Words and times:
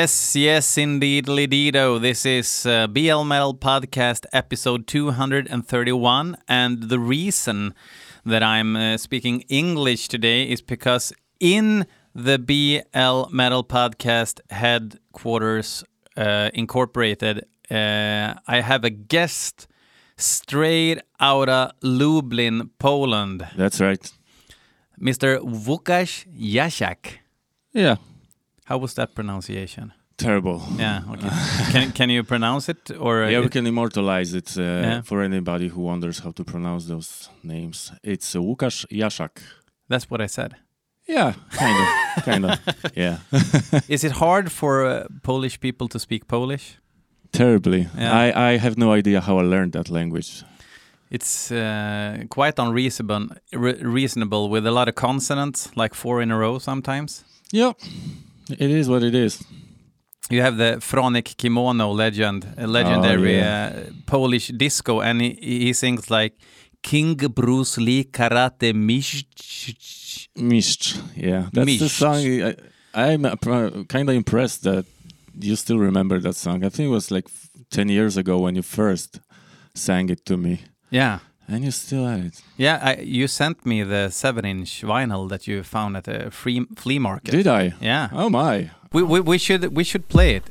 Yes, 0.00 0.34
yes, 0.34 0.78
indeed, 0.78 1.26
Lidido. 1.26 2.00
This 2.00 2.24
is 2.24 2.64
uh, 2.64 2.86
BL 2.86 3.24
Metal 3.24 3.54
Podcast 3.54 4.24
episode 4.32 4.86
231. 4.86 6.38
And 6.48 6.84
the 6.84 6.98
reason 6.98 7.74
that 8.24 8.42
I'm 8.42 8.76
uh, 8.76 8.96
speaking 8.96 9.42
English 9.50 10.08
today 10.08 10.44
is 10.44 10.62
because 10.62 11.12
in 11.38 11.84
the 12.14 12.38
BL 12.38 13.28
Metal 13.30 13.62
Podcast 13.62 14.40
headquarters 14.48 15.84
uh, 16.16 16.48
incorporated, 16.54 17.44
uh, 17.70 18.40
I 18.48 18.62
have 18.62 18.84
a 18.84 18.90
guest 18.90 19.66
straight 20.16 21.00
out 21.20 21.50
of 21.50 21.72
Lublin, 21.82 22.70
Poland, 22.78 23.46
That's 23.54 23.82
right. 23.82 24.10
Mr. 24.98 25.40
Łukasz 25.40 26.24
Jasiak. 26.34 27.18
Yeah. 27.74 27.96
How 28.70 28.78
was 28.80 28.94
that 28.94 29.14
pronunciation? 29.14 29.92
Terrible. 30.16 30.60
Yeah, 30.78 31.02
okay. 31.12 31.30
can 31.72 31.92
can 31.92 32.10
you 32.10 32.22
pronounce 32.24 32.68
it 32.72 32.90
or 32.98 33.30
Yeah, 33.30 33.40
we 33.42 33.48
can 33.48 33.66
immortalize 33.66 34.36
it 34.38 34.56
uh, 34.58 34.62
Yeah. 34.62 35.02
for 35.02 35.22
anybody 35.22 35.68
who 35.68 35.80
wonders 35.82 36.20
how 36.20 36.32
to 36.32 36.44
pronounce 36.44 36.86
those 36.88 37.30
names. 37.42 37.92
It's 38.02 38.34
uh, 38.36 38.42
Łukasz 38.42 38.86
Jaszak. 38.90 39.30
That's 39.88 40.10
what 40.10 40.20
I 40.20 40.28
said. 40.28 40.54
Yeah, 41.08 41.32
kind 41.58 41.76
of, 41.82 42.24
kind 42.24 42.44
of. 42.44 42.58
Yeah, 42.96 43.16
Is 43.88 44.04
it 44.04 44.12
hard 44.12 44.52
for 44.52 44.84
uh, 44.86 45.06
Polish 45.22 45.58
people 45.60 45.88
to 45.88 45.98
speak 45.98 46.26
Polish? 46.28 46.76
terribly. 47.32 47.88
Yeah. 47.98 48.12
I 48.26 48.54
I 48.54 48.58
have 48.58 48.76
no 48.76 48.96
idea 48.96 49.20
how 49.20 49.40
I 49.40 49.42
learned 49.44 49.72
that 49.72 49.88
language. 49.90 50.44
It's 51.10 51.50
uh, 51.50 52.24
quite 52.28 52.62
unreasonable, 52.62 53.26
re- 53.52 53.82
reasonable 53.82 54.48
with 54.50 54.66
a 54.66 54.70
lot 54.70 54.88
of 54.88 54.94
consonants, 54.94 55.70
like 55.76 55.94
four 55.94 56.22
in 56.22 56.30
a 56.30 56.36
row 56.36 56.58
sometimes. 56.60 57.24
Yeah, 57.52 57.72
it 58.58 58.70
is 58.70 58.88
what 58.88 59.02
it 59.02 59.14
is. 59.14 59.42
You 60.30 60.42
have 60.42 60.56
the 60.56 60.76
Franek 60.80 61.36
Kimono 61.36 61.90
legend, 61.90 62.46
a 62.56 62.66
legendary 62.66 63.36
yeah. 63.36 63.72
uh, 63.74 63.90
Polish 64.06 64.48
disco, 64.48 65.00
and 65.00 65.20
he, 65.20 65.30
he 65.40 65.72
sings 65.72 66.08
like 66.08 66.34
King 66.82 67.16
Bruce 67.16 67.78
Lee 67.78 68.04
Karate 68.04 68.72
Mistrz. 68.72 70.28
Mistrz. 70.36 71.02
Yeah, 71.16 71.48
that's 71.52 71.78
the 71.78 71.88
song. 71.88 72.24
I, 72.94 73.12
I'm 73.12 73.24
kind 73.86 74.08
of 74.08 74.14
impressed 74.14 74.62
that 74.62 74.84
you 75.38 75.56
still 75.56 75.78
remember 75.78 76.20
that 76.20 76.36
song. 76.36 76.64
I 76.64 76.68
think 76.68 76.86
it 76.86 76.92
was 76.92 77.10
like 77.10 77.28
ten 77.70 77.88
years 77.88 78.16
ago 78.16 78.38
when 78.38 78.54
you 78.54 78.62
first 78.62 79.20
sang 79.74 80.10
it 80.10 80.24
to 80.26 80.36
me, 80.36 80.62
Yeah. 80.90 81.20
And 81.50 81.64
you 81.64 81.70
still 81.70 82.06
had 82.06 82.24
it. 82.24 82.42
Yeah, 82.56 82.78
I, 82.82 82.96
you 83.02 83.26
sent 83.28 83.66
me 83.66 83.82
the 83.82 84.10
seven-inch 84.10 84.82
vinyl 84.82 85.28
that 85.28 85.46
you 85.46 85.62
found 85.62 85.96
at 85.96 86.08
a 86.08 86.30
free 86.30 86.66
flea 86.76 86.98
market. 86.98 87.32
Did 87.32 87.46
I? 87.46 87.72
Yeah, 87.80 88.08
Oh 88.12 88.30
my! 88.30 88.70
we, 88.92 89.02
we, 89.02 89.20
we 89.20 89.38
should 89.38 89.76
we 89.76 89.84
should 89.84 90.08
play 90.08 90.36
it. 90.36 90.44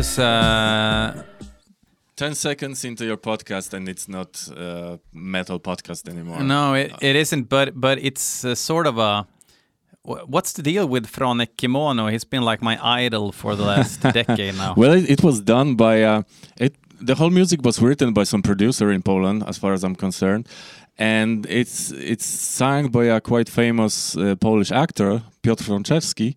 Was 0.00 0.18
uh, 0.18 1.22
10 2.16 2.34
seconds 2.34 2.86
into 2.86 3.04
your 3.04 3.18
podcast 3.18 3.74
and 3.74 3.86
it's 3.86 4.08
not 4.08 4.48
a 4.56 4.98
metal 5.12 5.60
podcast 5.60 6.08
anymore. 6.08 6.42
no, 6.42 6.72
it, 6.72 6.90
it 7.02 7.16
isn't, 7.16 7.50
but 7.50 7.78
but 7.78 7.98
it's 7.98 8.42
uh, 8.42 8.54
sort 8.54 8.86
of 8.86 8.96
a. 8.96 9.26
What's 10.02 10.54
the 10.54 10.62
deal 10.62 10.86
with 10.88 11.06
Franek 11.06 11.58
Kimono? 11.58 12.06
He's 12.06 12.24
been 12.24 12.40
like 12.50 12.62
my 12.62 12.78
idol 12.82 13.30
for 13.30 13.54
the 13.56 13.64
last 13.64 14.00
decade 14.20 14.54
now. 14.54 14.72
Well, 14.74 14.92
it, 14.92 15.10
it 15.10 15.22
was 15.22 15.42
done 15.42 15.74
by 15.74 16.02
uh, 16.02 16.22
it. 16.58 16.76
The 17.02 17.14
whole 17.16 17.28
music 17.40 17.60
was 17.62 17.82
written 17.82 18.14
by 18.14 18.24
some 18.24 18.40
producer 18.40 18.90
in 18.90 19.02
Poland, 19.02 19.44
as 19.46 19.58
far 19.58 19.74
as 19.74 19.84
I'm 19.84 19.96
concerned, 19.96 20.48
and 20.96 21.44
it's 21.46 21.90
it's 21.90 22.24
sung 22.24 22.88
by 22.90 23.04
a 23.04 23.20
quite 23.20 23.50
famous 23.50 24.16
uh, 24.16 24.34
Polish 24.36 24.72
actor, 24.72 25.22
Piotr 25.42 25.64
Fronczewski. 25.64 26.36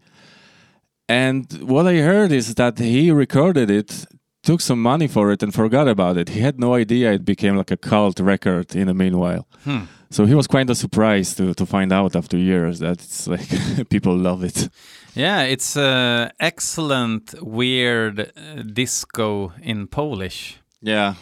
And 1.07 1.51
what 1.61 1.85
I 1.85 1.97
heard 1.97 2.31
is 2.31 2.55
that 2.55 2.79
he 2.79 3.11
recorded 3.11 3.69
it, 3.69 4.05
took 4.41 4.61
some 4.61 4.81
money 4.81 5.07
for 5.07 5.31
it, 5.31 5.43
and 5.43 5.53
forgot 5.53 5.87
about 5.87 6.17
it. 6.17 6.29
He 6.29 6.39
had 6.39 6.59
no 6.59 6.73
idea 6.73 7.13
it 7.13 7.25
became 7.25 7.55
like 7.57 7.71
a 7.71 7.77
cult 7.77 8.19
record 8.19 8.75
in 8.75 8.87
the 8.87 8.93
meanwhile. 8.93 9.47
Hmm. 9.63 9.83
So 10.09 10.25
he 10.25 10.35
was 10.35 10.47
kind 10.47 10.69
of 10.69 10.77
surprised 10.77 11.37
to, 11.37 11.55
to 11.55 11.65
find 11.65 11.91
out 11.91 12.15
after 12.15 12.37
years 12.37 12.79
that 12.79 13.01
it's 13.01 13.27
like 13.35 13.89
people 13.89 14.15
love 14.15 14.43
it. 14.43 14.69
Yeah, 15.15 15.41
it's 15.41 15.75
uh, 15.77 16.29
excellent, 16.39 17.35
weird 17.41 18.19
uh, 18.19 18.63
disco 18.63 19.53
in 19.61 19.87
Polish. 19.87 20.57
Yeah, 20.81 21.15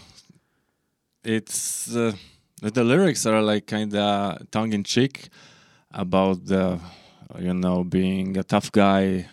it's 1.23 1.93
uh, 1.95 2.13
the, 2.61 2.83
lyrics 2.83 3.25
are 3.25 3.41
like 3.41 3.67
kind 3.67 3.95
of 3.95 4.49
tongue 4.51 4.73
in 4.73 4.83
cheek 4.83 5.29
about 5.91 6.45
the 6.45 6.79
you 7.39 7.53
know 7.53 7.83
being 7.83 8.37
a 8.37 8.43
tough 8.43 8.71
guy, 8.71 9.27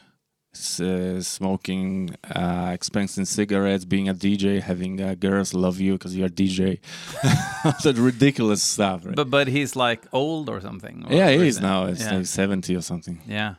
smoking 0.58 2.10
uh, 2.34 2.70
expensive 2.72 3.28
cigarettes, 3.28 3.84
being 3.84 4.08
a 4.08 4.14
DJ, 4.14 4.60
having 4.60 5.00
uh, 5.00 5.14
girls 5.14 5.55
love 5.55 5.81
you 5.81 5.93
because 5.93 6.16
you're 6.16 6.26
a 6.26 6.31
DJ. 6.31 6.78
that 7.82 7.96
ridiculous 7.96 8.62
stuff. 8.62 9.05
Right? 9.05 9.16
But 9.16 9.31
but 9.31 9.49
he's 9.49 9.76
like 9.76 10.02
old 10.12 10.49
or 10.49 10.60
something. 10.60 11.05
or- 11.06 11.12
yeah, 11.12 11.28
or 11.28 11.43
he 11.43 11.49
is 11.49 11.56
is 11.56 11.62
now. 11.62 11.87
It's 11.87 12.02
yeah. 12.02 12.16
like 12.16 12.26
seventy 12.26 12.76
or 12.76 12.82
something. 12.82 13.20
Yeah. 13.26 13.55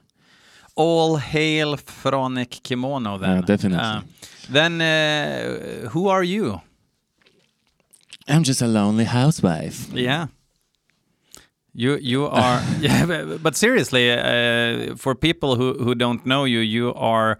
All 0.75 1.17
hail 1.17 1.75
Franek 1.77 2.63
Kimono 2.63 3.17
then. 3.17 3.29
Yeah, 3.29 3.41
definitely. 3.41 3.79
Uh, 3.79 4.01
then 4.49 4.81
uh, 4.81 5.89
who 5.89 6.07
are 6.07 6.23
you? 6.23 6.61
I'm 8.27 8.43
just 8.43 8.61
a 8.61 8.67
lonely 8.67 9.05
housewife. 9.05 9.91
Yeah. 9.91 10.27
You 11.83 11.97
you 12.01 12.25
are 12.45 12.61
yeah 12.81 13.05
but, 13.07 13.41
but 13.43 13.55
seriously 13.55 14.11
uh, 14.11 14.95
for 14.97 15.15
people 15.15 15.55
who 15.55 15.73
who 15.85 15.95
don't 15.95 16.21
know 16.25 16.43
you 16.45 16.59
you 16.59 16.93
are 16.95 17.37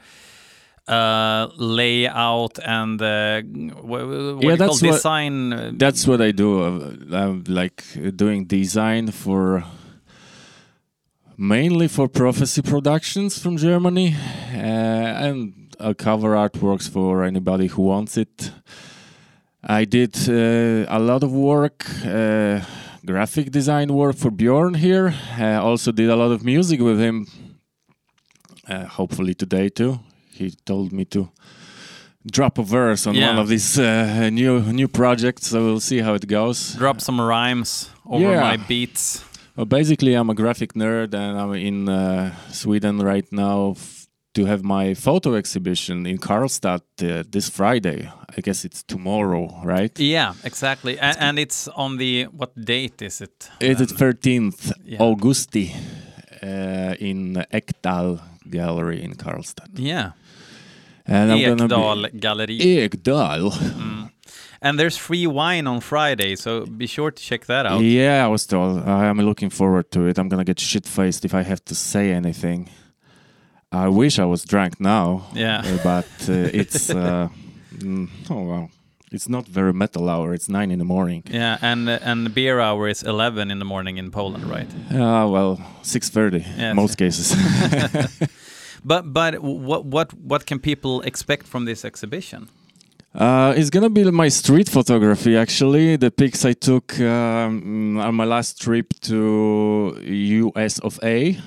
uh 0.88 1.48
layout 1.58 2.58
and 2.66 3.02
uh, 3.02 3.42
what, 3.90 4.02
Yeah, 4.02 4.40
do 4.42 4.48
you 4.48 4.58
that's 4.58 4.82
what- 4.82 4.92
design 4.94 5.78
That's 5.78 6.08
what 6.08 6.20
I 6.22 6.32
do. 6.34 6.50
Uh, 6.64 7.18
I'm 7.22 7.44
like 7.48 7.84
doing 8.16 8.48
design 8.48 9.12
for 9.12 9.64
mainly 11.38 11.88
for 11.88 12.08
Prophecy 12.08 12.62
Productions 12.62 13.38
from 13.42 13.58
Germany, 13.58 14.16
uh, 14.54 15.26
and 15.28 15.54
cover 15.98 16.36
artworks 16.36 16.90
for 16.90 17.24
anybody 17.24 17.68
who 17.68 17.84
wants 17.84 18.18
it. 18.18 18.52
I 19.64 19.86
did 19.86 20.16
uh, 20.30 20.86
a 20.98 21.00
lot 21.00 21.24
of 21.24 21.32
work, 21.32 21.86
uh, 22.06 22.62
graphic 23.06 23.52
design 23.52 23.94
work 23.94 24.16
for 24.16 24.32
Bjorn 24.32 24.74
here. 24.76 25.14
I 25.38 25.56
also 25.56 25.92
did 25.92 26.10
a 26.10 26.16
lot 26.16 26.32
of 26.32 26.44
music 26.44 26.80
with 26.80 27.00
him. 27.00 27.28
Uh, 28.68 28.86
hopefully 28.86 29.34
today 29.34 29.70
too. 29.70 30.00
He 30.32 30.52
told 30.66 30.92
me 30.92 31.06
to 31.06 31.30
drop 32.32 32.58
a 32.58 32.64
verse 32.64 33.08
on 33.08 33.16
Yeah. 33.16 33.30
one 33.30 33.40
of 33.40 33.48
these 33.48 33.80
uh, 33.80 34.30
new 34.32 34.60
new 34.72 34.88
projects, 34.88 35.48
so 35.48 35.64
we'll 35.66 35.80
see 35.80 36.02
how 36.02 36.14
it 36.16 36.28
goes. 36.28 36.76
drop 36.76 37.02
some 37.02 37.20
rhymes 37.22 37.90
over 38.06 38.32
Yeah. 38.32 38.42
my 38.42 38.58
beats 38.68 39.24
Well, 39.56 39.66
basically, 39.66 40.14
I'm 40.14 40.30
a 40.30 40.34
graphic 40.34 40.74
nerd, 40.74 41.14
and 41.14 41.38
I'm 41.38 41.54
in 41.54 41.90
uh, 41.90 42.32
Sweden 42.52 43.00
right 43.00 43.26
now, 43.32 43.76
to 44.34 44.46
have 44.46 44.64
my 44.64 44.94
photo 44.94 45.34
exhibition 45.36 46.06
in 46.06 46.18
Karlstad 46.18 46.82
uh, 47.02 47.24
this 47.32 47.50
Friday. 47.50 48.10
I 48.38 48.42
guess 48.42 48.64
it's 48.66 48.84
tomorrow, 48.84 49.62
right? 49.64 49.98
Yeah, 50.00 50.34
exactly. 50.44 51.00
And, 51.00 51.18
and 51.20 51.40
it's 51.40 51.68
on 51.76 51.98
the 51.98 52.26
what 52.26 52.54
date 52.56 53.02
is 53.02 53.22
it? 53.22 53.50
It's 53.60 53.80
the 53.80 53.88
13th 54.06 54.72
Yeah. 54.86 55.02
Augusti 55.02 55.74
uh, 56.44 56.96
in 57.00 57.44
Ekdal 57.52 58.20
Gallery 58.50 59.04
in 59.04 59.16
Karlstad. 59.16 59.70
Yeah, 59.76 60.12
And 61.06 61.32
I'm 61.32 61.58
gonna 61.58 61.68
be- 62.12 62.20
Gallery. 62.20 62.60
Ekdal. 62.90 63.52
And 64.62 64.78
there's 64.78 64.98
free 64.98 65.26
wine 65.26 65.68
on 65.68 65.80
Friday, 65.80 66.36
so 66.36 66.66
be 66.66 66.86
sure 66.86 67.12
to 67.12 67.24
check 67.24 67.46
that 67.46 67.66
out. 67.66 67.82
Yeah, 67.82 68.26
I 68.26 68.28
was 68.28 68.46
told. 68.46 68.84
I'm 68.86 69.18
looking 69.18 69.50
forward 69.50 69.90
to 69.92 70.06
it. 70.08 70.20
I'm 70.20 70.28
gonna 70.28 70.44
get 70.44 70.60
shit 70.60 70.86
faced 70.86 71.24
if 71.26 71.34
I 71.34 71.44
have 71.44 71.64
to 71.66 71.74
say 71.76 72.12
anything. 72.12 72.68
I 73.72 73.88
wish 73.88 74.20
I 74.20 74.26
was 74.26 74.44
drunk 74.44 74.80
now. 74.80 75.28
Yeah. 75.34 75.62
uh, 75.66 75.78
but 75.84 76.30
uh, 76.30 76.50
it's 76.60 76.90
uh, 76.90 77.30
mm, 77.78 78.10
oh 78.30 78.44
well, 78.44 78.70
it's 79.12 79.30
not 79.30 79.48
very 79.48 79.74
metal 79.74 80.10
hour. 80.10 80.34
It's 80.34 80.50
nine 80.50 80.72
in 80.72 80.80
the 80.80 80.86
morning. 80.86 81.24
Yeah, 81.32 81.58
and 81.62 81.90
and 81.90 82.34
beer 82.34 82.60
hour 82.60 82.88
is 82.90 83.04
11 83.04 83.52
in 83.52 83.60
the 83.60 83.66
morning 83.66 83.98
in 83.98 84.12
Poland, 84.12 84.44
right? 84.46 84.70
Uh, 84.92 85.28
well, 85.30 85.60
six 85.84 86.10
thirty. 86.10 86.40
Yes. 86.58 86.76
Most 86.76 86.98
cases. 86.98 87.36
But 88.84 89.14
but 89.14 89.40
what 89.42 89.86
what 89.86 90.14
what 90.14 90.46
can 90.46 90.60
people 90.60 91.02
expect 91.02 91.48
from 91.48 91.66
this 91.66 91.84
exhibition? 91.86 92.48
Uh, 93.14 93.54
it's 93.58 93.70
gonna 93.70 93.90
be 93.90 94.04
my 94.12 94.30
street 94.30 94.70
photography. 94.70 95.36
Actually, 95.36 95.98
the 95.98 96.12
pics 96.12 96.46
I 96.46 96.54
took 96.54 97.00
um, 97.00 97.98
on 98.00 98.16
my 98.16 98.26
last 98.26 98.62
trip 98.62 98.94
to 99.02 99.98
U.S. 100.06 100.80
of 100.80 101.00
A, 101.04 101.38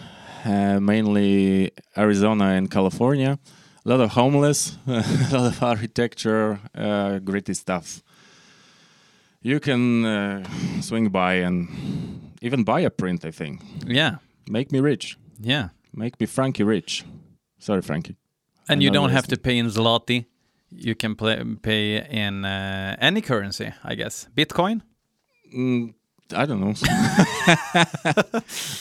mainly 0.45 1.71
Arizona 1.97 2.45
and 2.57 2.71
California. 2.71 3.39
A 3.85 3.89
lot 3.89 4.01
of 4.01 4.11
homeless, 4.11 4.79
a 4.87 5.03
lot 5.33 5.47
of 5.47 5.63
architecture, 5.63 6.61
uh, 6.75 7.19
gritty 7.19 7.55
stuff. 7.55 8.03
You 9.43 9.59
can 9.61 10.05
uh, 10.05 10.45
swing 10.81 11.09
by 11.11 11.35
and 11.35 11.69
even 12.43 12.63
buy 12.65 12.81
a 12.81 12.91
print. 12.91 13.25
I 13.25 13.33
think 13.33 13.61
Yeah, 13.87 14.17
make 14.49 14.71
me 14.71 14.79
rich, 14.81 15.17
yeah. 15.41 15.69
make 15.93 16.21
me 16.21 16.27
Frankie 16.27 16.63
rich. 16.65 17.05
Sorry, 17.59 17.83
Frankie. 17.83 18.17
And 18.69 18.83
you 18.83 18.91
don't 18.91 19.11
have 19.11 19.27
to 19.29 19.37
pay 19.37 19.59
in 19.59 19.67
zloty. 19.67 20.27
You 20.71 20.95
can 20.95 21.17
play, 21.17 21.43
pay 21.63 22.07
in 22.09 22.45
uh, 22.45 22.97
any 23.01 23.21
currency, 23.21 23.73
I 23.85 23.95
guess. 23.97 24.29
Bitcoin. 24.35 24.81
Mm, 25.55 25.95
I 26.35 26.47
don't 26.47 26.61
know. 26.61 26.75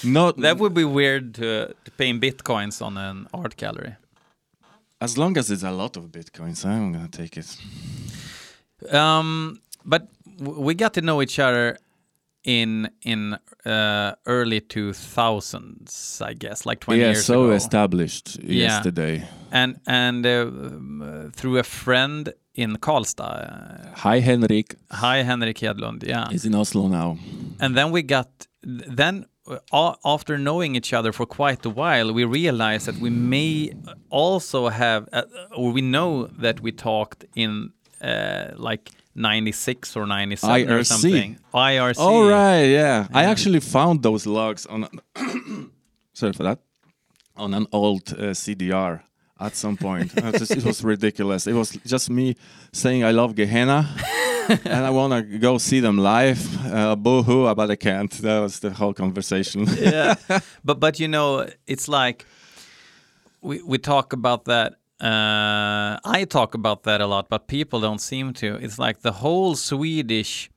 Not 0.04 0.38
That 0.38 0.58
would 0.60 0.74
be 0.74 0.84
weird 0.84 1.36
to, 1.36 1.74
to 1.86 1.92
pay 1.98 2.10
in 2.10 2.20
bitcoins 2.20 2.82
on 2.82 2.98
an 2.98 3.28
art 3.34 3.56
gallery. 3.58 3.96
as 5.00 5.18
long 5.18 5.38
as 5.38 5.50
it's 5.52 5.64
a 5.64 5.72
lot 5.72 5.98
of 5.98 6.06
bitcoins. 6.12 6.66
I'm 6.66 6.92
gonna 6.94 7.08
take 7.08 7.38
it. 7.38 7.58
Um, 8.94 9.60
but 9.86 10.08
w- 10.38 10.62
we 10.62 10.74
got 10.76 10.94
to 10.94 11.02
know 11.02 11.22
each 11.22 11.40
other 11.40 11.78
in 12.44 12.90
in 13.04 13.38
uh, 13.66 14.16
early 14.26 14.62
2000s, 14.62 16.22
I 16.22 16.34
guess, 16.34 16.66
like 16.66 16.80
20 16.80 17.00
yeah, 17.00 17.08
years 17.08 17.26
so 17.26 17.46
ago. 17.46 17.54
established 17.54 18.38
Yeah. 18.44 18.64
yesterday. 18.68 19.28
and 19.52 19.80
and 19.86 20.26
uh, 20.26 20.42
um, 20.48 21.32
through 21.36 21.58
a 21.60 21.64
friend 21.64 22.34
in 22.56 22.78
Karlstad. 22.78 23.94
Hi, 23.96 24.20
Henrik. 24.20 24.76
hi, 24.92 25.24
Henrik 25.24 25.58
Hedlund. 25.58 26.04
Yeah, 26.04 26.30
He's 26.30 26.46
in 26.46 26.56
Oslo 26.56 26.88
now. 26.88 27.18
and 27.60 27.76
then 27.76 27.92
we 27.92 28.02
got 28.04 28.48
then 28.64 29.26
after 30.06 30.38
knowing 30.38 30.76
each 30.76 30.94
other 30.94 31.12
for 31.12 31.26
quite 31.26 31.66
a 31.66 31.70
while, 31.70 32.14
we 32.14 32.24
realized 32.24 32.86
that 32.86 32.98
we 32.98 33.10
may 33.10 33.72
also 34.10 34.70
have, 34.70 35.10
uh, 35.12 35.24
or 35.56 35.72
we 35.72 35.82
know 35.82 36.28
that 36.28 36.62
we 36.62 36.72
talked 36.72 37.26
in 37.36 37.72
uh, 38.02 38.52
like 38.56 38.92
96 39.16 39.96
or 39.96 40.06
97 40.06 40.70
or 40.70 40.80
IRC. 40.80 40.86
something. 40.86 41.40
IRC. 41.54 41.98
All 42.00 42.28
right, 42.30 42.66
yeah. 42.66 43.08
I 43.14 43.26
actually 43.26 43.60
found 43.60 44.04
those 44.04 44.26
logs 44.26 44.66
on. 44.66 44.88
sorry 46.14 46.34
for 46.34 46.44
that. 46.44 46.60
On 47.36 47.54
an 47.54 47.66
old 47.72 48.14
uh, 48.14 48.34
CDR 48.34 49.02
at 49.42 49.56
some 49.56 49.78
point. 49.78 50.14
Just- 50.40 50.52
it 50.52 50.64
was 50.64 50.84
ridiculous. 50.84 51.48
It 51.48 51.54
was 51.54 51.72
just 51.86 52.10
me 52.10 52.36
saying 52.72 53.04
I 53.04 53.12
love 53.12 53.36
Gehenna. 53.36 53.90
and 54.66 54.86
I 54.86 54.90
want 54.90 55.14
to 55.14 55.38
go 55.40 55.58
see 55.58 55.80
them 55.82 55.98
live. 55.98 56.42
Uh, 56.66 56.96
boo 56.96 57.24
hoo, 57.24 57.54
but 57.56 57.70
I 57.72 57.76
can't. 57.76 58.12
That 58.22 58.40
was 58.40 58.60
the 58.60 58.72
whole 58.72 58.94
conversation. 58.94 59.68
yeah 59.80 60.16
but 60.64 60.80
but 60.80 61.00
you 61.00 61.08
know 61.08 61.48
it's 61.68 61.88
like 61.88 62.26
we 63.42 63.62
we 63.64 63.78
talk 63.78 64.14
about 64.14 64.46
that 64.46 64.74
uh 65.02 65.98
i 66.06 66.26
talk 66.30 66.54
about 66.54 66.84
that 66.84 67.02
a 67.02 67.08
lot 67.08 67.28
but 67.30 67.48
people 67.48 67.80
don't 67.80 68.02
seem 68.02 68.34
to 68.34 68.56
it's 68.56 68.78
like 68.78 69.00
the 69.02 69.12
whole 69.12 69.56
swedish 69.56 70.50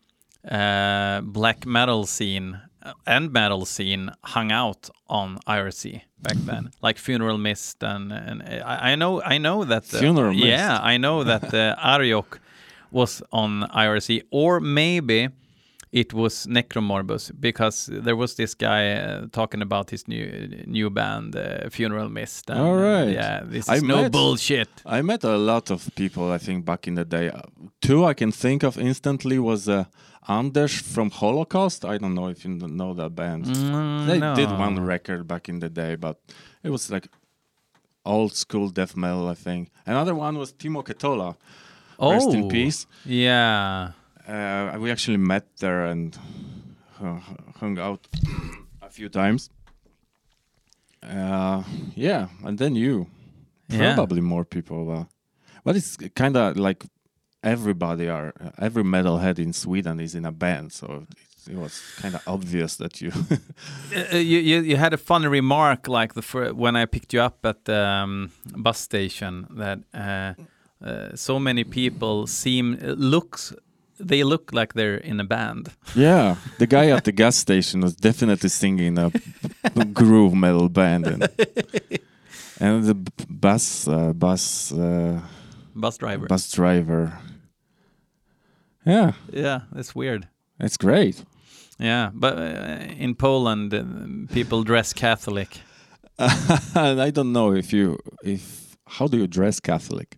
uh 0.50 1.20
black 1.22 1.64
metal 1.66 2.04
scene 2.06 2.60
uh, 2.82 2.92
and 3.06 3.32
metal 3.32 3.64
scene 3.64 4.10
hung 4.22 4.52
out 4.52 4.90
on 5.08 5.38
irc 5.48 6.02
back 6.24 6.38
then 6.50 6.70
like 6.86 6.96
funeral 6.98 7.38
mist 7.38 7.82
and 7.82 8.12
and 8.12 8.42
i, 8.72 8.74
I 8.90 8.92
know 9.00 9.22
i 9.34 9.36
know 9.38 9.64
that 9.64 9.84
the, 9.90 9.98
Funeral 9.98 10.32
Mist. 10.32 10.46
yeah 10.46 10.78
i 10.92 10.96
know 11.04 11.16
that 11.30 11.42
the 11.50 11.66
Arioch 11.94 12.40
was 12.90 13.22
on 13.30 13.50
irc 13.84 14.08
or 14.30 14.60
maybe 14.60 15.28
it 16.02 16.12
was 16.12 16.46
Necromorbus 16.46 17.30
because 17.40 17.86
there 18.04 18.16
was 18.16 18.34
this 18.34 18.54
guy 18.54 18.82
uh, 18.92 19.26
talking 19.30 19.62
about 19.62 19.90
his 19.90 20.08
new 20.08 20.26
new 20.66 20.90
band, 20.90 21.36
uh, 21.36 21.70
Funeral 21.70 22.08
Mist. 22.08 22.50
and, 22.50 22.58
All 22.60 22.78
uh, 22.78 23.04
yeah, 23.06 23.42
this 23.52 23.68
I 23.68 23.76
is 23.76 23.82
no 23.82 24.02
met- 24.02 24.12
bullshit. 24.12 24.68
I 24.84 25.02
met 25.02 25.24
a 25.24 25.36
lot 25.36 25.70
of 25.70 25.88
people, 25.94 26.32
I 26.36 26.38
think, 26.38 26.64
back 26.64 26.86
in 26.88 26.94
the 26.94 27.04
day. 27.04 27.30
Two 27.80 28.10
I 28.10 28.14
can 28.14 28.32
think 28.32 28.64
of 28.64 28.76
instantly 28.78 29.38
was 29.38 29.68
uh, 29.68 29.84
Anders 30.28 30.74
from 30.94 31.10
Holocaust. 31.10 31.84
I 31.84 31.98
don't 31.98 32.14
know 32.14 32.28
if 32.30 32.44
you 32.44 32.50
know 32.80 32.94
that 32.94 33.14
band. 33.14 33.44
Mm, 33.44 34.06
they 34.06 34.18
no. 34.18 34.34
did 34.34 34.50
one 34.50 34.80
record 34.86 35.26
back 35.28 35.48
in 35.48 35.60
the 35.60 35.68
day, 35.68 35.96
but 35.96 36.16
it 36.64 36.70
was 36.70 36.90
like 36.90 37.06
old 38.04 38.34
school 38.34 38.68
death 38.70 38.96
metal, 38.96 39.28
I 39.28 39.34
think. 39.34 39.68
Another 39.86 40.14
one 40.14 40.38
was 40.38 40.52
Timo 40.52 40.82
Ketola. 40.82 41.36
Rest 42.00 42.34
in 42.34 42.44
Oh, 42.44 42.48
peace. 42.48 42.86
Yeah. 43.04 43.92
Uh, 44.26 44.76
we 44.78 44.90
actually 44.90 45.18
met 45.18 45.44
there 45.58 45.84
and 45.84 46.16
uh, 47.02 47.18
hung 47.56 47.78
out 47.78 48.06
a 48.82 48.88
few 48.88 49.08
times. 49.08 49.50
Uh, 51.02 51.62
yeah, 51.94 52.28
and 52.44 52.58
then 52.58 52.74
you. 52.74 53.06
Yeah. 53.68 53.94
Probably 53.94 54.20
more 54.20 54.44
people. 54.44 54.90
Uh, 54.90 55.04
but 55.64 55.76
it's 55.76 55.96
kind 56.14 56.36
of 56.36 56.56
like 56.56 56.84
everybody 57.42 58.08
are 58.08 58.32
every 58.58 58.82
metalhead 58.84 59.38
in 59.38 59.52
Sweden 59.52 60.00
is 60.00 60.14
in 60.14 60.24
a 60.24 60.32
band, 60.32 60.72
so 60.72 61.06
it, 61.50 61.56
was 61.56 61.82
kind 62.00 62.14
of 62.14 62.22
obvious 62.26 62.76
that 62.76 63.00
you. 63.00 63.12
Uh, 64.12 64.16
you, 64.16 64.38
you 64.38 64.60
you 64.60 64.76
had 64.76 64.92
a 64.92 64.96
funny 64.96 65.28
remark 65.28 65.86
like 65.88 66.14
the 66.14 66.52
when 66.54 66.74
I 66.74 66.86
picked 66.86 67.12
you 67.12 67.20
up 67.20 67.44
at 67.46 67.64
the 67.64 67.78
um, 67.78 68.30
bus 68.56 68.78
station 68.78 69.46
that 69.50 69.78
uh, 69.94 70.34
uh, 70.84 71.14
so 71.14 71.38
many 71.38 71.64
people 71.64 72.26
seem 72.26 72.78
uh, 72.82 72.94
looks 72.96 73.54
they 74.00 74.24
look 74.24 74.52
like 74.52 74.72
they're 74.74 74.96
in 74.96 75.20
a 75.20 75.24
band. 75.24 75.68
yeah, 75.94 76.36
the 76.58 76.66
guy 76.66 76.90
at 76.90 77.04
the 77.04 77.12
gas 77.22 77.36
station 77.36 77.80
was 77.80 77.94
definitely 77.96 78.48
singing 78.48 78.98
a 78.98 79.10
groove 79.92 80.34
metal 80.34 80.68
band, 80.68 81.06
and, 81.06 81.28
and 82.60 82.84
the 82.84 82.94
bus 83.28 83.88
uh, 83.88 84.12
bus 84.12 84.72
uh, 84.72 85.20
Bus 85.74 85.98
driver. 85.98 86.26
bus 86.26 86.50
driver. 86.52 87.18
Yeah, 88.86 89.12
Yeah, 89.32 89.60
it's 89.76 89.94
weird. 89.94 90.28
it's 90.60 90.76
great. 90.76 91.24
Yeah, 91.78 92.10
but 92.14 92.38
uh, 92.38 92.86
in 92.98 93.14
Poland, 93.14 93.74
uh, 93.74 93.82
people 94.32 94.62
dress 94.62 94.92
Catholic. 94.92 95.58
I 96.18 97.10
don't 97.12 97.32
know 97.32 97.52
if 97.56 97.72
you 97.72 97.98
if 98.22 98.76
how 98.86 99.08
do 99.08 99.16
you 99.16 99.26
dress 99.26 99.60
Catholic? 99.60 100.16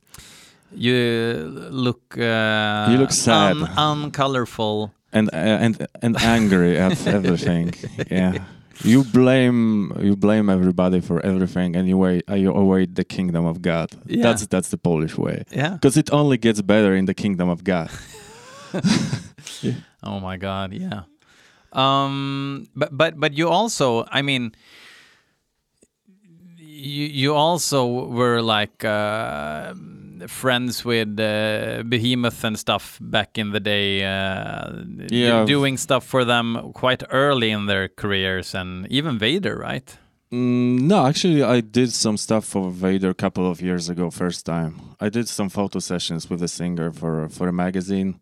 You 0.78 1.68
look 1.71 2.16
uh, 2.18 2.88
You 2.90 2.99
look 2.99 3.12
sad. 3.12 3.56
un- 3.56 3.68
uncolorful. 4.12 4.90
and 5.12 5.28
uh, 5.33 5.37
and 5.64 5.87
and 6.02 6.16
angry 6.23 6.76
at 6.78 7.06
everything. 7.16 7.73
Yeah, 8.11 8.45
you 8.85 9.04
blame 9.04 9.92
you 10.02 10.16
blame 10.16 10.50
everybody 10.52 11.00
for 11.00 11.21
everything, 11.25 11.76
and 11.76 11.88
you 11.88 11.97
wait 11.99 12.23
you 12.28 12.52
await 12.52 12.95
the 12.95 13.04
kingdom 13.04 13.47
of 13.47 13.56
God. 13.62 13.88
Yeah. 14.06 14.23
That's 14.23 14.47
that's 14.47 14.68
the 14.68 14.76
Polish 14.78 15.16
way, 15.16 15.45
Yeah. 15.50 15.73
because 15.75 15.97
it 16.00 16.11
only 16.12 16.37
gets 16.38 16.61
better 16.62 16.95
in 16.95 17.06
the 17.06 17.14
kingdom 17.14 17.49
of 17.49 17.62
God. 17.64 17.88
Oh 20.02 20.21
my 20.21 20.37
God. 20.37 20.73
Yeah. 20.73 21.02
Um. 21.73 22.68
But 22.76 22.90
but 22.97 23.18
but 23.18 23.33
you 23.38 23.49
also, 23.49 24.04
I 24.12 24.23
mean, 24.23 24.52
you 26.59 27.04
you 27.06 27.35
also 27.35 27.87
were 27.87 28.40
like 28.42 28.85
uh, 28.85 29.75
friends 30.26 30.85
with 30.85 31.18
uh, 31.20 31.82
Behemoth 31.88 32.44
and 32.44 32.58
stuff 32.58 32.99
back 33.00 33.38
in 33.38 33.50
the 33.52 33.61
day. 33.61 34.02
Uh, 34.04 34.85
Yeah. 35.11 35.44
doing 35.46 35.78
stuff 35.78 36.04
for 36.04 36.25
them 36.25 36.73
quite 36.75 37.02
early 37.11 37.50
in 37.50 37.66
their 37.66 37.88
careers, 37.88 38.54
and 38.54 38.87
even 38.90 39.18
Vader, 39.18 39.56
right? 39.56 39.99
Mm, 40.32 40.80
no, 40.88 41.06
actually, 41.06 41.42
I 41.42 41.61
did 41.62 41.92
some 41.92 42.16
stuff 42.16 42.44
for 42.44 42.70
Vader 42.70 43.11
a 43.11 43.14
couple 43.14 43.44
of 43.50 43.61
years 43.61 43.88
ago. 43.88 44.11
First 44.11 44.44
time, 44.44 44.73
I 45.00 45.08
did 45.08 45.28
some 45.28 45.49
photo 45.50 45.78
sessions 45.80 46.28
with 46.30 46.40
the 46.40 46.49
singer 46.49 46.92
for 46.92 47.28
for 47.28 47.49
a 47.49 47.52
magazine. 47.52 48.14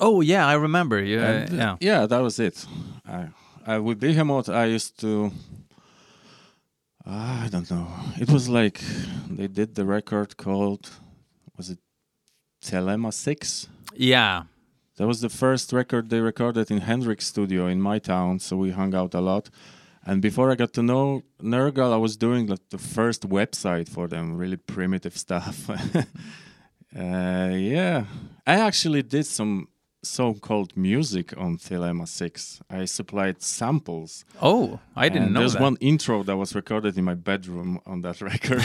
Oh 0.00 0.22
yeah, 0.22 0.46
I 0.54 0.54
remember. 0.62 0.98
You, 1.02 1.18
uh, 1.20 1.24
And, 1.24 1.52
uh, 1.52 1.56
yeah. 1.56 1.76
yeah, 1.80 2.06
that 2.08 2.22
was 2.22 2.38
it. 2.38 2.66
I, 3.06 3.28
I 3.66 3.78
with 3.78 3.98
Behemoth, 4.00 4.48
I 4.48 4.74
used 4.76 5.00
to. 5.00 5.30
I 7.06 7.48
don't 7.50 7.70
know. 7.70 7.86
It 8.20 8.30
was 8.30 8.48
like 8.48 8.80
they 9.28 9.48
did 9.48 9.74
the 9.74 9.84
record 9.84 10.36
called, 10.36 10.90
was 11.60 11.68
it 11.68 11.78
Thelema 12.64 13.12
Six? 13.12 13.68
Yeah. 13.94 14.44
That 14.96 15.06
was 15.06 15.20
the 15.20 15.28
first 15.28 15.66
record 15.74 16.08
they 16.08 16.20
recorded 16.20 16.70
in 16.70 16.78
Hendrix 16.90 17.26
Studio 17.26 17.66
in 17.66 17.82
my 17.82 17.98
town, 17.98 18.38
so 18.38 18.56
we 18.56 18.70
hung 18.70 18.94
out 18.94 19.12
a 19.14 19.20
lot. 19.20 19.50
And 20.06 20.22
before 20.22 20.50
I 20.50 20.54
got 20.54 20.72
to 20.78 20.82
know 20.82 21.22
Nergal, 21.42 21.92
I 21.92 21.98
was 21.98 22.16
doing 22.16 22.46
like 22.46 22.66
the 22.70 22.78
first 22.78 23.28
website 23.28 23.88
for 23.90 24.08
them, 24.08 24.38
really 24.38 24.56
primitive 24.56 25.18
stuff. 25.18 25.68
uh, 27.02 27.50
yeah, 27.74 28.04
I 28.46 28.54
actually 28.68 29.02
did 29.02 29.26
some 29.26 29.68
so-called 30.02 30.74
music 30.78 31.26
on 31.36 31.58
Thelema 31.58 32.08
6. 32.08 32.62
I 32.70 32.86
supplied 32.86 33.42
samples. 33.42 34.24
Oh, 34.40 34.80
I 34.96 35.10
didn't 35.10 35.34
know 35.34 35.40
There's 35.40 35.52
that. 35.52 35.68
one 35.68 35.76
intro 35.80 36.22
that 36.22 36.38
was 36.38 36.54
recorded 36.54 36.96
in 36.96 37.04
my 37.04 37.16
bedroom 37.30 37.80
on 37.84 38.00
that 38.00 38.22
record. 38.32 38.64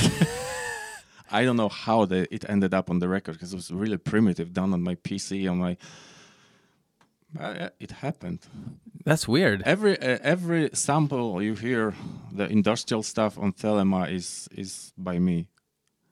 I 1.36 1.44
don't 1.44 1.58
know 1.58 1.70
how 1.70 2.06
they, 2.06 2.22
it 2.32 2.46
ended 2.48 2.74
up 2.74 2.90
on 2.90 3.00
the 3.00 3.10
record 3.10 3.34
because 3.34 3.52
it 3.54 3.58
was 3.58 3.70
really 3.72 3.98
primitive, 3.98 4.54
done 4.54 4.74
on 4.74 4.82
my 4.82 4.96
PC, 4.96 5.50
on 5.52 5.58
my. 5.58 5.78
Uh, 7.38 7.70
it 7.80 7.92
happened. 7.92 8.40
That's 9.04 9.28
weird. 9.28 9.62
Every 9.66 10.00
uh, 10.00 10.20
every 10.22 10.70
sample 10.74 11.42
you 11.42 11.56
hear, 11.56 11.94
the 12.32 12.46
industrial 12.50 13.04
stuff 13.04 13.38
on 13.38 13.52
Thelema 13.52 14.10
is 14.10 14.48
is 14.52 14.94
by 14.98 15.20
me. 15.20 15.48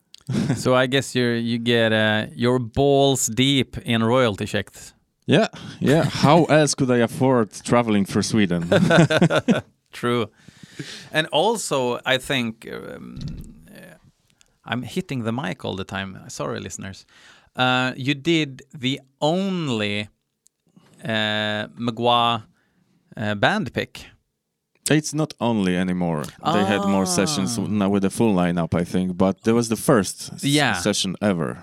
so 0.56 0.76
I 0.76 0.88
guess 0.88 1.16
you 1.16 1.28
you 1.52 1.58
get 1.58 1.94
uh, 1.94 2.28
your 2.36 2.60
balls 2.60 3.28
deep 3.28 3.78
in 3.86 4.04
royalty 4.04 4.46
checks. 4.46 4.94
Yeah, 5.26 5.48
yeah. 5.80 6.04
How 6.04 6.44
else 6.46 6.76
could 6.76 6.92
I 6.92 6.98
afford 6.98 7.54
traveling 7.64 8.06
through 8.06 8.24
Sweden? 8.24 8.70
True. 9.94 10.28
And 11.12 11.28
also, 11.28 12.00
I 12.06 12.18
think 12.18 12.68
um, 12.68 13.20
I'm 14.66 14.82
hitting 14.84 15.24
the 15.24 15.32
mic 15.32 15.66
all 15.66 15.76
the 15.76 15.84
time. 15.84 16.18
Sorry, 16.28 16.60
listeners. 16.60 17.06
Uh, 17.56 17.92
you 17.98 18.14
did 18.16 18.62
the 18.74 19.00
only 19.20 20.08
uh, 21.04 21.68
Mgła 21.78 22.44
uh, 23.18 23.36
band 23.36 23.74
pick. 23.74 24.06
It's 24.92 25.14
not 25.14 25.34
only 25.40 25.78
anymore. 25.78 26.24
They 26.54 26.66
had 26.66 26.82
more 26.86 27.06
sessions 27.06 27.58
Ah. 27.58 27.68
now 27.68 27.90
with 27.90 28.04
a 28.06 28.10
full 28.10 28.34
lineup, 28.36 28.74
I 28.82 28.84
think. 28.86 29.18
But 29.18 29.44
there 29.44 29.56
was 29.56 29.68
the 29.70 29.76
first 29.78 30.32
Yeah. 30.44 30.74
session 30.82 31.16
ever. 31.22 31.58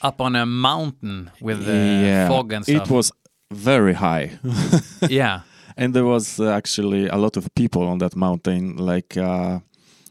up 0.00 0.20
on 0.20 0.36
a 0.36 0.46
mountain 0.46 1.28
with 1.40 1.64
the 1.66 1.72
yeah, 2.06 2.28
fog 2.28 2.52
and 2.52 2.64
stuff. 2.64 2.82
it 2.88 2.90
was 2.94 3.10
very 3.52 3.94
high, 3.94 4.38
yeah. 5.10 5.40
and 5.76 5.92
there 5.92 6.04
was 6.04 6.38
uh, 6.38 6.50
actually 6.56 7.08
a 7.08 7.16
lot 7.16 7.36
of 7.36 7.48
people 7.54 7.82
on 7.88 7.98
that 7.98 8.14
mountain, 8.14 8.76
like 8.76 9.16
a 9.16 9.60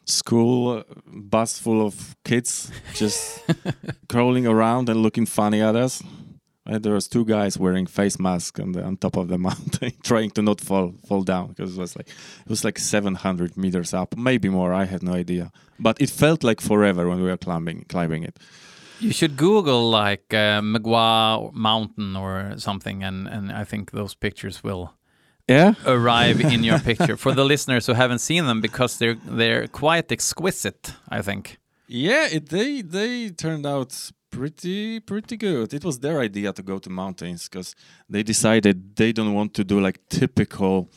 school 0.08 0.84
bus 1.06 1.60
full 1.60 1.86
of 1.86 2.16
kids 2.24 2.72
just 2.94 3.44
crawling 4.10 4.48
around 4.48 4.90
and 4.90 5.02
looking 5.02 5.26
funny 5.26 5.62
at 5.62 5.76
us. 5.76 6.02
And 6.66 6.84
there 6.84 6.94
was 6.94 7.08
two 7.08 7.24
guys 7.24 7.58
wearing 7.58 7.86
face 7.86 8.20
masks 8.20 8.60
on 8.60 8.74
the 8.74 8.84
on 8.84 8.98
top 8.98 9.16
of 9.16 9.30
the 9.30 9.38
mountain, 9.48 9.94
trying 10.04 10.32
to 10.32 10.42
not 10.42 10.60
fall 10.60 10.96
fall 11.08 11.24
down 11.24 11.48
because 11.50 11.78
it 11.78 11.80
was 11.80 11.96
like 11.96 12.10
it 12.10 12.50
was 12.50 12.64
like 12.66 12.78
700 12.78 13.56
meters 13.56 13.94
up, 13.94 14.18
maybe 14.18 14.50
more. 14.50 14.74
I 14.74 14.86
had 14.86 15.02
no 15.02 15.14
idea, 15.14 15.52
but 15.80 16.02
it 16.02 16.10
felt 16.10 16.44
like 16.44 16.60
forever 16.60 17.08
when 17.08 17.22
we 17.22 17.30
were 17.30 17.38
climbing 17.38 17.86
climbing 17.88 18.24
it. 18.24 18.38
You 19.00 19.14
should 19.14 19.38
Google 19.38 19.90
like 19.92 20.34
uh, 20.34 20.60
Mgła 20.60 21.54
Mountain 21.54 22.16
or 22.16 22.56
something, 22.58 23.04
and, 23.04 23.28
and 23.28 23.52
I 23.52 23.64
think 23.64 23.92
those 23.92 24.16
pictures 24.16 24.64
will 24.64 24.97
Yeah, 25.48 25.76
arrive 25.86 26.42
in 26.42 26.64
your 26.64 26.80
picture 26.90 27.18
for 27.18 27.34
the 27.34 27.46
listeners 27.46 27.88
who 27.88 27.94
haven't 27.94 28.20
seen 28.20 28.46
them 28.46 28.62
because 28.62 28.98
they're 28.98 29.18
they're 29.26 29.68
quite 29.68 30.12
exquisite. 30.12 30.94
I 31.10 31.22
think. 31.22 31.58
Yeah, 31.88 32.28
it, 32.30 32.50
they 32.50 32.82
they 32.82 33.30
turned 33.30 33.66
out 33.66 34.12
pretty 34.30 35.00
pretty 35.00 35.38
good. 35.38 35.74
It 35.74 35.84
was 35.86 36.00
their 36.00 36.20
idea 36.20 36.52
to 36.54 36.64
go 36.64 36.80
to 36.80 36.90
mountains 36.90 37.48
because 37.50 37.76
they 38.10 38.24
decided 38.24 38.96
they 38.96 39.14
don't 39.14 39.34
want 39.34 39.54
to 39.54 39.64
do 39.64 39.80
like 39.80 40.00
typical 40.10 40.90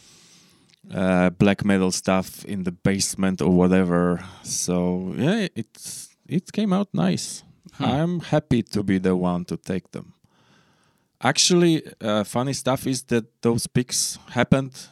uh, 0.92 1.30
black 1.30 1.64
metal 1.64 1.92
stuff 1.92 2.45
in 2.45 2.64
the 2.64 2.73
basement 2.73 3.40
or 3.40 3.50
whatever. 3.50 4.25
So 4.42 5.14
yeah, 5.16 5.49
it's 5.54 6.09
it 6.28 6.52
came 6.52 6.73
out 6.73 6.88
nice. 6.92 7.45
I'm 7.78 8.21
happy 8.21 8.62
to 8.62 8.83
be 8.83 8.99
the 8.99 9.16
one 9.16 9.45
to 9.47 9.57
take 9.57 9.92
them. 9.92 10.14
Actually, 11.23 11.83
uh, 12.00 12.25
funny 12.25 12.53
stuff 12.55 12.87
is 12.87 13.03
that 13.05 13.25
those 13.43 13.67
pics 13.67 14.19
happened 14.31 14.89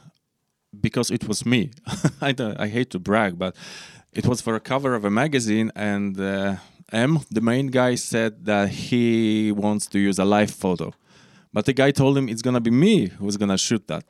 because 0.78 1.10
it 1.10 1.26
was 1.26 1.46
me. 1.46 1.70
I 2.20 2.32
don't, 2.32 2.58
I 2.60 2.68
hate 2.68 2.90
to 2.90 2.98
brag, 2.98 3.38
but 3.38 3.56
it 4.12 4.26
was 4.26 4.40
for 4.40 4.54
a 4.54 4.60
cover 4.60 4.94
of 4.94 5.04
a 5.04 5.10
magazine, 5.10 5.72
and 5.74 6.20
uh, 6.20 6.56
M, 6.92 7.20
the 7.30 7.40
main 7.40 7.68
guy, 7.68 7.94
said 7.94 8.44
that 8.44 8.68
he 8.68 9.52
wants 9.52 9.86
to 9.86 9.98
use 9.98 10.18
a 10.18 10.24
live 10.24 10.50
photo, 10.50 10.92
but 11.52 11.64
the 11.64 11.72
guy 11.72 11.92
told 11.92 12.16
him 12.18 12.28
it's 12.28 12.42
gonna 12.42 12.60
be 12.60 12.70
me 12.70 13.06
who's 13.06 13.36
gonna 13.38 13.58
shoot 13.58 13.86
that. 13.88 14.04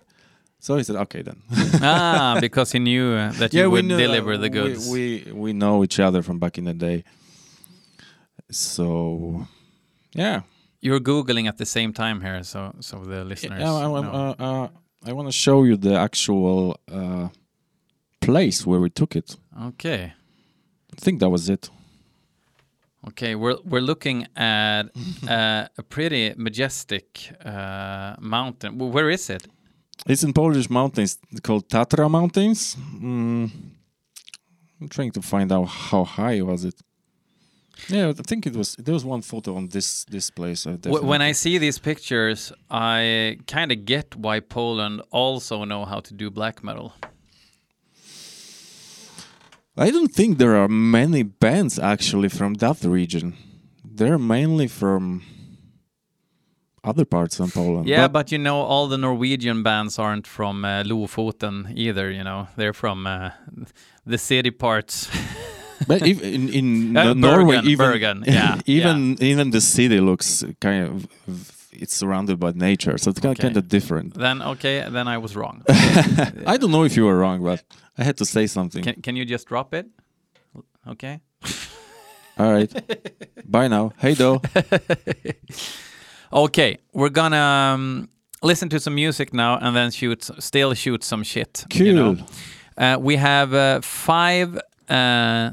So 0.60 0.76
he 0.76 0.82
said, 0.82 0.96
"Okay 0.96 1.22
then." 1.22 1.40
ah, 1.82 2.38
because 2.40 2.72
he 2.72 2.80
knew 2.80 3.12
uh, 3.12 3.30
that 3.32 3.54
you 3.54 3.70
would 3.70 3.84
know- 3.84 3.96
deliver 3.96 4.36
the 4.36 4.48
we- 4.48 4.48
goods. 4.48 4.88
We, 4.88 5.32
we 5.32 5.52
know 5.52 5.84
each 5.84 6.00
other 6.00 6.22
from 6.22 6.40
back 6.40 6.58
in 6.58 6.64
the 6.64 6.74
day, 6.74 7.04
so 8.50 9.46
yeah. 10.14 10.42
You're 10.80 11.00
googling 11.00 11.48
at 11.48 11.56
the 11.58 11.66
same 11.66 11.92
time 11.92 12.20
here, 12.20 12.42
so 12.44 12.72
so 12.80 12.98
the 13.04 13.24
listeners. 13.24 13.60
Yeah, 13.60 13.72
I, 13.74 13.84
I, 13.84 14.06
uh, 14.06 14.34
uh, 14.38 14.68
I 15.08 15.12
want 15.12 15.28
to 15.28 15.32
show 15.32 15.64
you 15.64 15.76
the 15.76 15.94
actual 15.94 16.76
uh, 16.90 17.28
place 18.20 18.66
where 18.66 18.80
we 18.80 18.90
took 18.90 19.16
it. 19.16 19.36
okay, 19.70 20.12
I 20.92 20.96
think 20.96 21.20
that 21.20 21.30
was 21.30 21.48
it. 21.48 21.70
okay. 23.08 23.34
We're 23.34 23.58
we're 23.64 23.86
looking 23.92 24.26
at 24.36 24.82
uh, 25.28 25.66
a 25.78 25.82
pretty 25.82 26.34
majestic 26.36 27.04
uh, 27.44 28.14
mountain. 28.20 28.78
Where 28.78 29.10
is 29.10 29.30
it? 29.30 29.46
It's 30.06 30.22
in 30.22 30.32
Polish 30.32 30.68
mountains 30.70 31.18
called 31.42 31.68
Tatra 31.68 32.08
Mountains. 32.08 32.76
Mm, 33.02 33.50
I'm 34.80 34.88
trying 34.88 35.12
to 35.12 35.22
find 35.22 35.50
out 35.50 35.64
how 35.90 36.04
high 36.04 36.40
was 36.42 36.64
it. 36.64 36.80
Yeah, 37.88 38.08
I 38.08 38.22
think 38.22 38.46
it 38.46 38.56
was. 38.56 38.74
There 38.76 38.94
was 38.94 39.04
one 39.04 39.22
photo 39.22 39.54
on 39.56 39.68
this 39.68 40.04
this 40.10 40.30
place. 40.30 40.66
Uh, 40.66 40.76
when. 41.02 41.22
I 41.22 41.32
see 41.32 41.58
these 41.58 41.78
pictures, 41.78 42.52
I 42.70 43.38
kind 43.46 43.72
of 43.72 43.84
get 43.84 44.16
why 44.16 44.40
Poland 44.40 45.02
also 45.10 45.64
know 45.64 45.84
how 45.84 46.00
to 46.00 46.14
do 46.14 46.30
black 46.30 46.62
metal. 46.64 46.92
I 49.76 49.90
don't 49.90 50.12
think 50.12 50.38
there 50.38 50.56
are 50.56 50.68
many 50.68 51.22
bands 51.22 51.78
actually 51.78 52.28
from 52.28 52.54
that 52.54 52.82
region. 52.84 53.34
They're 53.84 54.18
mainly 54.18 54.66
from 54.68 55.22
other 56.82 57.04
parts 57.04 57.40
of 57.40 57.52
Poland. 57.54 57.86
Yeah, 57.88 58.08
But- 58.08 58.12
but 58.12 58.32
you 58.32 58.38
know, 58.38 58.56
all 58.62 58.88
the 58.88 58.98
Norwegian 58.98 59.62
bands 59.62 59.98
aren't 59.98 60.26
from 60.26 60.64
uh, 60.64 60.82
Lofoten 60.84 61.72
either. 61.76 62.10
You 62.10 62.24
know, 62.24 62.48
they're 62.56 62.72
from 62.74 63.06
uh, 63.06 63.30
the 64.06 64.18
city 64.18 64.50
parts. 64.50 65.08
But 65.86 66.02
in 66.02 66.48
in 66.48 66.96
Uh, 66.96 67.04
no- 67.04 67.12
Norway, 67.14 67.56
Bergen, 67.56 67.70
even 67.70 67.86
Bergen, 67.86 68.24
yeah, 68.26 68.60
even 68.66 69.16
even 69.22 69.50
the 69.50 69.60
city 69.60 70.00
looks 70.00 70.44
kind 70.60 70.84
of 70.86 71.06
it's 71.72 71.94
surrounded 71.94 72.38
by 72.40 72.50
nature, 72.52 72.98
so 72.98 73.10
it's 73.10 73.20
kind 73.20 73.32
of, 73.32 73.38
Okay. 73.38 73.48
kind 73.48 73.56
of 73.56 73.68
different. 73.68 74.14
then 74.14 74.42
okay, 74.42 74.84
then 74.90 75.06
I 75.08 75.18
was 75.18 75.34
wrong. 75.36 75.62
I 76.46 76.56
don't 76.58 76.70
know 76.70 76.84
if 76.84 76.96
you 76.96 77.04
were 77.06 77.16
wrong, 77.18 77.42
but 77.44 77.62
I 77.98 78.02
had 78.04 78.16
to 78.16 78.24
say 78.24 78.46
something. 78.48 78.82
can 78.84 79.02
can 79.02 79.16
you 79.16 79.24
just 79.24 79.46
drop 79.48 79.72
it? 79.74 79.86
Okay. 80.86 81.20
All 82.38 82.52
right, 82.52 82.72
bye 83.50 83.68
now. 83.68 83.90
Hey, 83.98 84.14
though. 84.14 84.40
Okay, 86.32 86.78
we're 86.92 87.08
gonna 87.10 87.72
um, 87.74 88.08
listen 88.42 88.68
to 88.68 88.78
some 88.80 88.94
music 88.94 89.32
now 89.32 89.58
and 89.60 89.74
then 89.74 89.90
shoot, 89.90 90.30
still 90.38 90.74
shoot 90.74 91.02
some 91.04 91.22
shit. 91.24 91.64
you 91.72 91.92
know? 91.94 92.14
Cool. 92.16 92.26
Uh, 92.76 92.96
we 93.00 93.16
have 93.16 93.54
uh, 93.54 93.80
five 93.80 94.58
uh, 94.88 95.50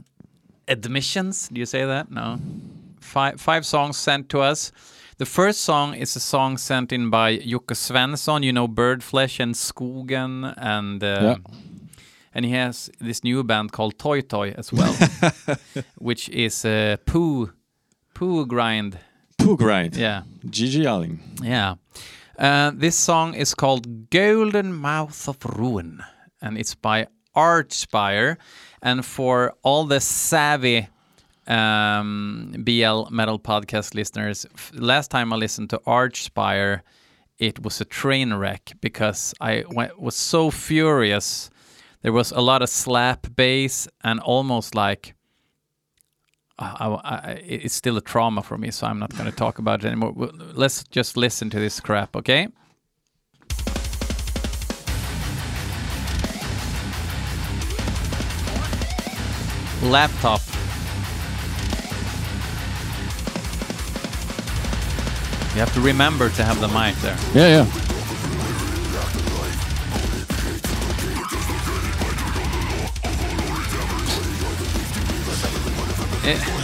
admissions. 0.68 1.50
Do 1.50 1.60
you 1.60 1.66
say 1.66 1.86
that? 1.86 2.12
No. 2.12 2.40
Five 3.00 3.40
five 3.40 3.66
songs 3.66 3.98
sent 3.98 4.30
to 4.30 4.40
us. 4.42 4.72
The 5.18 5.26
first 5.26 5.62
song 5.62 5.94
is 5.96 6.16
a 6.16 6.20
song 6.20 6.58
sent 6.58 6.92
in 6.92 7.10
by 7.10 7.38
Jocke 7.38 7.74
Svensson. 7.76 8.44
You 8.44 8.52
know 8.52 8.68
Birdflesh 8.68 9.40
and 9.40 9.56
Skogen, 9.56 10.54
and 10.58 11.02
uh, 11.04 11.20
Yeah. 11.22 11.38
and 12.34 12.46
he 12.46 12.52
has 12.52 12.90
this 13.00 13.24
new 13.24 13.44
band 13.44 13.72
called 13.72 13.98
Toy 13.98 14.22
Toy 14.22 14.54
as 14.58 14.74
well, 14.74 14.94
which 15.98 16.28
is 16.30 16.66
uh, 16.66 16.98
poo 17.06 17.52
poo 18.14 18.46
grind. 18.46 18.98
Poo 19.38 19.56
grind. 19.56 19.96
Yeah. 19.96 20.24
GG 20.46 20.86
Allin. 20.86 21.20
Yeah. 21.42 21.76
Uh, 22.38 22.72
this 22.76 22.96
song 22.98 23.34
is 23.36 23.54
called 23.56 24.10
Golden 24.10 24.74
Mouth 24.74 25.30
of 25.30 25.38
Ruin, 25.46 26.02
and 26.42 26.58
it's 26.58 26.76
by 26.76 27.08
Archspire. 27.36 28.36
And 28.86 29.04
for 29.04 29.56
all 29.64 29.86
the 29.86 30.00
savvy 30.00 30.88
um, 31.48 32.54
BL 32.60 33.10
Metal 33.10 33.40
podcast 33.40 33.96
listeners, 33.96 34.46
last 34.74 35.10
time 35.10 35.34
I 35.34 35.38
listened 35.38 35.72
to 35.72 35.80
Archspire, 35.88 36.82
it 37.40 37.64
was 37.64 37.82
a 37.82 37.86
train 37.86 38.36
wreck 38.36 38.74
because 38.82 39.34
I 39.42 39.64
went, 39.72 40.00
was 40.00 40.16
so 40.16 40.52
furious. 40.52 41.50
There 42.04 42.14
was 42.14 42.32
a 42.32 42.42
lot 42.42 42.62
of 42.62 42.70
slap 42.70 43.26
bass 43.36 43.88
and 44.04 44.20
almost 44.20 44.76
like 44.76 45.16
I, 46.60 46.86
I, 46.86 47.32
it's 47.44 47.74
still 47.74 47.98
a 47.98 48.02
trauma 48.02 48.44
for 48.44 48.58
me, 48.58 48.70
so 48.70 48.86
I'm 48.86 49.00
not 49.00 49.12
going 49.18 49.30
to 49.30 49.36
talk 49.36 49.58
about 49.58 49.84
it 49.84 49.88
anymore. 49.88 50.14
Let's 50.54 50.84
just 50.84 51.18
listen 51.18 51.50
to 51.50 51.60
this 51.60 51.80
crap, 51.80 52.16
okay? 52.16 52.50
Laptop. 59.92 60.42
You 65.54 65.62
have 65.62 65.74
to 65.74 65.82
remember 65.82 66.30
to 66.30 66.44
have 66.44 66.60
the 66.60 66.68
mic 66.68 66.96
there. 66.98 67.18
Yeah, 67.34 67.48
yeah. 67.48 67.86
Eh. 76.26 76.56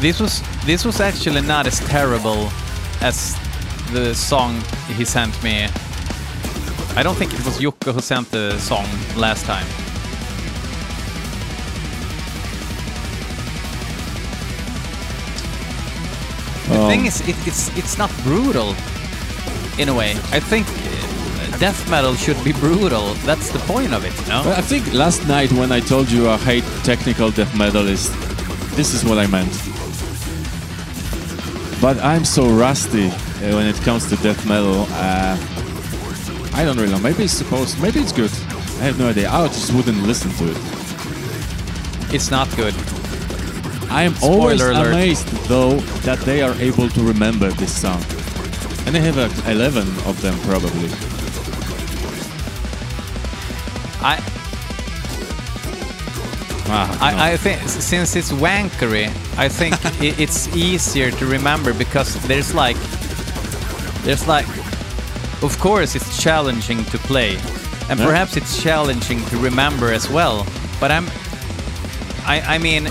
This 0.00 0.20
was 0.20 0.42
this 0.64 0.84
was 0.84 1.00
actually 1.00 1.40
not 1.40 1.66
as 1.66 1.80
terrible 1.88 2.50
as 3.00 3.36
the 3.92 4.14
song 4.14 4.62
he 4.96 5.04
sent 5.04 5.42
me. 5.42 5.68
I 6.98 7.04
don't 7.04 7.14
think 7.14 7.32
it 7.32 7.44
was 7.44 7.60
Jocke 7.60 7.92
who 7.92 8.00
sent 8.00 8.28
the 8.32 8.58
song 8.58 8.84
last 9.16 9.46
time. 9.46 9.64
The 16.68 16.80
Um, 16.82 16.90
thing 16.90 17.06
is, 17.06 17.20
it, 17.20 17.36
it's 17.46 17.68
it's 17.78 17.98
not 17.98 18.10
brutal 18.24 18.74
in 19.78 19.88
a 19.88 19.94
way. 19.94 20.10
I 20.32 20.40
think 20.40 20.66
uh, 20.66 21.58
death 21.58 21.88
metal 21.88 22.14
should 22.16 22.42
be 22.42 22.52
brutal. 22.52 23.14
That's 23.24 23.50
the 23.52 23.60
point 23.72 23.94
of 23.94 24.04
it, 24.04 24.14
you 24.22 24.32
know? 24.32 24.42
I 24.58 24.62
think 24.62 24.92
last 24.92 25.24
night 25.28 25.52
when 25.52 25.70
I 25.70 25.80
told 25.80 26.10
you 26.10 26.28
I 26.28 26.36
hate 26.36 26.64
technical 26.82 27.30
death 27.30 27.54
metal 27.54 27.86
is 27.86 28.10
this 28.74 28.92
is 28.92 29.04
what 29.04 29.18
I 29.18 29.28
meant. 29.28 29.54
But 31.80 31.96
I'm 32.02 32.24
so 32.24 32.42
rusty 32.66 33.06
uh, 33.06 33.54
when 33.56 33.68
it 33.68 33.80
comes 33.84 34.08
to 34.08 34.16
death 34.16 34.44
metal. 34.46 34.86
Uh, 34.90 35.57
I 36.58 36.64
don't 36.64 36.76
really 36.76 36.90
know. 36.90 36.98
Maybe 36.98 37.22
it's 37.22 37.32
supposed. 37.32 37.80
Maybe 37.80 38.00
it's 38.00 38.10
good. 38.10 38.32
I 38.80 38.84
have 38.90 38.98
no 38.98 39.08
idea. 39.08 39.30
I 39.30 39.46
just 39.46 39.72
wouldn't 39.72 40.02
listen 40.02 40.32
to 40.32 40.50
it. 40.50 40.56
It's 42.12 42.32
not 42.32 42.48
good. 42.56 42.74
I 43.90 44.02
am 44.02 44.14
Spoiler 44.16 44.40
always 44.40 44.60
alert. 44.60 44.88
amazed 44.88 45.28
though 45.46 45.76
that 46.02 46.18
they 46.20 46.42
are 46.42 46.54
able 46.54 46.88
to 46.88 47.02
remember 47.02 47.48
this 47.50 47.72
song. 47.80 48.02
And 48.86 48.94
they 48.94 49.00
have 49.00 49.16
uh, 49.18 49.50
11 49.50 49.86
of 50.04 50.20
them 50.20 50.36
probably. 50.40 50.90
I 54.02 54.18
Ah, 56.70 56.98
no. 57.00 57.22
I, 57.22 57.32
I 57.32 57.36
think 57.36 57.60
since 57.68 58.16
it's 58.16 58.32
wankery, 58.32 59.06
I 59.38 59.48
think 59.48 59.74
i 60.02 60.14
it's 60.18 60.48
easier 60.56 61.10
to 61.12 61.24
remember 61.24 61.72
because 61.72 62.14
there's 62.26 62.52
like, 62.52 62.76
there's 64.02 64.26
like, 64.26 64.46
of 65.42 65.58
course 65.58 65.94
it's 65.94 66.22
challenging 66.22 66.84
to 66.86 66.98
play, 66.98 67.36
and 67.88 67.98
Yeah. 67.98 68.06
perhaps 68.06 68.36
it's 68.36 68.62
challenging 68.62 69.24
to 69.26 69.36
remember 69.38 69.92
as 69.92 70.08
well. 70.08 70.46
But 70.80 70.90
I'm, 70.90 71.06
I, 72.26 72.40
I 72.54 72.58
mean, 72.58 72.86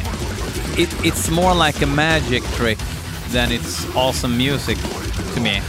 it, 0.77 0.89
it's 1.05 1.29
more 1.29 1.53
like 1.53 1.81
a 1.81 1.87
magic 1.87 2.43
trick 2.55 2.77
than 3.31 3.51
it's 3.51 3.85
awesome 3.95 4.37
music 4.37 4.77
to 5.33 5.39
me. 5.39 5.61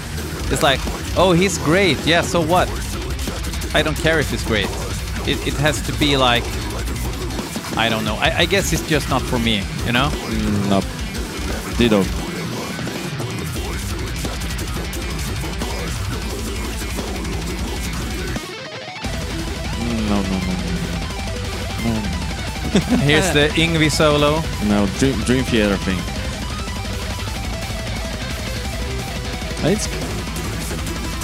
It's 0.50 0.62
like, 0.62 0.80
oh, 1.16 1.32
he's 1.32 1.58
great. 1.58 1.98
Yeah, 2.06 2.22
so 2.22 2.40
what? 2.40 2.68
I 3.74 3.82
don't 3.82 3.96
care 3.98 4.18
if 4.20 4.30
he's 4.30 4.44
great. 4.44 4.68
It, 5.26 5.38
it 5.46 5.54
has 5.54 5.82
to 5.82 5.92
be 5.98 6.16
like 6.16 6.44
I 7.76 7.88
don't 7.88 8.04
know. 8.04 8.16
I, 8.16 8.38
I 8.38 8.44
guess 8.46 8.72
it's 8.72 8.88
just 8.88 9.08
not 9.08 9.22
for 9.22 9.38
me, 9.38 9.62
you 9.86 9.92
know? 9.92 10.08
Mm, 10.10 10.68
no. 10.68 10.80
Ditto. 11.78 12.02
Here's 22.96 23.32
the 23.32 23.48
Yngwie 23.48 23.90
solo. 23.90 24.40
No, 24.66 24.86
Dream, 24.98 25.18
Dream 25.20 25.44
Theater 25.44 25.76
thing. 25.78 25.98
It's. 29.70 29.88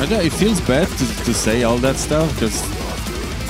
I 0.01 0.07
don't, 0.07 0.25
it 0.25 0.33
feels 0.33 0.61
bad 0.63 0.89
to, 0.89 1.25
to 1.25 1.33
say 1.33 1.63
all 1.63 1.79
that 1.79 1.97
stuff 1.97 2.33
because 2.35 2.61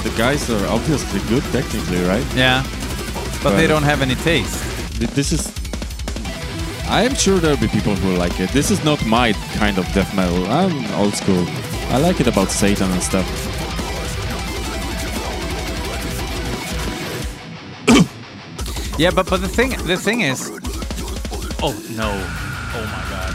the 0.04 0.10
guys 0.16 0.48
are 0.50 0.66
obviously 0.68 1.20
good 1.28 1.42
technically, 1.52 2.02
right? 2.04 2.26
Yeah. 2.34 2.62
But 3.42 3.56
they 3.56 3.66
don't 3.66 3.82
have 3.82 4.02
any 4.02 4.14
taste. 4.14 4.62
This 5.14 5.32
is. 5.32 5.52
I 6.86 7.02
am 7.02 7.14
sure 7.14 7.38
there'll 7.38 7.56
be 7.56 7.68
people 7.68 7.94
who 7.96 8.14
like 8.16 8.38
it. 8.38 8.50
This 8.50 8.70
is 8.70 8.84
not 8.84 9.04
my 9.06 9.32
kind 9.56 9.78
of 9.78 9.90
death 9.92 10.14
metal. 10.14 10.46
I'm 10.46 10.84
old 10.94 11.14
school. 11.14 11.44
I 11.88 11.98
like 11.98 12.20
it 12.20 12.26
about 12.26 12.50
Satan 12.50 12.90
and 12.90 13.02
stuff. 13.02 13.26
Yeah, 18.98 19.10
but 19.10 19.28
but 19.28 19.40
the 19.40 19.48
thing 19.48 19.70
the 19.86 19.96
thing 19.96 20.20
is 20.20 20.50
Oh 21.62 21.72
no. 21.90 22.10
Oh 22.76 22.84
my 22.84 23.04
god. 23.10 23.34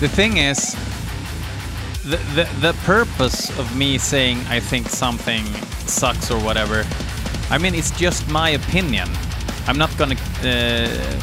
The 0.00 0.08
thing 0.08 0.38
is 0.38 0.74
the, 2.04 2.16
the 2.34 2.48
the 2.60 2.72
purpose 2.84 3.50
of 3.58 3.76
me 3.76 3.98
saying 3.98 4.38
I 4.48 4.60
think 4.60 4.88
something 4.88 5.44
sucks 5.86 6.30
or 6.30 6.40
whatever. 6.40 6.84
I 7.50 7.58
mean 7.58 7.74
it's 7.74 7.90
just 7.92 8.28
my 8.28 8.50
opinion. 8.50 9.08
I'm 9.66 9.78
not 9.78 9.94
gonna 9.98 10.16
uh, 10.42 11.20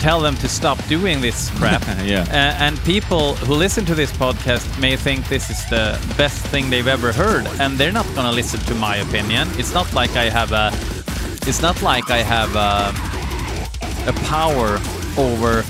tell 0.00 0.20
them 0.20 0.36
to 0.36 0.48
stop 0.48 0.78
doing 0.88 1.20
this 1.20 1.50
crap. 1.58 1.82
Yeah. 2.04 2.22
Uh, 2.30 2.64
and 2.64 2.78
people 2.84 3.34
who 3.46 3.54
listen 3.54 3.84
to 3.86 3.94
this 3.94 4.12
podcast 4.12 4.64
may 4.80 4.96
think 4.96 5.28
this 5.28 5.50
is 5.50 5.60
the 5.68 5.98
best 6.16 6.38
thing 6.46 6.70
they've 6.70 6.88
ever 6.88 7.12
heard, 7.12 7.46
and 7.60 7.76
they're 7.78 7.92
not 7.92 8.06
gonna 8.14 8.32
listen 8.32 8.60
to 8.60 8.74
my 8.74 8.96
opinion. 8.96 9.48
It's 9.58 9.74
not 9.74 9.92
like 9.92 10.16
I 10.16 10.30
have 10.30 10.52
a, 10.52 10.72
it's 11.46 11.62
not 11.62 11.82
like 11.82 12.10
I 12.10 12.18
have 12.18 12.54
a, 12.56 12.92
a 14.08 14.12
power 14.24 14.78
over 15.18 15.64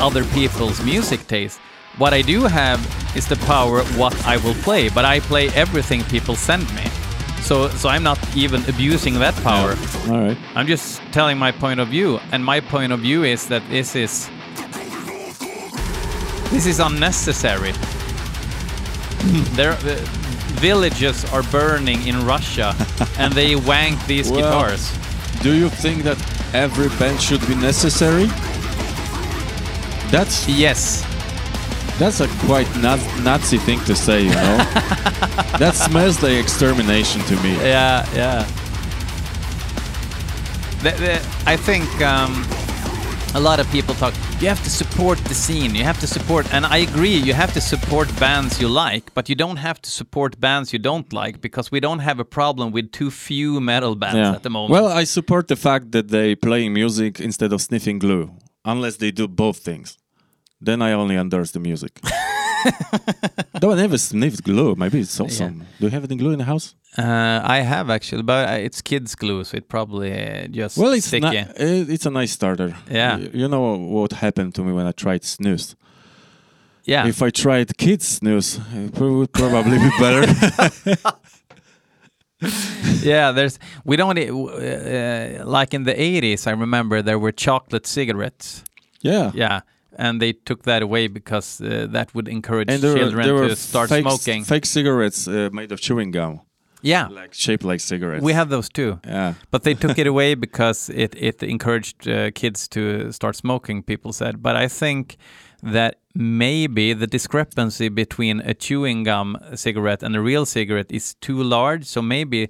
other 0.00 0.24
people's 0.26 0.82
music 0.84 1.26
taste. 1.26 1.58
What 1.98 2.12
I 2.14 2.22
do 2.22 2.42
have 2.44 2.78
is 3.16 3.26
the 3.26 3.36
power 3.46 3.82
what 3.96 4.14
I 4.26 4.36
will 4.38 4.54
play, 4.62 4.88
but 4.88 5.04
I 5.04 5.20
play 5.20 5.48
everything 5.48 6.04
people 6.04 6.36
send 6.36 6.62
me. 6.74 6.84
So, 7.42 7.68
so 7.70 7.88
I'm 7.88 8.02
not 8.02 8.18
even 8.36 8.64
abusing 8.68 9.14
that 9.14 9.34
power. 9.42 9.74
All 10.10 10.20
right. 10.20 10.36
I'm 10.54 10.66
just 10.66 11.00
telling 11.12 11.38
my 11.38 11.50
point 11.50 11.80
of 11.80 11.88
view, 11.88 12.20
and 12.30 12.44
my 12.44 12.60
point 12.60 12.92
of 12.92 13.00
view 13.00 13.24
is 13.24 13.46
that 13.48 13.62
this 13.70 13.96
is 13.96 14.28
this 16.50 16.66
is 16.66 16.78
unnecessary. 16.80 17.72
there, 19.56 19.72
uh, 19.72 19.76
the 19.82 19.96
villages 20.60 21.24
are 21.32 21.42
burning 21.44 22.06
in 22.06 22.24
Russia, 22.26 22.74
and 23.18 23.32
they 23.32 23.56
wank 23.56 24.04
these 24.06 24.30
Well- 24.30 24.40
guitars. 24.40 24.92
Do 25.42 25.54
you 25.54 25.68
think 25.68 26.02
that 26.02 26.18
every 26.54 26.88
band 26.98 27.20
should 27.20 27.46
be 27.46 27.54
necessary? 27.54 28.26
That's 30.10 30.48
Yes, 30.48 31.04
that's 31.98 32.20
a 32.20 32.28
quite 32.46 32.66
Naz- 32.76 33.20
Nazi 33.22 33.58
thing 33.58 33.80
to 33.80 33.94
say, 33.94 34.22
you 34.22 34.30
know. 34.30 34.56
that 35.58 35.74
smells 35.74 36.22
like 36.22 36.32
extermination 36.32 37.20
to 37.22 37.36
me. 37.42 37.54
yeah, 37.56 38.06
yeah. 38.14 38.46
The, 40.82 40.90
the, 40.92 41.14
I 41.46 41.56
think 41.56 41.86
um, 42.00 42.44
a 43.34 43.40
lot 43.40 43.60
of 43.60 43.70
people 43.70 43.94
talk. 43.94 44.14
You 44.40 44.48
have 44.48 44.62
to 44.64 44.70
support 44.70 45.18
the 45.24 45.34
scene. 45.34 45.74
You 45.74 45.84
have 45.84 46.00
to 46.00 46.06
support, 46.06 46.52
and 46.52 46.64
I 46.64 46.78
agree. 46.78 47.16
You 47.16 47.34
have 47.34 47.52
to 47.54 47.60
support 47.60 48.08
bands 48.18 48.60
you 48.60 48.68
like, 48.68 49.12
but 49.14 49.28
you 49.28 49.34
don't 49.34 49.58
have 49.58 49.80
to 49.82 49.90
support 49.90 50.40
bands 50.40 50.72
you 50.72 50.78
don't 50.78 51.12
like 51.12 51.40
because 51.40 51.70
we 51.70 51.80
don't 51.80 52.00
have 52.00 52.20
a 52.20 52.24
problem 52.24 52.72
with 52.72 52.90
too 52.92 53.10
few 53.10 53.60
metal 53.60 53.94
bands 53.94 54.36
at 54.36 54.42
the 54.42 54.50
moment. 54.50 54.72
Well, 54.72 54.88
I 54.88 55.04
support 55.04 55.48
the 55.48 55.56
fact 55.56 55.92
that 55.92 56.08
they 56.08 56.34
play 56.34 56.68
music 56.68 57.20
instead 57.20 57.52
of 57.52 57.60
sniffing 57.60 57.98
glue, 57.98 58.30
unless 58.64 58.96
they 58.96 59.10
do 59.10 59.28
both 59.28 59.58
things. 59.58 59.98
Then 60.60 60.82
I 60.82 60.92
only 60.92 61.16
endorse 61.16 61.52
the 61.52 61.60
music. 61.60 62.00
Though 63.60 63.72
I 63.72 63.76
never 63.76 63.98
sniffed 63.98 64.42
glue. 64.44 64.74
Maybe 64.76 65.00
it's 65.00 65.20
awesome. 65.20 65.64
Do 65.78 65.86
you 65.86 65.90
have 65.90 66.04
any 66.04 66.16
glue 66.16 66.30
in 66.32 66.38
the 66.38 66.44
house? 66.44 66.74
uh, 66.96 67.40
I 67.44 67.58
have 67.60 67.90
actually, 67.90 68.22
but 68.22 68.48
uh, 68.48 68.52
it's 68.52 68.80
kids' 68.82 69.14
glue, 69.14 69.44
so 69.44 69.56
it 69.56 69.68
probably 69.68 70.12
uh, 70.12 70.46
just 70.48 70.76
Well, 70.78 70.92
it's 70.92 71.06
sticky. 71.06 71.44
it's 71.56 72.06
a 72.06 72.10
nice 72.10 72.32
starter. 72.32 72.74
Yeah. 72.90 73.16
You 73.18 73.48
know 73.48 73.76
what 73.76 74.12
happened 74.12 74.54
to 74.56 74.62
me 74.64 74.72
when 74.72 74.86
I 74.86 74.92
tried 74.92 75.22
snus? 75.22 75.74
Yeah. 76.84 77.06
If 77.06 77.22
I 77.22 77.30
tried 77.30 77.76
kids 77.76 78.18
snus, 78.18 78.58
it 78.74 78.98
would 78.98 79.32
probably 79.32 79.78
be 79.78 79.90
better. 80.00 80.24
yeah, 83.02 83.32
there's 83.32 83.58
we 83.84 83.96
don't 83.96 84.18
uh, 84.18 85.44
like 85.44 85.74
in 85.74 85.82
the 85.84 85.94
80s. 85.94 86.46
I 86.46 86.52
remember 86.52 87.02
there 87.02 87.18
were 87.18 87.32
chocolate 87.32 87.86
cigarettes. 87.86 88.64
yeah. 89.02 89.30
Yeah, 89.34 89.60
and 89.98 90.20
they 90.22 90.32
took 90.32 90.62
that 90.62 90.82
away 90.82 91.08
because 91.08 91.60
uh, 91.60 91.86
that 91.92 92.14
would 92.14 92.28
encourage 92.28 92.70
And 92.72 92.82
there 92.82 92.96
children 92.98 93.26
there 93.26 93.48
to 93.48 93.56
start 93.56 93.88
fake, 93.88 94.02
smoking. 94.04 94.44
fake 94.44 94.66
cigarettes 94.66 95.26
uh, 95.28 95.50
made 95.52 95.72
of 95.72 95.80
chewing 95.80 96.12
gum, 96.12 96.40
yeah, 96.82 97.08
like 97.08 97.34
shaped 97.34 97.64
like 97.64 97.80
cigarettes. 97.80 98.24
we 98.24 98.32
have 98.34 98.48
those 98.48 98.68
too. 98.70 98.98
Yeah. 99.06 99.34
But 99.50 99.62
they 99.62 99.74
took 99.74 99.98
it 99.98 100.06
away 100.14 100.34
because 100.36 100.88
it 100.94 101.14
it 101.16 101.42
encouraged 101.42 102.08
uh, 102.08 102.30
kids 102.34 102.68
to 102.68 103.10
start 103.12 103.36
smoking. 103.36 103.82
People 103.82 104.12
said, 104.12 104.40
but 104.42 104.54
I 104.64 104.68
think 104.68 105.16
that 105.72 105.94
maybe 106.14 106.94
the 106.94 107.06
discrepancy 107.06 107.88
between 107.90 108.40
a 108.40 108.54
chewing 108.54 109.04
gum 109.04 109.36
cigarette 109.54 110.04
and 110.06 110.14
a 110.16 110.20
real 110.20 110.46
cigarette 110.46 110.92
is 110.94 111.14
too 111.20 111.42
large. 111.42 111.84
So 111.84 112.02
maybe 112.02 112.48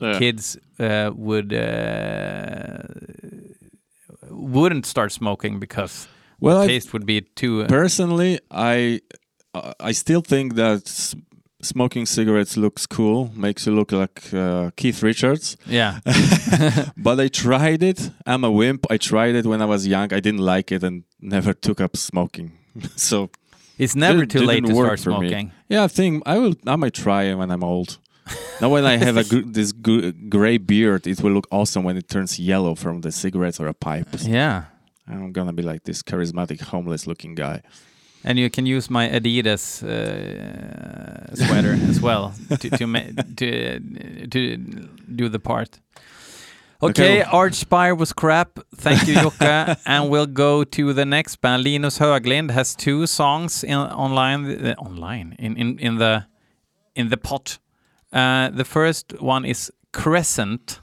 Yeah. 0.00 0.18
kids 0.18 0.56
uh, 0.80 1.10
would 1.14 1.52
uh, 1.52 2.76
wouldn't 4.30 4.86
start 4.86 5.12
smoking 5.12 5.60
because 5.60 6.08
Well, 6.42 6.58
the 6.58 6.64
I, 6.64 6.66
taste 6.66 6.92
would 6.92 7.06
be 7.06 7.20
too. 7.22 7.62
Uh, 7.62 7.66
personally, 7.68 8.38
I 8.50 9.00
uh, 9.54 9.72
I 9.88 9.92
still 9.92 10.20
think 10.22 10.54
that 10.54 10.82
s- 10.86 11.14
smoking 11.62 12.06
cigarettes 12.06 12.56
looks 12.56 12.86
cool, 12.86 13.30
makes 13.34 13.66
you 13.66 13.74
look 13.74 13.92
like 13.92 14.32
uh, 14.34 14.70
Keith 14.76 15.02
Richards. 15.02 15.56
yeah, 15.66 16.00
But 16.96 17.20
I 17.20 17.28
tried 17.28 17.82
it. 17.82 18.10
I'm 18.26 18.44
a 18.44 18.50
wimp. 18.50 18.86
I 18.90 18.96
tried 18.98 19.34
it 19.36 19.46
when 19.46 19.60
I 19.62 19.66
was 19.66 19.86
young. 19.86 20.12
I 20.12 20.20
didn't 20.20 20.40
like 20.44 20.72
it 20.72 20.82
and 20.82 21.04
never 21.20 21.52
took 21.54 21.80
up 21.80 21.96
smoking. 21.96 22.52
so 22.96 23.30
it's 23.78 23.94
never 23.94 24.26
too 24.26 24.40
late 24.40 24.64
to 24.66 24.74
start 24.74 25.00
for 25.00 25.10
me. 25.20 25.28
smoking. 25.28 25.52
yeah, 25.68 25.84
I 25.84 25.88
think 25.88 26.22
I 26.26 26.38
will. 26.38 26.54
I 26.66 26.76
might 26.76 26.94
try 26.94 27.24
it 27.30 27.34
when 27.36 27.50
I'm 27.50 27.62
old. 27.64 27.98
now, 28.60 28.68
when 28.68 28.84
I 28.84 28.96
have 28.96 29.16
a 29.16 29.24
gr- 29.24 29.44
this 29.52 29.72
gr- 29.72 30.10
gray 30.28 30.56
beard, 30.58 31.06
it 31.06 31.20
will 31.22 31.32
look 31.32 31.46
awesome 31.50 31.82
when 31.84 31.96
it 31.96 32.08
turns 32.08 32.38
yellow 32.38 32.74
from 32.76 33.00
the 33.00 33.10
cigarettes 33.10 33.60
or 33.60 33.66
a 33.66 33.74
pipe. 33.74 34.08
Yeah. 34.20 34.64
I'm 35.08 35.32
gonna 35.32 35.52
be 35.52 35.62
like 35.62 35.84
this 35.84 36.02
charismatic, 36.02 36.60
homeless-looking 36.60 37.34
guy. 37.34 37.62
And 38.24 38.38
you 38.38 38.50
can 38.50 38.66
use 38.66 38.88
my 38.88 39.08
Adidas 39.08 39.82
uh, 39.82 41.34
sweater 41.34 41.76
as 41.90 42.00
well 42.00 42.32
to 42.48 42.70
to, 42.70 42.86
to 43.36 43.80
to 44.28 44.56
do 45.16 45.28
the 45.28 45.38
part. 45.40 45.80
Okay, 46.82 47.20
Okay. 47.20 47.30
Archspire 47.30 47.96
was 47.96 48.12
crap. 48.12 48.58
Thank 48.76 49.06
you, 49.06 49.14
Jukka. 49.14 49.76
and 49.86 50.10
we'll 50.10 50.26
go 50.26 50.64
to 50.64 50.92
the 50.92 51.04
next 51.04 51.36
band. 51.40 51.62
Linus 51.64 51.98
Höglind 51.98 52.50
has 52.50 52.74
two 52.74 53.06
songs 53.06 53.62
in 53.64 53.76
online 53.76 54.66
uh, 54.66 54.74
online 54.78 55.36
in, 55.38 55.56
in 55.56 55.78
in 55.78 55.98
the 55.98 56.26
in 56.94 57.08
the 57.08 57.16
pot. 57.16 57.58
Uh, 58.12 58.50
the 58.50 58.64
first 58.64 59.14
one 59.20 59.44
is 59.44 59.70
Crescent, 59.92 60.80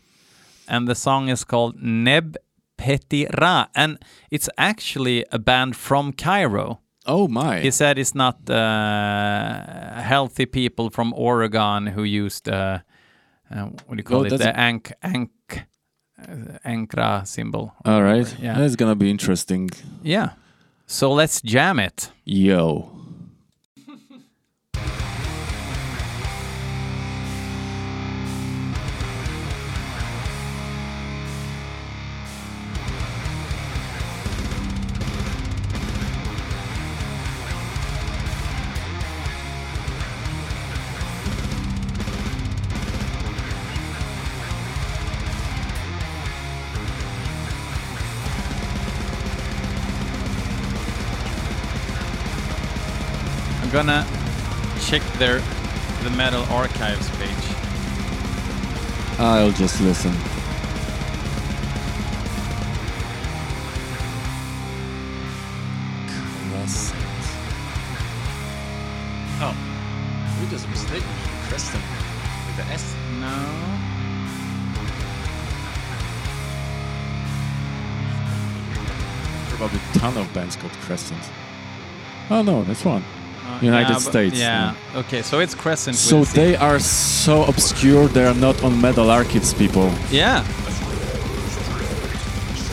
and 0.67 0.88
the 0.88 0.95
song 0.95 1.29
is 1.29 1.43
called 1.43 1.75
Neb 1.82 2.38
Petira, 2.80 3.68
and 3.76 3.98
it's 4.32 4.50
actually 4.58 5.26
a 5.32 5.38
band 5.39 5.76
from 5.76 6.13
Cairo. 6.13 6.80
Oh 7.06 7.28
my! 7.28 7.60
He 7.60 7.72
said 7.72 7.98
it's 7.98 8.15
not 8.15 8.50
uh, 8.50 10.02
healthy 10.02 10.46
people 10.46 10.89
from 10.89 11.13
Oregon 11.13 11.88
who 11.88 12.04
used 12.04 12.48
uh, 12.48 12.80
uh, 13.52 13.63
what 13.86 13.96
do 13.96 13.98
you 13.98 14.04
call 14.04 14.22
Oh, 14.22 14.26
it? 14.26 14.38
The 14.38 14.58
ank 14.60 14.92
ank 15.04 15.30
uh, 16.22 16.60
ankra 16.65 17.26
symbol. 17.26 17.74
All 17.86 18.04
right, 18.04 18.28
Yeah. 18.42 18.58
that's 18.58 18.76
gonna 18.76 18.96
be 18.96 19.10
interesting. 19.10 19.70
Yeah. 20.04 20.30
So 20.88 21.12
let's 21.13 21.42
jam 21.42 21.80
it. 21.80 22.12
Yo. 22.26 22.89
Gonna 53.84 54.06
check 54.82 55.02
their 55.20 55.42
the 56.04 56.10
metal 56.10 56.44
archives 56.50 57.10
page. 57.12 57.30
I'll 59.18 59.54
just 59.54 59.80
listen. 59.80 60.12
Crescent. 66.52 67.00
Oh, 69.39 69.56
we 70.42 70.50
just 70.50 70.68
mistaken 70.68 71.08
Crescent 71.48 71.84
with 72.48 72.58
the 72.58 72.65
S. 72.74 72.96
No. 73.22 73.30
Probably 79.56 79.80
a 79.80 79.98
ton 79.98 80.18
of 80.18 80.34
bands 80.34 80.58
called 80.58 80.74
Crescent. 80.82 81.24
Oh 82.30 82.42
no, 82.42 82.63
that's 82.63 82.84
one. 82.84 83.06
Uh, 83.49 83.59
United 83.62 83.93
yeah, 83.93 84.09
States, 84.12 84.38
Yeah. 84.38 84.75
Okay, 84.95 85.21
so 85.23 85.39
it's 85.39 85.55
Crescent. 85.55 85.95
So 85.95 86.23
they 86.23 86.55
are 86.55 86.79
so 86.79 87.45
obscure. 87.45 88.07
They 88.07 88.25
are 88.25 88.35
not 88.35 88.63
on 88.63 88.79
Metal 88.79 89.09
Archives, 89.09 89.53
people. 89.53 89.91
Yeah. 90.12 90.43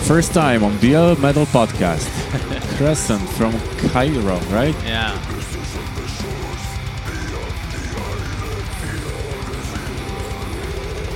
First 0.04 0.34
time 0.34 0.62
on 0.62 0.76
BL 0.78 1.16
Metal 1.20 1.46
Podcast. 1.46 2.06
Crescent 2.76 3.26
from 3.30 3.52
Cairo, 3.90 4.38
right? 4.50 4.76
Yeah. 4.84 5.18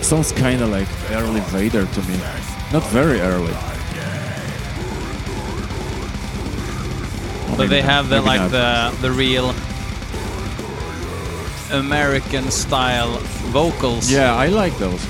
Sounds 0.00 0.32
kind 0.32 0.62
of 0.62 0.70
like 0.70 0.88
early 1.10 1.40
Vader 1.52 1.84
to 1.84 2.02
me. 2.08 2.16
Not 2.72 2.82
very 2.88 3.20
early. 3.20 3.54
But 7.60 7.68
they 7.68 7.82
have 7.82 8.08
the 8.08 8.22
like 8.22 8.50
the 8.50 8.90
the 9.02 9.12
real 9.12 9.54
American 11.70 12.50
style 12.50 13.18
vocals. 13.52 14.10
Yeah, 14.10 14.34
I 14.34 14.46
like 14.46 14.74
those. 14.78 15.04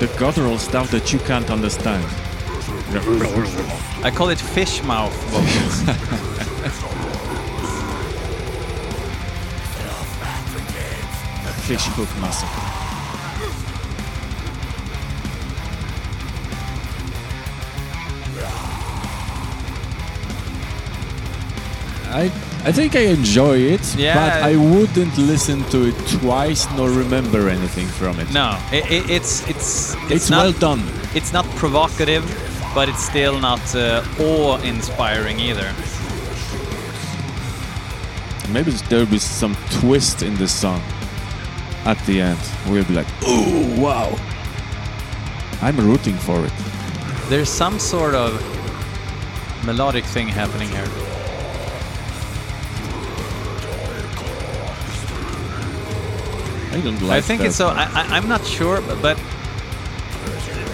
The 0.00 0.08
guttural 0.18 0.58
stuff 0.58 0.90
that 0.90 1.12
you 1.12 1.20
can't 1.20 1.48
understand. 1.48 2.04
I 4.02 4.10
call 4.12 4.30
it 4.30 4.40
fish 4.40 4.82
mouth 4.82 5.14
vocals. 5.30 5.82
Fish 11.68 11.86
hook 11.94 12.08
massacre. 12.20 12.69
I 22.10 22.24
I 22.68 22.72
think 22.72 22.94
I 22.94 23.04
enjoy 23.06 23.56
it, 23.74 23.94
Yeah. 23.96 24.14
but 24.14 24.42
I 24.42 24.56
wouldn't 24.56 25.16
listen 25.18 25.62
to 25.70 25.86
it 25.88 25.94
twice 26.20 26.66
nor 26.76 26.90
remember 26.90 27.48
anything 27.48 27.86
from 27.86 28.18
it. 28.20 28.30
no, 28.32 28.58
it, 28.72 28.84
it, 28.90 29.10
it's 29.10 29.48
it's 29.48 29.94
it's, 29.94 30.10
it's, 30.10 30.30
not 30.30 30.42
well 30.42 30.52
done. 30.52 30.82
it's 31.14 31.32
not 31.32 31.44
provocative, 31.56 32.24
but 32.74 32.88
it's 32.88 33.02
still 33.02 33.38
not 33.40 33.62
uh, 33.74 34.02
awe-inspiring 34.18 35.38
either. 35.40 35.72
Maybe 38.52 38.72
there'll 38.88 39.06
be 39.06 39.18
some 39.18 39.56
twist 39.80 40.22
in 40.22 40.34
the 40.36 40.48
song 40.48 40.82
at 41.84 41.98
the 42.06 42.20
end. 42.20 42.40
We'll 42.68 42.84
be 42.84 42.94
like, 42.94 43.06
"Oh 43.22 43.80
wow!" 43.80 44.10
I'm 45.62 45.76
rooting 45.76 46.18
for 46.18 46.44
it. 46.44 46.52
There's 47.28 47.48
some 47.48 47.78
sort 47.78 48.14
of 48.14 48.32
melodic 49.64 50.04
thing 50.04 50.26
happening 50.28 50.68
here. 50.68 51.09
I 56.72 56.80
don't 56.80 57.00
like. 57.02 57.18
I 57.18 57.20
think 57.20 57.42
it's 57.42 57.56
so. 57.56 57.68
I, 57.68 57.84
I, 57.84 58.16
I'm 58.16 58.28
not 58.28 58.44
sure, 58.44 58.80
but, 58.80 59.02
but 59.02 59.18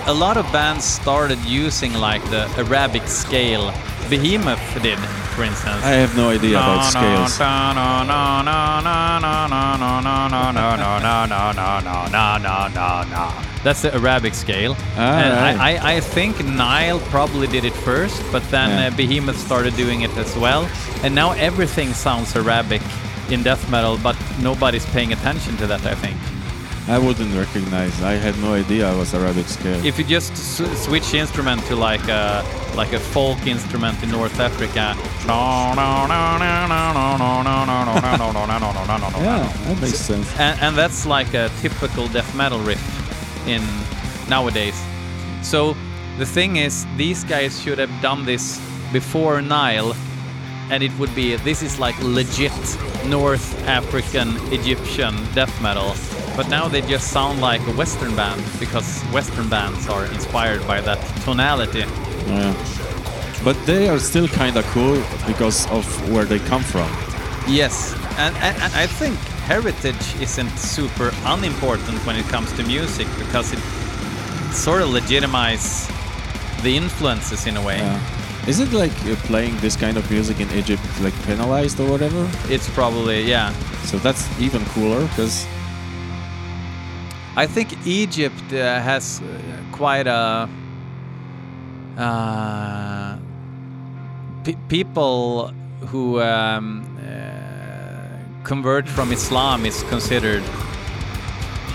a 0.06 0.12
lot 0.14 0.37
of 0.37 0.44
bands 0.52 0.85
started 0.85 1.38
using 1.44 1.94
like 1.94 2.22
the 2.30 2.48
Arabic 2.56 3.09
scale. 3.09 3.72
Behemoth 4.09 4.61
did, 4.82 4.98
for 5.35 5.42
instance. 5.42 5.82
I 5.82 5.90
have 5.98 6.16
no 6.16 6.30
idea 6.30 6.59
about 6.59 6.85
scales. 6.85 7.37
That's 13.64 13.82
the 13.82 13.92
Arabic 13.92 14.35
scale. 14.35 14.76
Ah, 14.96 15.18
and. 15.18 15.32
I, 15.61 15.72
I, 15.72 15.94
I 15.96 16.00
think 16.00 16.44
Nile 16.44 17.00
probably 17.11 17.48
did 17.48 17.64
it 17.64 17.72
first, 17.72 18.22
but 18.30 18.48
then 18.50 18.70
uh, 18.70 18.96
Behemoth 18.96 19.38
started 19.38 19.74
doing 19.74 20.02
it 20.02 20.16
as 20.16 20.37
well. 20.37 20.68
And 21.02 21.16
now 21.16 21.32
everything 21.32 21.92
sounds 21.92 22.37
Arabic 22.37 22.82
in 23.31 23.43
death 23.43 23.69
metal, 23.71 23.99
but 24.03 24.17
nobody's 24.41 24.87
paying 24.87 25.12
attention 25.12 25.57
to 25.59 25.67
that, 25.67 25.85
I 25.85 25.95
think. 25.95 26.17
I 26.89 26.99
wouldn't 26.99 27.35
recognize. 27.35 28.01
I 28.03 28.12
had 28.12 28.39
no 28.39 28.55
idea 28.55 28.89
I 28.89 28.95
was 28.95 29.12
Arabic 29.12 29.49
scale. 29.49 29.85
If 29.85 29.99
you 29.99 30.05
just 30.05 30.31
s- 30.33 30.85
switch 30.85 31.15
instrument 31.15 31.65
to 31.67 31.75
like 31.75 32.07
a 32.09 32.45
like 32.77 32.93
a 32.93 33.01
folk 33.01 33.45
instrument 33.47 34.01
in 34.05 34.11
North 34.11 34.39
Africa, 34.39 34.95
yeah, 39.23 39.53
that 39.67 39.81
makes 39.81 39.99
sense. 39.99 40.29
and, 40.39 40.61
and 40.61 40.77
that's 40.77 41.07
like 41.07 41.35
a 41.35 41.51
typical 41.61 42.07
death 42.09 42.35
metal 42.37 42.61
riff 42.61 42.83
in 43.49 43.62
nowadays. 44.29 44.81
So 45.43 45.75
the 46.19 46.27
thing 46.27 46.57
is, 46.57 46.87
these 46.97 47.25
guys 47.25 47.61
should 47.61 47.79
have 47.79 47.91
done 48.03 48.25
this 48.25 48.61
before 48.93 49.41
Nile, 49.43 49.95
and 50.70 50.83
it 50.83 50.92
would 50.98 51.14
be 51.14 51.37
this 51.37 51.62
is 51.62 51.79
like 51.79 51.96
legit 52.02 52.52
North 53.07 53.46
African 53.66 54.37
Egyptian 54.52 55.14
death 55.35 55.55
metal. 55.62 55.94
But 56.37 56.48
now 56.48 56.68
they 56.68 56.83
just 56.83 57.11
sound 57.12 57.40
like 57.40 57.61
a 57.66 57.72
Western 57.72 58.14
band 58.14 58.42
because 58.61 59.02
Western 59.12 59.48
bands 59.48 59.88
are 59.88 60.05
inspired 60.07 60.66
by 60.66 60.81
that 60.83 60.98
tonality. 61.24 61.85
Yeah. 62.26 62.55
But 63.44 63.57
they 63.64 63.88
are 63.88 63.98
still 63.98 64.29
kind 64.29 64.57
of 64.57 64.64
cool 64.66 65.02
because 65.26 65.66
of 65.70 65.85
where 66.11 66.24
they 66.24 66.38
come 66.40 66.62
from. 66.62 66.88
Yes, 67.48 67.94
and, 68.18 68.35
and, 68.37 68.57
and 68.61 68.72
I 68.74 68.87
think 68.87 69.16
heritage 69.46 70.20
isn't 70.20 70.50
super 70.59 71.12
unimportant 71.24 72.05
when 72.05 72.16
it 72.16 72.26
comes 72.26 72.52
to 72.55 72.64
music 72.64 73.07
because 73.18 73.52
it 73.52 73.61
sort 74.52 74.83
of 74.83 74.88
legitimizes 74.88 75.87
the 76.62 76.76
influences 76.76 77.46
in 77.46 77.57
a 77.57 77.62
way. 77.62 77.79
Yeah. 77.79 78.00
Is 78.46 78.61
it 78.61 78.72
like 78.72 78.92
playing 79.26 79.56
this 79.59 79.74
kind 79.74 79.96
of 79.96 80.09
music 80.09 80.38
in 80.38 80.48
Egypt 80.52 80.82
like 81.00 81.14
penalized 81.24 81.80
or 81.80 81.90
whatever? 81.90 82.30
It's 82.48 82.68
probably, 82.70 83.22
yeah. 83.22 83.52
So 83.87 83.98
that's 83.98 84.24
even 84.40 84.64
cooler 84.66 85.00
because 85.09 85.44
I 87.37 87.46
think 87.46 87.74
Egypt 87.87 88.52
uh, 88.52 88.80
has 88.80 89.20
uh, 89.20 89.26
quite 89.72 90.06
a. 90.06 90.48
Uh, 91.98 93.18
pe- 94.44 94.56
people 94.68 95.48
who 95.88 96.20
um, 96.20 96.87
uh, 97.02 98.44
convert 98.44 98.88
from 98.88 99.12
Islam 99.12 99.66
is 99.66 99.82
considered 99.85 100.44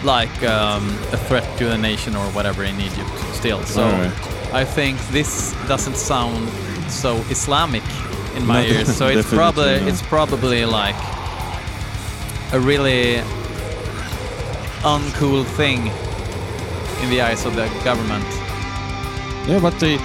like 0.04 0.44
um, 0.44 0.88
a 1.12 1.18
threat 1.18 1.46
to 1.60 1.66
the 1.66 1.78
nation 1.78 2.16
or 2.16 2.26
whatever 2.32 2.64
in 2.64 2.80
Egypt 2.80 3.10
still. 3.34 3.62
So 3.64 3.84
Alright. 3.84 4.54
I 4.54 4.66
think 4.66 5.00
this 5.12 5.54
doesn't 5.68 5.96
sound 5.96 6.50
so 6.92 7.18
Islamic 7.30 7.84
in 8.36 8.46
my 8.46 8.62
No, 8.66 8.74
ears. 8.74 8.96
So 8.96 9.08
it's 9.08 9.30
probably 9.30 9.80
not. 9.80 9.88
it's 9.90 10.02
probably 10.02 10.66
like 10.66 10.96
a 12.54 12.60
really 12.60 13.22
uncool 14.84 15.46
thing 15.46 15.88
in 17.04 17.10
the 17.10 17.22
eyes 17.22 17.46
of 17.46 17.56
the 17.56 17.68
government. 17.84 18.26
yeah, 19.48 19.60
but 19.62 19.80
they 19.80 19.98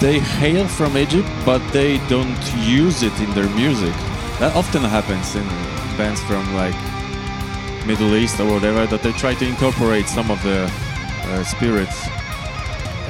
they 0.00 0.18
hail 0.18 0.66
from 0.66 0.96
Egypt, 0.96 1.28
but 1.46 1.60
they 1.72 1.98
don't 2.08 2.42
use 2.66 3.02
it 3.04 3.12
in 3.20 3.30
their 3.34 3.48
music. 3.50 3.94
That 4.40 4.54
often 4.56 4.82
happens 4.82 5.36
in 5.36 5.46
bands 5.96 6.20
from 6.24 6.42
like 6.54 6.74
Middle 7.86 8.14
East 8.14 8.40
or 8.40 8.46
whatever 8.50 8.86
that 8.86 9.02
they 9.02 9.12
try 9.12 9.34
to 9.34 9.44
incorporate 9.46 10.06
some 10.08 10.30
of 10.30 10.42
the 10.42 10.64
uh, 10.64 11.44
spirits 11.44 12.06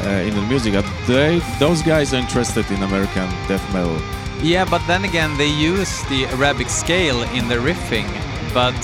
uh, 0.04 0.26
in 0.26 0.34
the 0.34 0.42
music. 0.42 0.74
Uh, 0.74 0.82
They 1.06 1.40
those 1.58 1.82
guys 1.82 2.12
are 2.14 2.18
interested 2.20 2.70
in 2.70 2.82
American 2.82 3.28
death 3.48 3.64
metal. 3.72 3.98
Yeah, 4.42 4.64
but 4.70 4.82
then 4.86 5.04
again, 5.04 5.36
they 5.38 5.46
use 5.72 6.02
the 6.08 6.26
Arabic 6.36 6.68
scale 6.68 7.22
in 7.38 7.48
the 7.48 7.56
riffing, 7.56 8.08
but 8.52 8.74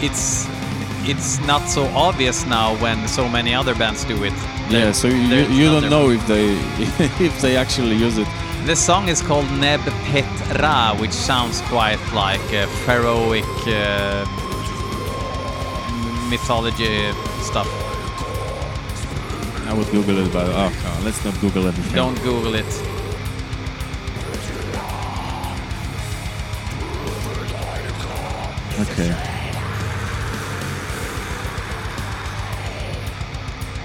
it's 0.00 0.46
it's 1.06 1.38
not 1.46 1.68
so 1.68 1.84
obvious 1.94 2.46
now 2.46 2.74
when 2.82 3.06
so 3.08 3.28
many 3.28 3.54
other 3.54 3.74
bands 3.74 4.04
do 4.04 4.24
it. 4.24 4.32
Yeah, 4.32 4.70
They're- 4.70 4.92
so 4.94 5.08
you, 5.08 5.44
you 5.60 5.66
don't 5.70 5.90
know 5.90 6.08
if 6.10 6.26
they 6.26 6.54
if 7.26 7.40
they 7.40 7.56
actually 7.56 7.96
use 7.96 8.16
it. 8.18 8.28
The 8.66 8.74
song 8.76 9.08
is 9.08 9.20
called 9.20 9.50
Neb 9.60 9.80
Pet 10.06 10.24
Ra, 10.62 10.94
which 10.98 11.12
sounds 11.12 11.60
quite 11.68 12.00
like 12.14 12.40
uh, 12.54 12.66
pharaohic 12.86 13.44
uh, 13.66 14.24
mythology 16.34 17.12
stuff. 17.42 17.68
I 19.68 19.72
would 19.72 19.88
Google 19.92 20.18
it, 20.18 20.32
but 20.32 20.48
oh, 20.48 20.70
no, 20.84 21.04
let's 21.04 21.24
not 21.24 21.40
Google 21.40 21.68
everything. 21.68 21.94
Don't 21.94 22.20
Google 22.24 22.56
it. 22.56 22.66
Okay. 28.82 29.12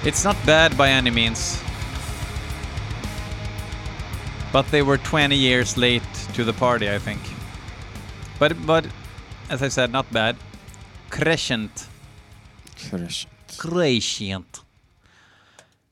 It's 0.04 0.24
not 0.24 0.36
bad 0.44 0.76
by 0.76 0.90
any 0.90 1.12
means. 1.12 1.62
But 4.52 4.66
they 4.72 4.82
were 4.82 4.98
20 4.98 5.36
years 5.36 5.78
late 5.78 6.02
to 6.34 6.44
the 6.44 6.54
party, 6.54 6.90
I 6.90 6.98
think. 6.98 7.22
But 8.40 8.52
but 8.66 8.88
as 9.52 9.62
I 9.62 9.68
said, 9.68 9.92
not 9.92 10.12
bad. 10.12 10.36
Crescent. 11.12 11.90
Crescent. 13.58 14.62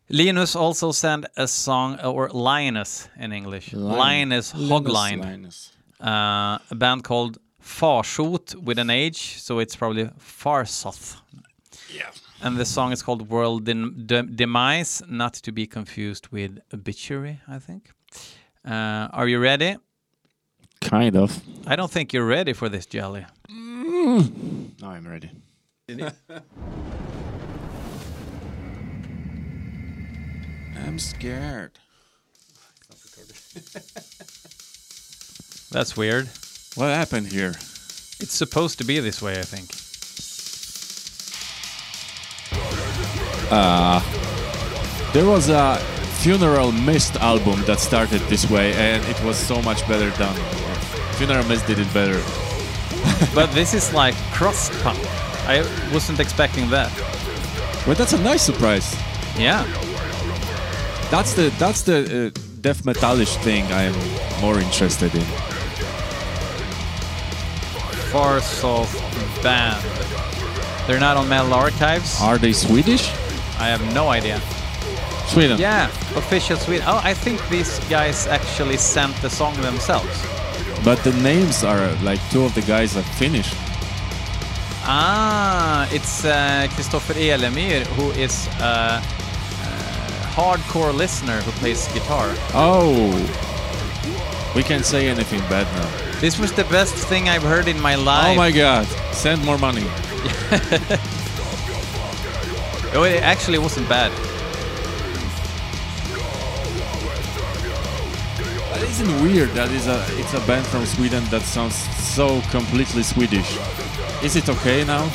Linus 0.10 0.56
also 0.56 0.92
sent 0.94 1.26
a 1.36 1.48
song, 1.48 2.00
or 2.00 2.30
Linus 2.30 3.10
in 3.20 3.34
English. 3.34 3.74
Linus 3.74 4.54
Hogline. 4.54 5.20
Linus. 5.20 5.72
Uh, 6.00 6.58
a 6.72 6.76
band 6.76 7.04
called 7.04 7.38
Farsot 7.62 8.56
with 8.56 8.80
an 8.80 8.90
H, 8.90 9.42
so 9.42 9.60
it's 9.60 9.76
probably 9.76 10.06
Farsoth. 10.20 11.18
Yeah. 11.94 12.10
And 12.42 12.56
the 12.58 12.66
song 12.66 12.92
is 12.94 13.02
called 13.04 13.30
World 13.30 13.66
Dem- 13.66 14.06
Dem- 14.06 14.36
Demise, 14.36 15.02
not 15.10 15.34
to 15.34 15.52
be 15.52 15.66
confused 15.68 16.28
with 16.32 16.60
Obituary, 16.74 17.42
I 17.48 17.60
think. 17.60 17.92
Uh, 18.64 19.08
are 19.12 19.28
you 19.28 19.40
ready? 19.40 19.76
Kind 20.82 21.16
of. 21.18 21.42
I 21.66 21.76
don't 21.76 21.92
think 21.92 22.14
you're 22.14 22.26
ready 22.28 22.54
for 22.54 22.70
this, 22.70 22.86
Jelly. 22.86 23.26
Now 23.50 24.92
I'm 24.92 25.08
ready. 25.08 25.32
I'm 30.76 31.00
scared. 31.00 31.80
That's 35.72 35.96
weird. 35.96 36.28
What 36.76 36.88
happened 36.88 37.28
here? 37.28 37.52
It's 38.20 38.34
supposed 38.34 38.80
to 38.80 38.84
be 38.84 39.00
this 39.00 39.22
way, 39.22 39.40
I 39.40 39.44
think. 39.44 39.72
Uh, 43.50 44.02
there 45.14 45.26
was 45.26 45.48
a 45.48 45.78
Funeral 46.20 46.74
Mist 46.74 47.16
album 47.16 47.64
that 47.64 47.80
started 47.80 48.20
this 48.24 48.50
way, 48.50 48.74
and 48.74 49.02
it 49.06 49.24
was 49.24 49.38
so 49.38 49.62
much 49.62 49.88
better 49.88 50.10
done. 50.18 50.36
Uh, 50.38 51.14
funeral 51.14 51.46
Mist 51.46 51.66
did 51.66 51.80
it 51.80 51.94
better. 51.94 52.22
But 53.34 53.54
this 53.54 53.74
is 53.74 53.94
like 53.94 54.16
crust 54.34 54.74
punk. 54.84 55.00
I 55.48 55.62
wasn't 55.94 56.20
expecting 56.20 56.70
that. 56.70 56.92
But 57.86 57.98
that's 57.98 58.14
a 58.14 58.22
nice 58.22 58.42
surprise. 58.42 58.94
Yeah. 59.38 59.64
That's 61.10 61.34
the 61.36 61.50
that's 61.58 61.84
the 61.84 61.98
uh, 61.98 62.40
death 62.60 62.84
metalish 62.84 63.38
thing 63.44 63.64
I 63.72 63.84
am 63.84 64.42
more 64.42 64.60
interested 64.60 65.16
in. 65.16 65.26
Far 68.12 68.40
Farsoft 68.40 69.44
Band. 69.44 69.82
They're 70.86 71.00
not 71.00 71.16
on 71.18 71.30
Metal 71.30 71.54
Archives. 71.54 72.22
Are 72.22 72.38
they 72.38 72.54
Swedish? 72.54 73.10
I 73.60 73.68
have 73.68 73.84
no 73.94 74.10
idea. 74.10 74.42
Sweden. 75.28 75.58
Yeah, 75.60 75.88
official 76.16 76.58
Sweden. 76.58 76.86
Oh, 76.88 77.02
I 77.04 77.14
think 77.14 77.40
these 77.50 77.80
guys 77.90 78.28
actually 78.28 78.78
sent 78.78 79.16
the 79.22 79.30
song 79.30 79.54
themselves. 79.62 80.26
But 80.84 81.04
the 81.04 81.14
names 81.22 81.64
are 81.64 81.92
like 82.04 82.20
two 82.32 82.44
of 82.44 82.54
the 82.54 82.62
guys 82.62 82.96
are 82.96 83.04
Finnish. 83.18 83.54
Ah, 84.90 85.88
it's 85.92 86.24
uh, 86.24 86.68
Christopher 86.74 87.14
Elemyr, 87.14 87.86
who 87.98 88.12
is 88.12 88.48
a 88.60 88.64
uh, 88.64 89.02
hardcore 90.32 90.94
listener 90.96 91.42
who 91.42 91.52
plays 91.60 91.88
guitar. 91.94 92.34
Oh. 92.54 93.12
We 94.56 94.64
can't 94.64 94.86
say 94.86 95.10
anything 95.10 95.42
bad 95.50 95.68
now. 95.76 96.20
This 96.22 96.40
was 96.40 96.54
the 96.54 96.64
best 96.66 96.96
thing 96.96 97.28
I've 97.28 97.44
heard 97.44 97.68
in 97.68 97.80
my 97.82 97.96
life. 97.96 98.30
Oh 98.30 98.36
my 98.36 98.52
god. 98.52 98.88
Send 99.12 99.44
more 99.44 99.58
money. 99.58 99.86
Oh, 102.94 103.04
it 103.04 103.22
actually 103.22 103.60
wasn't 103.60 103.88
bad. 103.90 104.12
But 108.72 108.82
isn't 108.82 109.22
weird 109.22 109.50
that 109.50 109.70
is 109.72 109.88
a 109.88 110.04
it's 110.18 110.34
a 110.34 110.40
band 110.48 110.66
from 110.66 110.86
Sweden 110.86 111.24
that 111.26 111.42
sounds 111.44 111.76
so 111.76 112.42
completely 112.50 113.04
Swedish? 113.04 113.58
Is 114.24 114.36
it 114.36 114.50
okay 114.50 114.84
now? 114.84 115.10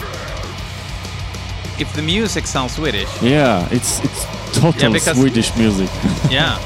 if 1.78 1.92
the 1.94 2.02
music 2.02 2.46
sounds 2.46 2.74
Swedish, 2.76 3.08
Yeah, 3.22 3.66
it's 3.70 3.98
it's 4.04 4.24
total 4.52 4.92
because- 4.92 5.16
Swedish 5.18 5.56
music. 5.56 5.90
yeah. 6.30 6.58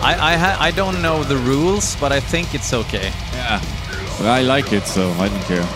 I 0.00 0.14
I, 0.32 0.36
ha- 0.36 0.56
I 0.68 0.70
don't 0.70 1.02
know 1.02 1.24
the 1.24 1.36
rules, 1.36 1.96
but 2.00 2.12
I 2.12 2.20
think 2.20 2.54
it's 2.54 2.72
okay. 2.72 3.12
yeah. 3.34 3.60
I 4.38 4.42
like 4.42 4.72
it, 4.72 4.86
so 4.86 5.10
I 5.24 5.28
don't 5.28 5.44
care. 5.48 5.66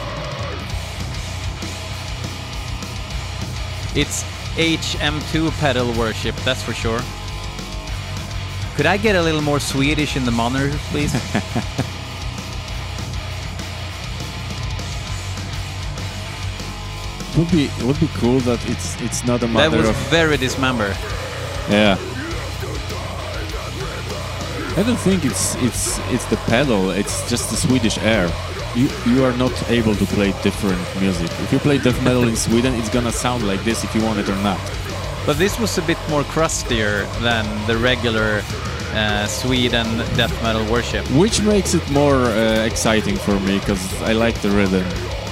It's 3.95 4.25
HM2 4.57 5.51
pedal 5.61 5.93
worship, 5.99 6.35
that's 6.45 6.63
for 6.63 6.73
sure. 6.73 7.01
Could 8.77 8.87
I 8.87 8.97
get 8.97 9.17
a 9.17 9.23
little 9.23 9.43
more 9.43 9.61
Swedish 9.61 10.17
in 10.17 10.25
the 10.25 10.31
monitor, 10.33 10.71
please? 10.91 11.13
would 17.37 17.51
be 17.51 17.65
it 17.65 17.83
would 17.85 18.01
be 18.01 18.09
cool 18.15 18.39
that 18.41 18.61
it's 18.69 19.01
it's 19.01 19.25
not 19.25 19.43
a 19.43 19.49
matter 19.49 19.71
that 19.71 19.79
was 19.79 19.89
of 19.89 19.97
very 20.11 20.37
dismember. 20.37 20.95
yeah. 21.69 21.97
I 24.75 24.83
don't 24.83 24.99
think 24.99 25.25
it's 25.25 25.55
it's 25.57 25.99
it's 26.11 26.25
the 26.27 26.37
pedal. 26.49 26.91
It's 26.91 27.29
just 27.29 27.51
the 27.51 27.57
Swedish 27.57 27.99
air. 27.99 28.33
You 28.75 28.89
you 29.07 29.23
are 29.25 29.37
not 29.37 29.53
able 29.71 29.95
to 29.95 30.07
play 30.07 30.33
different 30.43 30.81
music. 31.01 31.31
If 31.45 31.53
you 31.53 31.59
play 31.59 31.77
death 31.79 32.03
metal 32.03 32.27
in 32.27 32.37
Sweden, 32.37 32.73
it's 32.75 32.89
gonna 32.89 33.13
sound 33.13 33.47
like 33.47 33.63
this 33.65 33.85
if 33.85 33.95
you 33.95 34.03
want 34.03 34.19
it 34.19 34.29
or 34.31 34.37
not. 34.43 34.59
But 35.27 35.37
this 35.37 35.59
was 35.61 35.77
a 35.79 35.83
bit 35.83 35.99
more 36.09 36.25
crustier 36.25 37.05
than 37.21 37.45
the 37.67 37.77
regular 37.77 38.43
uh, 38.95 39.27
Sweden 39.27 39.87
death 40.17 40.33
metal 40.43 40.65
worship. 40.73 41.05
Which 41.11 41.43
makes 41.43 41.75
it 41.75 41.91
more 41.91 42.17
uh, 42.17 42.65
exciting 42.65 43.17
for 43.17 43.39
me 43.41 43.59
because 43.59 44.03
I 44.03 44.15
like 44.15 44.41
the 44.41 44.51
rhythm, 44.51 44.85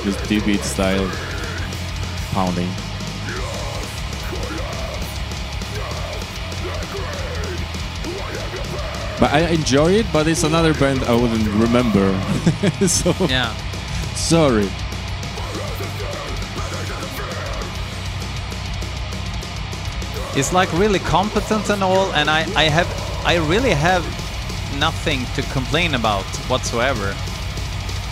this 0.04 0.16
D-beat 0.28 0.60
style 0.60 1.10
pounding. 2.32 2.68
But 9.18 9.32
I 9.34 9.40
enjoy 9.50 9.92
it, 9.92 10.06
but 10.14 10.26
it's 10.28 10.44
another 10.44 10.72
band 10.72 11.02
I 11.04 11.14
wouldn't 11.14 11.46
remember. 11.48 12.08
so 12.88 13.12
Yeah. 13.26 13.54
sorry. 14.14 14.68
It's 20.36 20.52
like 20.52 20.72
really 20.74 21.00
competent 21.00 21.70
and 21.70 21.82
all, 21.82 22.12
and 22.12 22.30
I, 22.30 22.40
I 22.56 22.64
have 22.64 22.88
I 23.24 23.36
really 23.36 23.72
have 23.72 24.04
nothing 24.78 25.26
to 25.34 25.42
complain 25.52 25.94
about 25.94 26.24
whatsoever. 26.48 27.14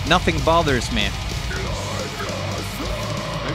Nothing 0.09 0.39
bothers 0.45 0.93
me. 0.93 1.09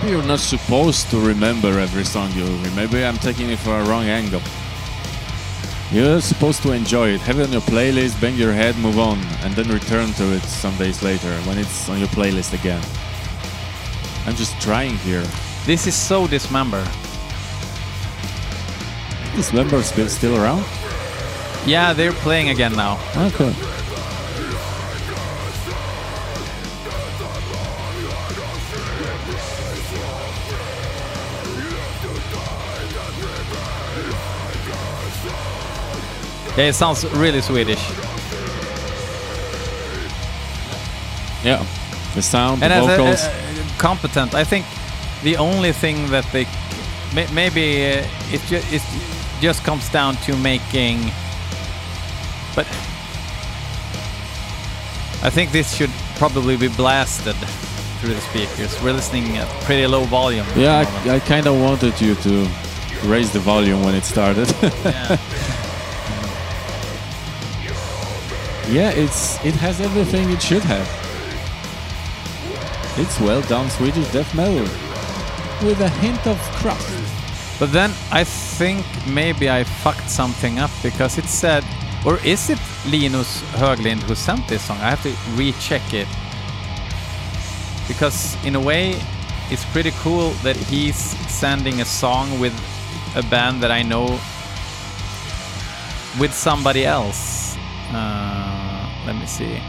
Maybe 0.03 0.17
you're 0.17 0.27
not 0.27 0.41
supposed 0.41 1.09
to 1.11 1.17
remember 1.17 1.79
every 1.79 2.03
song 2.03 2.29
you 2.33 2.43
hear. 2.43 2.71
Maybe 2.71 3.05
I'm 3.05 3.15
taking 3.15 3.49
it 3.49 3.59
for 3.59 3.79
a 3.79 3.85
wrong 3.85 4.03
angle. 4.03 4.41
You're 5.93 6.19
supposed 6.19 6.61
to 6.63 6.73
enjoy 6.73 7.11
it. 7.11 7.21
Have 7.21 7.39
it 7.39 7.43
on 7.43 7.53
your 7.53 7.61
playlist, 7.61 8.19
bang 8.19 8.35
your 8.35 8.51
head, 8.51 8.77
move 8.79 8.99
on, 8.99 9.17
and 9.43 9.53
then 9.53 9.69
return 9.69 10.11
to 10.15 10.33
it 10.33 10.41
some 10.41 10.75
days 10.75 11.01
later 11.01 11.33
when 11.47 11.57
it's 11.57 11.87
on 11.87 11.99
your 11.99 12.09
playlist 12.09 12.51
again. 12.53 12.83
I'm 14.25 14.35
just 14.35 14.61
trying 14.61 14.97
here. 14.97 15.23
This 15.65 15.87
is 15.87 15.95
so 15.95 16.27
dismember. 16.27 16.85
Is 19.37 19.53
member 19.53 19.81
still 19.83 20.09
still 20.09 20.35
around? 20.35 20.65
Yeah, 21.65 21.93
they're 21.93 22.11
playing 22.11 22.49
again 22.49 22.73
now. 22.75 22.99
Okay. 23.15 23.72
Yeah, 36.57 36.65
it 36.69 36.73
sounds 36.75 37.03
really 37.13 37.41
Swedish. 37.41 37.81
Yeah. 41.43 41.65
The 42.15 42.21
sound, 42.21 42.61
the 42.61 42.65
and 42.65 42.73
a- 42.73 42.87
vocals. 42.87 43.23
uh, 43.23 43.29
uh, 43.29 43.79
competent. 43.79 44.33
I 44.33 44.43
think 44.43 44.65
the 45.23 45.37
only 45.37 45.71
thing 45.71 46.07
that 46.11 46.25
they 46.31 46.45
may, 47.15 47.27
maybe 47.33 47.85
uh, 47.99 48.05
it, 48.31 48.41
ju- 48.47 48.61
it 48.71 48.81
just 49.41 49.63
comes 49.63 49.89
down 49.89 50.15
to 50.25 50.37
making. 50.37 50.99
But 52.55 52.67
I 55.23 55.29
think 55.31 55.51
this 55.51 55.73
should 55.75 55.91
probably 56.17 56.55
be 56.55 56.67
blasted 56.67 57.35
through 57.99 58.13
the 58.13 58.21
speakers. 58.21 58.79
We're 58.83 58.93
listening 58.93 59.37
at 59.37 59.47
pretty 59.63 59.87
low 59.87 60.03
volume. 60.03 60.45
yeah. 60.55 60.85
I, 61.05 61.15
I 61.15 61.19
kind 61.19 61.47
of 61.47 61.59
wanted 61.59 61.99
you 61.99 62.13
to 62.15 62.47
raise 63.05 63.31
the 63.33 63.39
volume 63.39 63.81
when 63.83 63.95
it 63.95 64.03
started. 64.03 64.53
yeah. 64.85 65.17
yeah, 68.73 68.89
it's 68.89 69.37
it 69.45 69.53
has 69.61 69.79
everything 69.79 70.31
it 70.31 70.41
should 70.41 70.63
have. 70.63 70.87
It's 72.97 73.19
well 73.19 73.41
done 73.41 73.69
Swedish 73.69 74.11
death 74.11 74.33
metal 74.33 74.65
with 75.61 75.79
a 75.79 75.89
hint 76.01 76.25
of 76.25 76.39
crust. 76.57 76.89
But 77.59 77.71
then 77.71 77.91
I 78.11 78.23
think 78.23 78.83
maybe 79.07 79.49
I 79.49 79.63
fucked 79.63 80.09
something 80.09 80.57
up 80.57 80.71
because 80.81 81.19
it 81.19 81.25
said, 81.25 81.63
or 82.03 82.17
is 82.25 82.49
it 82.49 82.59
Linus 82.89 83.41
Höglind 83.53 84.01
who 84.03 84.15
sent 84.15 84.47
this 84.47 84.63
song? 84.63 84.77
I 84.77 84.89
have 84.89 85.03
to 85.03 85.13
recheck 85.35 85.93
it. 85.93 86.07
Because 87.87 88.35
in 88.43 88.55
a 88.55 88.59
way, 88.59 88.95
it's 89.51 89.65
pretty 89.65 89.91
cool 90.01 90.31
that 90.41 90.55
he's 90.55 90.97
sending 91.29 91.81
a 91.81 91.85
song 91.85 92.39
with 92.39 92.53
a 93.15 93.21
band 93.29 93.61
that 93.61 93.71
I 93.71 93.83
know 93.83 94.19
with 96.19 96.33
somebody 96.33 96.85
else. 96.85 97.55
Uh, 97.93 98.32
let 99.05 99.15
me 99.15 99.25
see. 99.25 99.59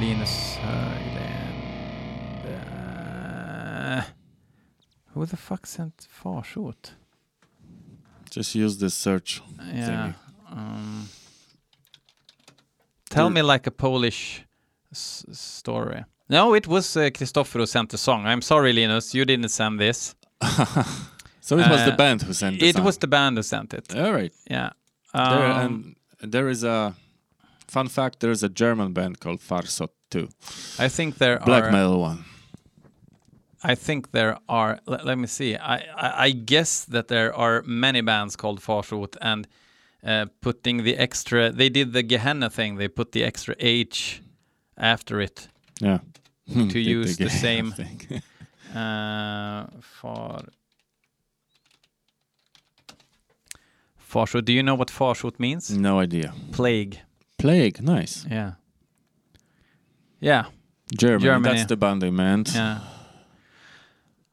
Linus 0.00 0.58
Höglind. 0.62 1.54
Uh, 2.46 4.02
who 5.14 5.26
the 5.26 5.36
fuck 5.36 5.66
sent 5.66 6.06
Farsot? 6.22 6.92
Just 8.30 8.54
use 8.54 8.78
this 8.78 8.94
search. 8.94 9.42
Yeah. 9.74 10.12
Um, 10.50 11.08
tell 13.10 13.30
me 13.30 13.42
like 13.42 13.66
a 13.66 13.70
Polish 13.70 14.44
s- 14.92 15.24
story. 15.32 16.04
No, 16.28 16.54
it 16.54 16.66
was 16.66 16.96
uh, 16.96 17.10
Christopher 17.16 17.58
who 17.60 17.66
sent 17.66 17.90
the 17.90 17.98
song. 17.98 18.26
I'm 18.26 18.42
sorry, 18.42 18.72
Linus, 18.72 19.14
you 19.14 19.24
didn't 19.24 19.48
send 19.50 19.78
this. 19.80 20.14
So 21.40 21.56
it 21.58 21.66
was 21.70 21.82
the 21.86 21.92
Uh, 21.94 21.96
band 21.96 22.20
who 22.22 22.34
sent 22.34 22.56
It 22.62 22.76
It 22.76 22.82
was 22.84 22.98
the 22.98 23.06
band 23.06 23.38
who 23.38 23.42
sent 23.42 23.72
it. 23.72 23.94
All 23.96 24.12
right. 24.12 24.32
Yeah. 24.50 24.70
There, 25.14 25.46
Um, 25.46 25.60
and 25.64 25.96
there 26.20 26.48
is 26.48 26.64
a 26.64 26.94
fun 27.66 27.88
fact. 27.88 28.20
There 28.20 28.30
is 28.32 28.42
a 28.42 28.48
German 28.48 28.92
band 28.92 29.20
called 29.20 29.40
Farsot 29.40 29.90
too, 30.10 30.28
I 30.78 30.88
think 30.88 31.18
there 31.18 31.38
black 31.44 31.64
are. 31.64 31.72
metal 31.72 32.00
one. 32.00 32.24
I 33.62 33.74
think 33.74 34.10
there 34.12 34.38
are. 34.48 34.78
Let, 34.86 35.04
let 35.04 35.18
me 35.18 35.26
see. 35.26 35.56
I, 35.56 35.76
I 35.96 36.26
I 36.26 36.30
guess 36.30 36.84
that 36.86 37.08
there 37.08 37.34
are 37.34 37.62
many 37.66 38.00
bands 38.02 38.36
called 38.36 38.60
Farsot 38.60 39.16
and 39.20 39.46
uh, 40.04 40.26
putting 40.40 40.84
the 40.84 40.96
extra. 40.96 41.50
They 41.50 41.68
did 41.68 41.92
the 41.92 42.02
Gehenna 42.02 42.50
thing. 42.50 42.78
They 42.78 42.88
put 42.88 43.12
the 43.12 43.24
extra 43.24 43.54
H 43.58 44.22
after 44.76 45.20
it. 45.20 45.48
Yeah. 45.80 45.98
To 46.54 46.78
use 46.98 47.16
the 47.16 47.30
same- 47.30 47.72
thing. 47.72 48.22
Uh, 48.74 49.66
far. 49.80 50.42
Farsot. 54.18 54.44
Do 54.44 54.52
you 54.52 54.62
know 54.62 54.74
what 54.74 54.88
Farsot 54.88 55.38
means? 55.38 55.70
no 55.70 56.00
idea. 56.00 56.32
Plague. 56.52 56.98
Plague, 57.38 57.80
nice. 57.82 58.26
Yeah. 58.30 58.52
Yeah. 60.20 60.44
Germany, 60.96 61.24
Germany. 61.24 61.54
that's 61.56 61.68
the 61.68 61.76
band 61.76 62.02
they 62.02 62.10
meant. 62.10 62.54
Yeah. 62.54 62.80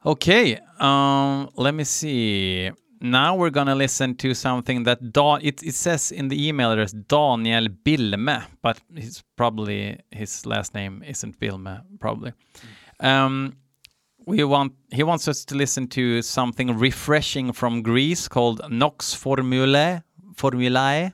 Okay. 0.04 0.58
Um. 0.80 1.50
Let 1.56 1.74
me 1.74 1.84
see. 1.84 2.70
Now 3.00 3.36
we're 3.36 3.50
gonna 3.50 3.74
listen 3.74 4.14
to 4.16 4.34
something 4.34 4.84
that 4.84 5.12
Dan. 5.12 5.40
It, 5.42 5.62
it 5.62 5.74
says 5.74 6.10
in 6.12 6.28
the 6.28 6.48
email 6.48 6.72
address 6.72 6.92
Daniel 6.92 7.68
Bilme, 7.68 8.42
but 8.62 8.80
he's 8.94 9.22
probably 9.36 10.00
his 10.10 10.46
last 10.46 10.74
name 10.74 11.02
isn't 11.06 11.38
Bilme. 11.38 11.82
Probably. 12.00 12.32
Um. 13.00 13.56
We 14.26 14.42
want. 14.42 14.72
He 14.90 15.04
wants 15.04 15.28
us 15.28 15.44
to 15.46 15.54
listen 15.54 15.86
to 15.88 16.20
something 16.20 16.76
refreshing 16.76 17.52
from 17.52 17.82
Greece 17.82 18.26
called 18.26 18.60
Nox 18.68 19.14
Formulae. 19.14 20.02
Formulae. 20.34 21.12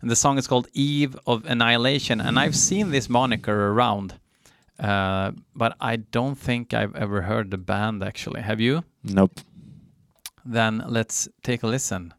And 0.00 0.10
the 0.10 0.16
song 0.16 0.38
is 0.38 0.46
called 0.46 0.66
Eve 0.72 1.14
of 1.26 1.44
Annihilation. 1.44 2.18
And 2.18 2.38
I've 2.38 2.56
seen 2.56 2.90
this 2.90 3.10
moniker 3.10 3.68
around. 3.68 4.18
Uh, 4.78 5.32
but 5.54 5.76
I 5.78 5.96
don't 5.96 6.36
think 6.36 6.72
I've 6.72 6.96
ever 6.96 7.22
heard 7.22 7.50
the 7.50 7.58
band 7.58 8.02
actually. 8.02 8.40
Have 8.40 8.60
you? 8.60 8.84
Nope. 9.04 9.40
Then 10.42 10.82
let's 10.88 11.28
take 11.42 11.62
a 11.62 11.66
listen. 11.66 12.14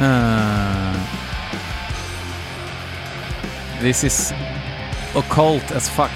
Uh, 0.00 0.96
this 3.80 4.02
is 4.02 4.32
occult 5.14 5.70
as 5.72 5.88
fuck. 5.88 6.10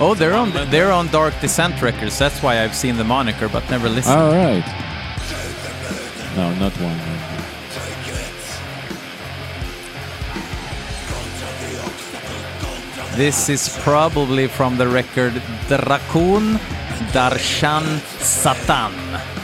Oh, 0.00 0.14
they're 0.14 0.34
on 0.34 0.52
they're 0.70 0.92
on 0.92 1.08
Dark 1.08 1.34
Descent 1.40 1.82
Records. 1.82 2.18
That's 2.18 2.42
why 2.42 2.62
I've 2.62 2.74
seen 2.74 2.96
the 2.96 3.04
moniker, 3.04 3.48
but 3.48 3.68
never 3.68 3.88
listened. 3.88 4.18
All 4.18 4.32
right. 4.32 4.64
No, 6.36 6.54
not 6.54 6.72
one. 6.80 6.98
This 13.16 13.48
is 13.48 13.76
probably 13.82 14.46
from 14.46 14.76
the 14.76 14.86
record 14.86 15.32
Drakun 15.66 16.56
Darshan 17.10 17.98
Satan. 18.22 19.37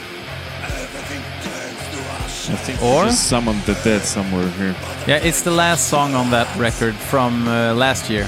I 2.54 2.56
think 2.56 2.80
Or- 2.82 3.10
summoned 3.10 3.62
the 3.62 3.74
dead 3.82 4.02
somewhere 4.02 4.48
here. 4.50 4.76
Yeah, 5.08 5.16
it's 5.16 5.42
the 5.42 5.50
last 5.50 5.88
song 5.88 6.14
on 6.14 6.30
that 6.30 6.46
record 6.56 6.94
from 6.94 7.48
uh, 7.48 7.74
last 7.74 8.08
year. 8.08 8.26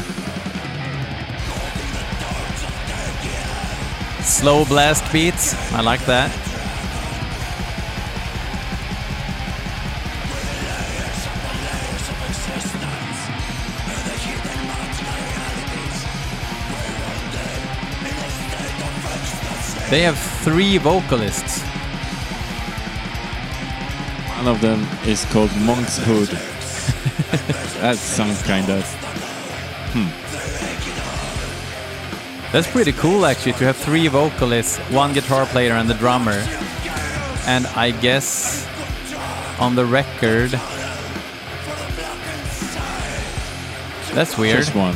Slow 4.24 4.64
blast 4.64 5.04
beats. 5.12 5.54
I 5.72 5.80
like 5.80 6.04
that. 6.06 6.32
They 19.88 20.02
have 20.02 20.18
three 20.42 20.78
vocalists. 20.78 21.75
One 24.46 24.54
of 24.54 24.62
them 24.62 24.86
is 25.04 25.24
called 25.24 25.50
Monk's 25.62 25.98
Hood. 25.98 26.28
that 27.80 27.96
sounds 27.96 28.40
kind 28.42 28.70
of. 28.70 28.84
Hmm. 29.92 30.06
That's 32.52 32.70
pretty 32.70 32.92
cool 32.92 33.26
actually 33.26 33.54
to 33.54 33.64
have 33.64 33.76
three 33.76 34.06
vocalists, 34.06 34.78
one 34.92 35.14
guitar 35.14 35.46
player 35.46 35.72
and 35.72 35.90
the 35.90 35.94
drummer. 35.94 36.46
And 37.48 37.66
I 37.74 37.90
guess 37.90 38.68
on 39.58 39.74
the 39.74 39.84
record 39.84 40.52
That's 44.14 44.38
weird. 44.38 44.58
Just 44.58 44.76
one. 44.76 44.94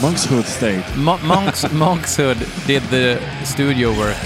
Monk's 0.00 0.24
Hood 0.24 0.46
stayed. 0.46 0.86
Mo- 0.96 1.18
Monks 1.18 1.70
Monks 1.70 2.16
Hood 2.16 2.38
did 2.66 2.82
the 2.84 3.20
studio 3.44 3.90
work. 3.92 4.16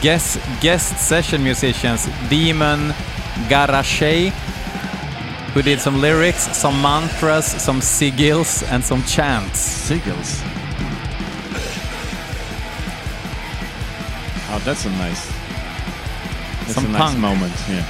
Guest 0.00 0.38
guest 0.60 0.96
session 1.08 1.42
musicians 1.42 2.08
Demon 2.28 2.90
Garashay, 3.48 4.30
who 5.54 5.62
did 5.62 5.80
some 5.80 6.00
lyrics, 6.00 6.56
some 6.56 6.80
mantras, 6.80 7.46
some 7.46 7.80
sigils, 7.80 8.62
and 8.70 8.82
some 8.84 9.02
chants. 9.04 9.88
Sigils? 9.90 10.42
Oh, 14.50 14.60
that's 14.64 14.84
a 14.86 14.90
nice. 14.90 15.26
That's 16.60 16.74
Some 16.74 16.86
a 16.86 16.88
nice 16.88 17.00
punk. 17.02 17.18
moment. 17.18 17.52
Yeah. 17.68 17.84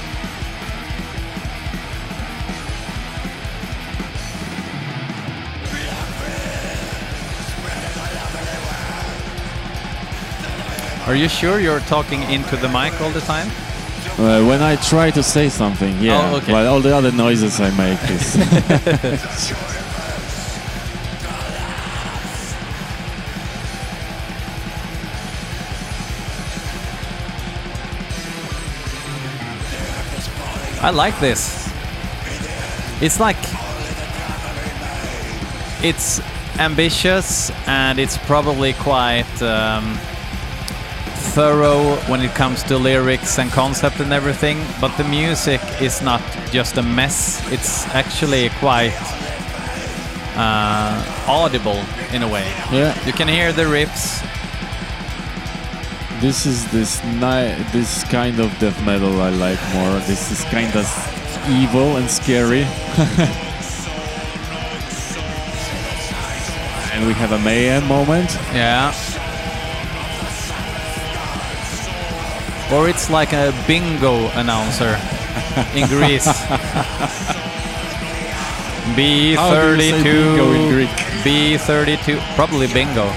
Are 11.09 11.15
you 11.15 11.27
sure 11.27 11.59
you're 11.59 11.79
talking 11.79 12.21
into 12.29 12.55
the 12.55 12.69
mic 12.69 13.01
all 13.01 13.09
the 13.09 13.21
time? 13.21 13.47
Uh, 14.19 14.45
when 14.45 14.61
I 14.61 14.75
try 14.75 15.09
to 15.09 15.23
say 15.23 15.49
something, 15.49 15.99
yeah. 15.99 16.29
Oh, 16.31 16.37
okay. 16.37 16.51
But 16.51 16.67
all 16.67 16.81
the 16.81 16.95
other 16.95 17.11
noises 17.11 17.59
I 17.59 17.71
make 17.71 17.99
is. 18.11 18.35
I 30.83 30.91
like 30.91 31.19
this. 31.19 31.67
It's 33.01 33.19
like 33.19 33.35
it's 35.83 36.21
ambitious 36.59 37.49
and 37.65 37.97
it's 37.97 38.19
probably 38.19 38.73
quite 38.73 39.41
um, 39.41 39.97
thorough 41.33 41.95
when 42.09 42.21
it 42.21 42.33
comes 42.35 42.63
to 42.63 42.77
lyrics 42.77 43.37
and 43.39 43.51
concept 43.51 43.99
and 43.99 44.11
everything. 44.13 44.57
But 44.81 44.95
the 44.97 45.03
music 45.03 45.61
is 45.81 46.01
not 46.01 46.21
just 46.51 46.77
a 46.77 46.81
mess. 46.83 47.41
It's 47.51 47.85
actually 47.93 48.49
quite 48.59 48.93
uh, 50.35 51.25
audible 51.27 51.79
in 52.13 52.23
a 52.23 52.27
way. 52.27 52.47
yeah. 52.71 52.93
You 53.05 53.13
can 53.13 53.27
hear 53.27 53.51
the 53.53 53.63
riffs. 53.63 54.25
This 56.21 56.45
is 56.45 56.69
this 56.71 57.01
ni- 57.05 57.55
this 57.71 58.03
kind 58.05 58.39
of 58.39 58.49
death 58.59 58.77
metal 58.85 59.21
I 59.21 59.29
like 59.29 59.59
more. 59.73 59.99
This 60.07 60.31
is 60.31 60.43
kind 60.51 60.75
of 60.75 60.85
evil 61.49 61.95
and 61.97 62.09
scary. 62.09 62.63
and 66.93 67.07
we 67.07 67.13
have 67.13 67.31
a 67.31 67.39
mayhem 67.39 67.87
moment. 67.87 68.29
Yeah. 68.53 68.91
Or 72.71 72.87
it's 72.87 73.09
like 73.09 73.33
a 73.33 73.51
bingo 73.67 74.29
announcer 74.37 74.93
in 75.75 75.87
Greece. 75.87 76.25
How 78.95 78.95
do 78.95 79.01
you 79.01 79.37
say 79.37 80.03
bingo 80.03 80.51
in 80.53 80.61
B32. 80.61 80.69
Greek? 80.69 80.89
B32. 81.23 82.35
Probably 82.35 82.67
bingo. 82.67 83.09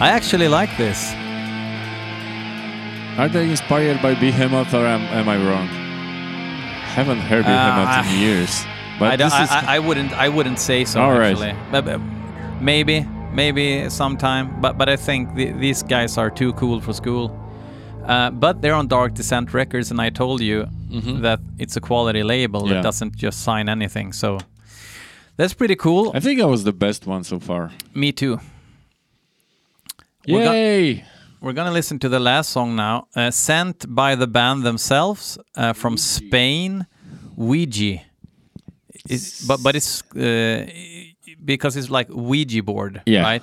I 0.00 0.10
actually 0.10 0.46
like 0.48 0.76
this. 0.76 1.12
Are 3.18 3.28
they 3.28 3.50
inspired 3.50 4.00
by 4.00 4.14
Behemoth 4.14 4.72
or 4.72 4.86
am, 4.86 5.00
am 5.02 5.28
I 5.28 5.36
wrong? 5.36 5.66
I 5.68 6.90
haven't 6.94 7.18
heard 7.20 7.44
Behemoth 7.44 7.88
Uh, 7.88 8.08
in 8.08 8.20
years. 8.20 8.64
But 8.98 9.12
I, 9.12 9.16
don't- 9.16 9.30
this 9.30 9.40
is 9.40 9.50
I, 9.50 9.60
I, 9.60 9.76
I 9.76 9.78
wouldn't. 9.78 10.12
I 10.12 10.28
wouldn't 10.28 10.58
say 10.58 10.84
so. 10.84 11.00
All 11.00 11.12
right. 11.18 11.30
actually, 11.32 11.54
but, 11.70 11.84
but 11.84 12.00
maybe, 12.60 13.06
maybe 13.32 13.88
sometime. 13.90 14.60
But 14.60 14.76
but 14.78 14.88
I 14.88 14.96
think 14.96 15.34
the, 15.34 15.52
these 15.52 15.82
guys 15.82 16.18
are 16.18 16.30
too 16.30 16.52
cool 16.54 16.80
for 16.80 16.92
school. 16.92 17.30
Uh, 18.04 18.30
but 18.30 18.62
they're 18.62 18.74
on 18.74 18.88
Dark 18.88 19.14
Descent 19.14 19.52
Records, 19.54 19.90
and 19.90 20.00
I 20.00 20.10
told 20.10 20.40
you 20.40 20.66
that 21.22 21.40
it's 21.58 21.76
a 21.76 21.80
quality 21.80 22.22
label. 22.22 22.66
Yeah. 22.66 22.74
that 22.74 22.82
doesn't 22.82 23.14
just 23.16 23.42
sign 23.42 23.68
anything. 23.68 24.12
So 24.14 24.38
that's 25.36 25.54
pretty 25.54 25.76
cool. 25.76 26.10
I 26.14 26.20
think 26.20 26.40
I 26.40 26.46
was 26.46 26.64
the 26.64 26.72
best 26.72 27.06
one 27.06 27.22
so 27.24 27.38
far. 27.38 27.70
Me 27.94 28.12
too. 28.12 28.40
We're 30.26 30.44
go- 30.44 30.52
Yay! 30.52 31.04
We're 31.40 31.52
gonna 31.52 31.70
listen 31.72 31.98
to 32.00 32.08
the 32.08 32.18
last 32.18 32.50
song 32.50 32.74
now, 32.74 33.06
uh, 33.14 33.30
sent 33.30 33.86
by 33.94 34.16
the 34.16 34.26
band 34.26 34.64
themselves 34.64 35.38
uh, 35.56 35.72
from 35.72 35.96
Spain, 35.96 36.86
Ouija. 37.36 38.00
It's, 39.10 39.46
but 39.46 39.62
but 39.62 39.74
it's 39.76 40.02
uh, 40.16 40.66
because 41.44 41.76
it's 41.76 41.90
like 41.90 42.08
Ouija 42.10 42.62
board, 42.62 43.02
Yeah. 43.06 43.22
right? 43.22 43.42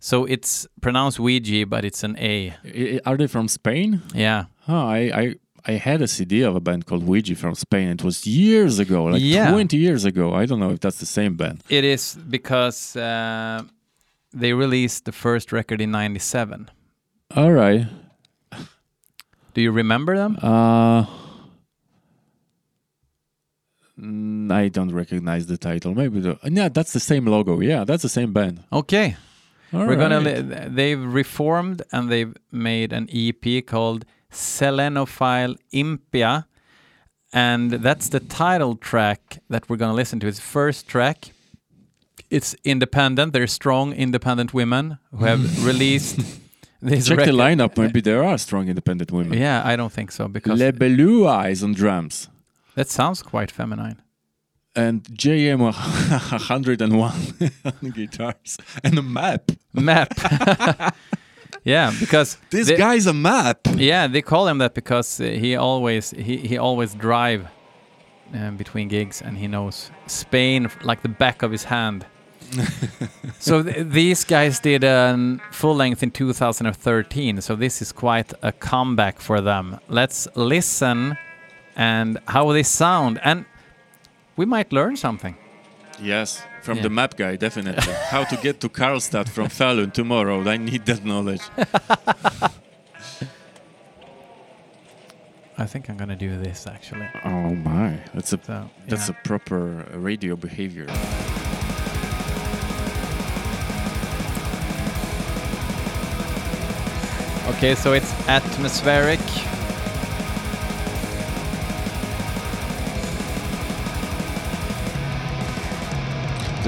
So 0.00 0.24
it's 0.26 0.66
pronounced 0.80 1.18
Ouija, 1.18 1.66
but 1.66 1.84
it's 1.84 2.04
an 2.04 2.16
A. 2.18 2.54
I- 2.64 3.00
Are 3.04 3.16
they 3.16 3.26
from 3.28 3.48
Spain? 3.48 4.00
Yeah, 4.14 4.44
Oh, 4.68 4.86
I, 4.86 4.98
I 5.22 5.34
I 5.66 5.72
had 5.78 6.02
a 6.02 6.06
CD 6.06 6.42
of 6.44 6.54
a 6.56 6.60
band 6.60 6.84
called 6.86 7.02
Ouija 7.04 7.34
from 7.34 7.54
Spain. 7.54 7.88
It 7.90 8.02
was 8.04 8.24
years 8.26 8.78
ago, 8.78 9.04
like 9.12 9.20
Yeah. 9.22 9.50
20 9.50 9.76
years 9.76 10.04
ago. 10.04 10.32
I 10.42 10.46
don't 10.46 10.60
know 10.60 10.70
if 10.72 10.78
that's 10.80 10.98
the 10.98 11.06
same 11.06 11.36
band. 11.36 11.62
it 11.68 11.84
is 11.84 12.16
because 12.30 12.96
uh, 12.96 13.62
they 14.32 14.52
released 14.52 15.04
the 15.04 15.12
first 15.12 15.52
record 15.52 15.80
in 15.80 15.90
'97. 15.90 16.68
All 17.36 17.52
right. 17.52 17.86
Do 19.54 19.60
you 19.62 19.72
remember 19.72 20.16
them? 20.16 20.38
Uh, 20.42 21.04
mm, 23.98 24.50
I 24.52 24.68
don't 24.68 24.92
recognize 24.94 25.46
the 25.46 25.58
title. 25.58 25.94
Maybe 25.94 26.20
the 26.20 26.38
yeah, 26.44 26.68
that's 26.68 26.92
the 26.92 27.00
same 27.00 27.26
logo. 27.26 27.60
Yeah, 27.60 27.84
that's 27.84 28.02
the 28.02 28.08
same 28.08 28.32
band. 28.32 28.62
Okay, 28.72 29.16
All 29.72 29.86
We're 29.86 29.96
gonna. 29.96 30.20
Li- 30.20 30.68
they've 30.68 31.02
reformed 31.02 31.82
and 31.92 32.10
they've 32.10 32.34
made 32.52 32.92
an 32.92 33.08
EP 33.12 33.64
called 33.66 34.04
Selenophile 34.32 35.56
Impia, 35.72 36.44
and 37.32 37.70
that's 37.70 38.08
the 38.08 38.20
title 38.20 38.76
track 38.76 39.20
that 39.48 39.68
we're 39.68 39.76
gonna 39.76 39.94
listen 39.94 40.20
to. 40.20 40.26
It's 40.26 40.40
first 40.40 40.86
track. 40.88 41.32
It's 42.30 42.54
independent. 42.64 43.32
They're 43.32 43.46
strong, 43.46 43.92
independent 43.92 44.52
women 44.52 44.98
who 45.10 45.24
have 45.24 45.64
released 45.70 46.16
this. 46.82 47.08
Check 47.08 47.18
the 47.20 47.32
lineup. 47.32 47.76
Maybe 47.78 48.00
there 48.00 48.22
are 48.22 48.36
strong 48.38 48.68
independent 48.68 49.10
women. 49.12 49.38
Yeah, 49.38 49.62
I 49.64 49.76
don't 49.76 49.92
think 49.92 50.12
so 50.12 50.28
because 50.28 50.58
Le 50.58 50.72
Belua 50.72 51.50
is 51.50 51.62
on 51.62 51.72
drums. 51.72 52.28
That 52.78 52.88
sounds 52.88 53.22
quite 53.22 53.50
feminine. 53.50 53.96
and 54.76 55.02
JM 55.02 55.58
101 55.58 57.12
on 57.64 57.90
guitars 57.94 58.56
and 58.84 58.98
a 58.98 59.02
map. 59.02 59.50
Map. 59.72 60.12
yeah, 61.64 61.92
because 62.00 62.38
This 62.50 62.68
they- 62.68 62.76
guy's 62.76 63.06
a 63.06 63.12
map. 63.12 63.58
Yeah, 63.74 64.06
they 64.06 64.22
call 64.22 64.46
him 64.46 64.58
that 64.58 64.74
because 64.74 65.20
uh, 65.20 65.24
he 65.24 65.56
always 65.56 66.10
he, 66.10 66.36
he 66.36 66.58
always 66.58 66.94
drive 66.94 67.48
um, 68.34 68.56
between 68.56 68.88
gigs 68.88 69.22
and 69.22 69.36
he 69.38 69.48
knows 69.48 69.90
Spain 70.06 70.68
like 70.84 71.02
the 71.02 71.08
back 71.08 71.42
of 71.42 71.50
his 71.50 71.64
hand. 71.64 72.06
so 73.40 73.62
th- 73.62 73.86
these 73.88 74.24
guys 74.24 74.60
did 74.60 74.84
a 74.84 75.16
full 75.50 75.74
length 75.74 76.02
in 76.02 76.10
2013. 76.10 77.40
So 77.40 77.56
this 77.56 77.82
is 77.82 77.92
quite 77.92 78.32
a 78.42 78.52
comeback 78.52 79.20
for 79.20 79.40
them. 79.40 79.78
Let's 79.88 80.28
listen 80.36 81.16
and 81.78 82.18
how 82.26 82.52
they 82.52 82.62
sound 82.64 83.18
and 83.24 83.46
we 84.36 84.44
might 84.44 84.72
learn 84.72 84.96
something. 84.96 85.36
Yes, 86.00 86.42
from 86.62 86.76
Yeah. 86.76 86.82
the 86.84 86.90
map 86.90 87.16
guy, 87.16 87.36
definitely. 87.36 87.92
How 88.10 88.22
to 88.24 88.36
get 88.36 88.60
to 88.60 88.68
Karlstad 88.68 89.28
from 89.28 89.48
Falun 89.48 89.92
tomorrow. 89.92 90.48
I 90.48 90.56
need 90.56 90.84
that 90.86 91.04
knowledge. 91.04 91.40
I 95.60 95.66
think 95.66 95.90
I'm 95.90 95.96
gonna 95.96 96.14
do 96.14 96.36
this 96.38 96.66
actually. 96.68 97.08
Oh 97.24 97.52
my, 97.54 97.98
that's 98.14 98.32
a 98.32 98.38
So 98.44 98.70
that's 98.86 99.08
yeah. 99.08 99.14
a 99.18 99.26
proper 99.26 99.84
radio 99.98 100.36
behavior. 100.36 100.86
okay. 107.48 107.74
So 107.74 107.92
it's 107.92 108.12
atmospheric. 108.28 109.20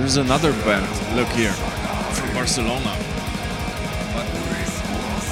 There's 0.01 0.17
another 0.17 0.53
band. 0.65 0.87
Look 1.15 1.29
here, 1.29 1.53
from 1.53 2.33
Barcelona. 2.33 2.89
I 2.89 4.25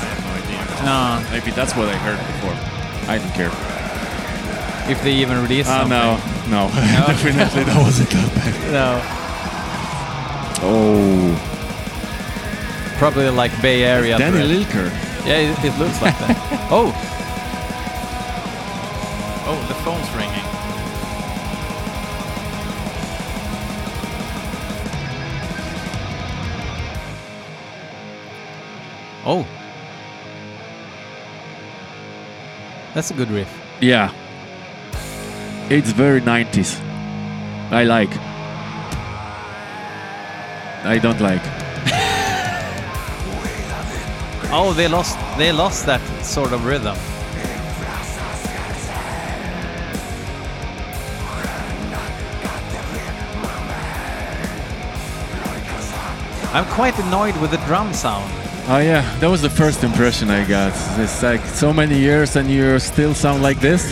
have 0.04 0.20
no 0.24 0.30
idea. 0.36 0.60
No, 0.84 1.30
Maybe 1.32 1.50
that's 1.52 1.74
what 1.74 1.88
I 1.88 1.96
heard 1.96 2.18
before. 2.36 2.52
I 3.08 3.16
don't 3.18 3.32
care. 3.32 3.50
if 4.90 5.02
they 5.02 5.12
even 5.14 5.40
release 5.42 5.66
Ah, 5.68 5.88
something. 5.88 6.50
no, 6.50 6.68
no, 6.68 6.74
definitely 7.08 7.64
that 7.64 7.76
wasn't 7.82 8.10
that 8.10 8.34
band. 8.34 8.72
No. 8.72 9.00
Oh, 10.60 11.32
Probably 12.98 13.30
like 13.30 13.52
Bay 13.62 13.84
Area. 13.84 14.18
Danny. 14.18 14.38
Lilker. 14.64 14.90
Yeah, 15.24 15.38
it, 15.48 15.64
it 15.64 15.78
looks 15.78 16.00
like 16.02 16.18
that. 16.18 16.36
Oh, 16.70 16.92
That's 32.98 33.12
a 33.12 33.14
good 33.14 33.30
riff. 33.30 33.48
Yeah, 33.80 34.12
it's 35.70 35.92
very 35.92 36.20
90s. 36.20 36.80
I 37.70 37.84
like. 37.84 38.10
I 40.84 40.98
don't 40.98 41.20
like. 41.20 41.40
Oh, 44.50 44.72
they 44.72 44.88
lost 44.88 45.16
they 45.36 45.52
lost 45.52 45.86
that 45.86 46.00
sort 46.24 46.52
of 46.52 46.64
rhythm. 46.64 46.96
I'm 56.52 56.64
quite 56.74 56.98
annoyed 56.98 57.36
with 57.36 57.52
the 57.52 57.58
drum 57.58 57.92
sound. 57.94 58.37
Oh 58.70 58.76
yeah, 58.76 59.00
that 59.20 59.28
was 59.28 59.40
the 59.40 59.48
first 59.48 59.82
impression 59.82 60.28
I 60.28 60.46
got. 60.46 60.74
It's 61.00 61.22
like 61.22 61.40
so 61.40 61.72
many 61.72 61.98
years 61.98 62.36
and 62.36 62.50
you 62.50 62.78
still 62.78 63.14
sound 63.14 63.42
like 63.42 63.60
this. 63.60 63.82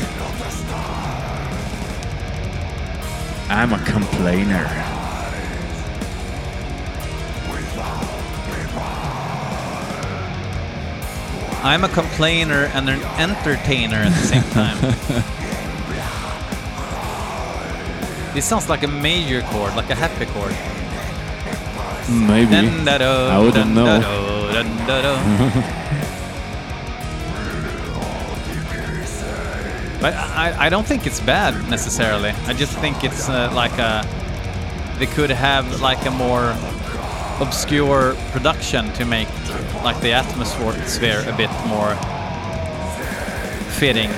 I'm 3.49 3.73
a 3.73 3.83
complainer. 3.87 4.67
I'm 11.65 11.83
a 11.83 11.89
complainer 11.89 12.67
and 12.75 12.91
an 12.91 13.01
entertainer 13.19 13.97
at 13.97 14.13
the 14.13 14.27
same 14.29 14.45
time. 14.51 14.77
this 18.35 18.45
sounds 18.45 18.69
like 18.69 18.83
a 18.83 18.89
major 18.89 19.41
chord, 19.41 19.75
like 19.75 19.89
a 19.89 19.95
happy 19.95 20.27
chord. 20.27 20.55
Maybe. 22.29 22.55
I 23.31 23.39
wouldn't 23.39 23.75
know. 23.75 24.26
Dun-da-do, 24.63 24.87
dun-da-do. 24.87 25.61
but 30.01 30.15
I, 30.15 30.67
I 30.67 30.69
don't 30.69 30.87
think 30.87 31.07
it's 31.07 31.21
bad 31.21 31.55
necessarily. 31.69 32.31
I 32.47 32.53
just 32.53 32.77
think 32.79 33.05
it's 33.05 33.29
uh, 33.29 33.51
like 33.55 33.79
a 33.79 34.05
they 34.99 35.07
could 35.07 35.31
have 35.31 35.83
like 35.83 36.07
a 36.07 36.11
more 36.11 36.57
obscure 37.41 38.15
production 38.33 38.91
to 38.95 39.05
make 39.05 39.29
like 39.85 40.01
the 40.01 40.13
atmosphere 40.13 41.23
a 41.29 41.37
bit 41.37 41.51
more 41.67 41.95
fitting. 43.79 44.11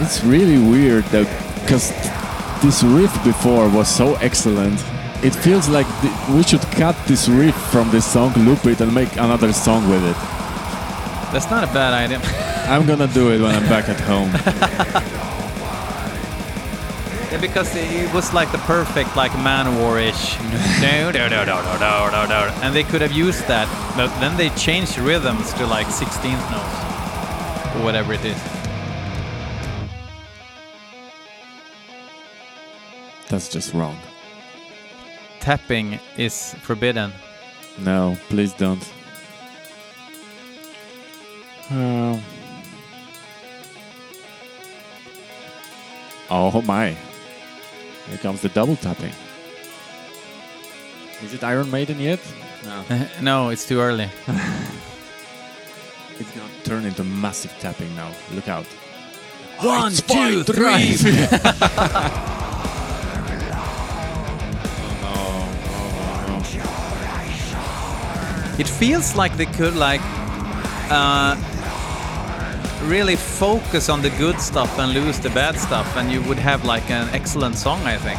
It's 0.00 0.22
really 0.22 0.58
weird 0.58 1.04
though, 1.06 1.24
because 1.62 1.90
this 2.62 2.84
riff 2.84 3.12
before 3.24 3.68
was 3.68 3.88
so 3.88 4.14
excellent. 4.16 4.78
It 5.22 5.34
feels 5.34 5.68
like 5.68 5.86
th- 6.00 6.12
we 6.30 6.42
should 6.44 6.62
cut 6.78 6.94
this 7.06 7.28
riff 7.28 7.56
from 7.72 7.90
this 7.90 8.06
song, 8.06 8.32
loop 8.34 8.64
it, 8.66 8.80
and 8.80 8.94
make 8.94 9.12
another 9.16 9.52
song 9.52 9.88
with 9.90 10.04
it. 10.04 10.16
That's 11.32 11.50
not 11.50 11.64
a 11.64 11.72
bad 11.74 11.92
idea. 11.92 12.20
I'm 12.68 12.86
gonna 12.86 13.08
do 13.08 13.32
it 13.32 13.40
when 13.40 13.54
I'm 13.54 13.68
back 13.68 13.88
at 13.88 14.00
home. 14.00 14.30
Yeah, 17.30 17.38
because 17.42 17.76
it 17.76 18.10
was 18.14 18.32
like 18.32 18.50
the 18.52 18.58
perfect 18.58 19.14
like 19.14 19.32
Manowar-ish. 19.32 20.38
no, 20.80 21.10
no, 21.10 21.28
no, 21.28 21.44
no, 21.44 21.60
no, 21.62 21.78
no, 21.78 22.10
no, 22.10 22.24
no. 22.26 22.54
And 22.62 22.74
they 22.74 22.82
could 22.84 23.02
have 23.02 23.12
used 23.12 23.46
that, 23.48 23.68
but 23.98 24.08
then 24.18 24.34
they 24.38 24.48
changed 24.56 24.96
rhythms 24.96 25.52
to 25.54 25.66
like 25.66 25.88
16th 25.88 26.50
notes 26.50 27.76
or 27.76 27.84
whatever 27.84 28.14
it 28.14 28.24
is. 28.24 28.42
That's 33.28 33.50
just 33.50 33.74
wrong. 33.74 33.98
Tapping 35.48 35.98
is 36.18 36.52
forbidden. 36.60 37.10
No, 37.78 38.18
please 38.28 38.52
don't. 38.52 38.84
Oh. 41.70 42.20
Oh 46.28 46.60
my. 46.60 46.94
Here 48.08 48.18
comes 48.18 48.42
the 48.42 48.50
double 48.50 48.76
tapping. 48.76 49.14
Is 51.22 51.32
it 51.32 51.42
Iron 51.42 51.70
Maiden 51.70 51.98
yet? 51.98 52.20
No. 52.66 52.84
no, 53.22 53.48
it's 53.48 53.66
too 53.66 53.80
early. 53.80 54.10
It's 56.20 56.30
gonna 56.32 56.48
turn 56.64 56.84
into 56.84 57.04
massive 57.04 57.56
tapping 57.58 57.96
now. 57.96 58.12
Look 58.34 58.48
out. 58.48 58.66
One, 59.62 59.92
It's 59.92 60.02
two, 60.02 60.42
three. 60.44 60.96
It 68.58 68.66
feels 68.66 69.14
like 69.14 69.36
they 69.36 69.46
could 69.46 69.76
like 69.76 70.00
uh, 70.90 71.36
really 72.84 73.16
focus 73.16 73.88
on 73.88 74.02
the 74.02 74.10
good 74.10 74.40
stuff 74.40 74.78
and 74.78 74.92
lose 74.92 75.20
the 75.20 75.30
bad 75.30 75.56
stuff, 75.56 75.96
and 75.96 76.10
you 76.10 76.20
would 76.22 76.38
have 76.38 76.64
like 76.64 76.90
an 76.90 77.08
excellent 77.10 77.56
song, 77.56 77.80
I 77.84 77.96
think. 77.96 78.18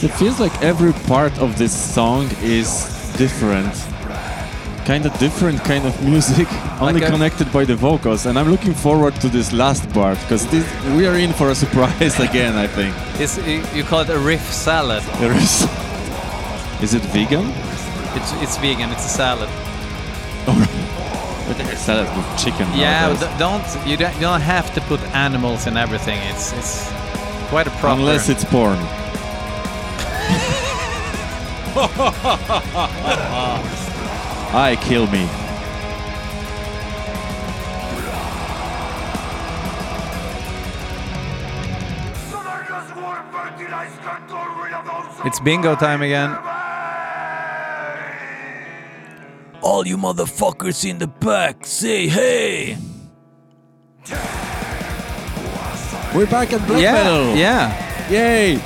It 0.00 0.14
feels 0.16 0.38
like 0.38 0.62
every 0.62 0.92
part 1.08 1.36
of 1.38 1.58
this 1.58 1.72
song 1.72 2.28
is 2.42 2.86
different. 3.16 3.74
Kind 4.88 5.04
of 5.04 5.12
different 5.18 5.62
kind 5.64 5.84
of 5.84 6.02
music, 6.02 6.48
only 6.80 7.02
a- 7.02 7.10
connected 7.10 7.52
by 7.52 7.66
the 7.66 7.76
vocals. 7.76 8.24
And 8.24 8.38
I'm 8.38 8.50
looking 8.50 8.72
forward 8.72 9.14
to 9.20 9.28
this 9.28 9.52
last 9.52 9.86
part 9.90 10.18
because 10.20 10.46
we 10.96 11.06
are 11.06 11.18
in 11.18 11.34
for 11.34 11.50
a 11.50 11.54
surprise 11.54 12.18
again. 12.28 12.54
I 12.56 12.66
think 12.66 12.94
It's, 13.20 13.36
you 13.76 13.84
call 13.84 14.00
it 14.00 14.08
a 14.08 14.18
riff 14.18 14.50
salad. 14.50 15.02
there 15.20 15.36
is. 15.36 15.68
Is 16.82 16.94
it 16.94 17.02
vegan? 17.12 17.52
It's 18.16 18.32
it's 18.42 18.56
vegan. 18.56 18.90
It's 18.90 19.04
a 19.04 19.10
salad. 19.10 19.50
Salad 21.76 22.08
with 22.16 22.38
chicken. 22.38 22.66
Yeah, 22.74 23.08
but 23.14 23.38
don't 23.38 23.64
you 23.86 23.96
don't, 23.98 24.14
you 24.14 24.20
don't 24.22 24.40
have 24.40 24.72
to 24.74 24.80
put 24.82 25.00
animals 25.14 25.66
in 25.66 25.76
everything. 25.76 26.18
It's 26.30 26.52
it's 26.52 26.88
quite 27.50 27.66
a 27.66 27.70
problem. 27.80 28.00
unless 28.00 28.28
it's 28.30 28.44
porn. 28.44 28.78
I 34.50 34.76
kill 34.80 35.06
me. 35.08 35.28
It's 45.26 45.40
bingo 45.40 45.74
time 45.74 46.00
again. 46.00 46.30
All 49.60 49.86
you 49.86 49.98
motherfuckers 49.98 50.88
in 50.88 50.98
the 50.98 51.08
back, 51.08 51.66
say 51.66 52.08
hey! 52.08 52.78
We're 56.14 56.26
back 56.26 56.54
at 56.54 56.66
black 56.66 56.80
yeah, 56.80 56.92
metal. 56.94 57.36
Yeah. 57.36 58.10
Yay! 58.10 58.62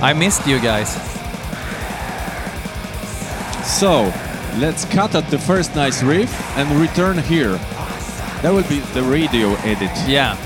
I 0.00 0.14
missed 0.14 0.46
you 0.46 0.58
guys. 0.58 0.88
So, 3.66 4.10
let's 4.58 4.84
cut 4.84 5.14
out 5.14 5.28
the 5.30 5.38
first 5.38 5.74
nice 5.74 6.02
riff 6.02 6.32
and 6.56 6.68
return 6.80 7.18
here. 7.18 7.58
That 8.42 8.52
will 8.52 8.68
be 8.68 8.80
the 8.92 9.02
radio 9.02 9.54
edit. 9.64 9.90
Yeah. 10.06 10.36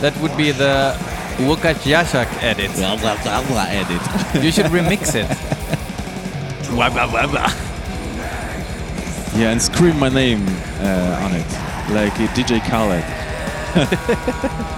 That 0.00 0.16
would 0.20 0.36
be 0.36 0.52
the 0.52 0.96
Łukasz 1.38 1.84
Jaszak 1.84 2.28
edit. 2.42 2.70
edit. 3.68 4.02
You 4.44 4.50
should 4.52 4.66
remix 4.66 5.14
it. 5.14 5.28
Wah, 6.70 6.90
wah, 6.90 7.10
wah, 7.12 7.26
wah. 7.32 7.52
Yeah, 9.36 9.50
and 9.52 9.60
scream 9.60 9.98
my 9.98 10.08
name 10.08 10.46
uh, 10.80 11.20
on 11.24 11.34
it, 11.34 11.46
like 11.92 12.14
DJ 12.34 12.60
Khaled. 12.68 13.04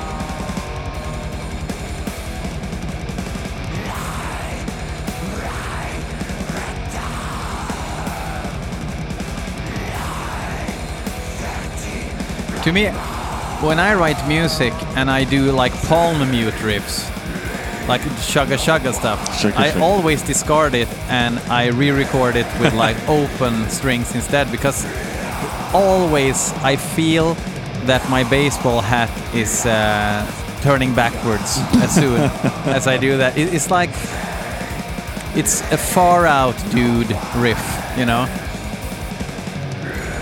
To 12.69 12.75
me, 12.75 12.89
when 13.67 13.81
I 13.81 13.95
write 13.95 14.29
music 14.29 14.75
and 14.95 15.11
I 15.11 15.25
do 15.25 15.53
like 15.53 15.73
palm 15.85 16.31
mute 16.31 16.53
riffs, 16.61 17.09
like 17.89 18.03
shugga 18.21 18.59
shugga 18.59 18.93
stuff, 18.93 19.27
Shugga 19.41 19.57
I 19.57 19.71
shugga. 19.71 19.81
always 19.81 20.21
discard 20.21 20.75
it 20.75 20.89
and 21.09 21.39
I 21.49 21.69
re-record 21.69 22.37
it 22.37 22.47
with 22.61 22.75
like 22.85 22.99
open 23.09 23.71
strings 23.71 24.15
instead 24.15 24.51
because 24.51 24.85
always 25.73 26.53
I 26.63 26.77
feel 26.77 27.37
that 27.87 28.07
my 28.11 28.23
baseball 28.29 28.83
hat 28.83 29.09
is 29.35 29.65
uh, 29.65 30.31
turning 30.61 30.95
backwards 30.95 31.57
as 31.77 31.95
soon 31.95 32.21
as 32.77 32.87
I 32.87 32.99
do 32.99 33.17
that. 33.17 33.39
It, 33.39 33.55
it's 33.55 33.71
like 33.71 33.95
it's 35.35 35.63
a 35.73 35.79
far 35.79 36.27
out 36.27 36.55
dude 36.71 37.17
riff, 37.37 37.65
you 37.97 38.05
know. 38.05 38.29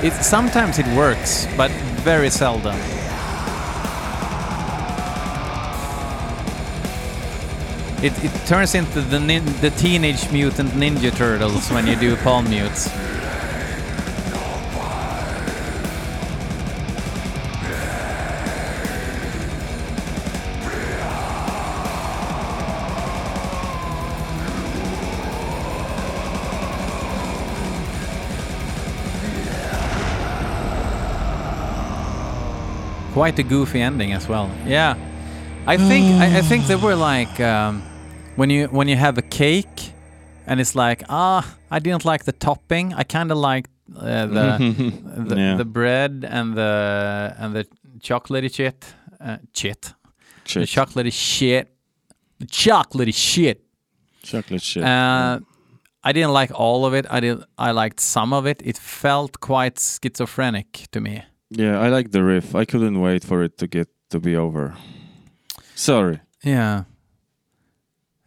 It 0.00 0.12
sometimes 0.22 0.78
it 0.78 0.86
works, 0.96 1.48
but 1.56 1.72
very 2.06 2.30
seldom. 2.30 2.76
It, 8.00 8.12
it 8.22 8.46
turns 8.46 8.76
into 8.76 9.00
the 9.00 9.18
the 9.60 9.70
teenage 9.70 10.30
mutant 10.30 10.70
ninja 10.70 11.10
turtles 11.10 11.68
when 11.72 11.88
you 11.88 11.96
do 11.96 12.14
palm 12.18 12.48
mutes. 12.48 12.88
Quite 33.16 33.38
a 33.38 33.42
goofy 33.42 33.80
ending 33.80 34.12
as 34.12 34.28
well. 34.28 34.50
Yeah, 34.66 34.94
I 35.66 35.76
think 35.78 36.04
I, 36.20 36.38
I 36.38 36.42
think 36.42 36.66
they 36.66 36.76
were 36.76 36.94
like 36.94 37.40
um, 37.40 37.82
when 38.36 38.50
you 38.50 38.68
when 38.68 38.88
you 38.88 38.96
have 38.96 39.16
a 39.18 39.22
cake 39.22 39.92
and 40.46 40.60
it's 40.60 40.74
like 40.74 41.02
ah 41.08 41.42
I 41.70 41.78
didn't 41.78 42.04
like 42.04 42.24
the 42.24 42.32
topping. 42.32 42.92
I 43.00 43.04
kind 43.04 43.30
of 43.32 43.38
liked 43.38 43.70
uh, 43.96 44.26
the 44.26 44.58
the, 45.28 45.36
Yeah. 45.36 45.56
the 45.56 45.64
bread 45.64 46.26
and 46.28 46.54
the 46.54 47.34
and 47.38 47.54
the 47.56 47.64
chocolatey 48.00 48.50
shit 48.54 48.84
uh, 49.20 49.38
shit 49.54 49.94
the 50.54 50.66
chocolatey 50.66 51.12
shit 51.12 51.68
the 52.38 52.46
chocolatey 52.46 53.14
shit. 53.14 53.62
Chocolate 54.22 54.62
shit. 54.62 54.82
Uh, 54.84 55.38
I 56.04 56.12
didn't 56.12 56.32
like 56.40 56.50
all 56.54 56.84
of 56.84 56.92
it. 56.94 57.06
I 57.10 57.20
did. 57.20 57.38
I 57.56 57.70
liked 57.70 58.00
some 58.00 58.32
of 58.36 58.44
it. 58.46 58.60
It 58.64 58.76
felt 58.78 59.40
quite 59.40 59.78
schizophrenic 59.78 60.86
to 60.92 61.00
me. 61.00 61.22
Yeah, 61.56 61.80
I 61.80 61.88
like 61.88 62.10
the 62.10 62.22
riff. 62.22 62.54
I 62.54 62.64
couldn't 62.64 63.00
wait 63.00 63.24
for 63.24 63.42
it 63.42 63.58
to 63.58 63.66
get 63.66 63.88
to 64.10 64.20
be 64.20 64.36
over. 64.36 64.74
Sorry. 65.74 66.20
Yeah. 66.42 66.84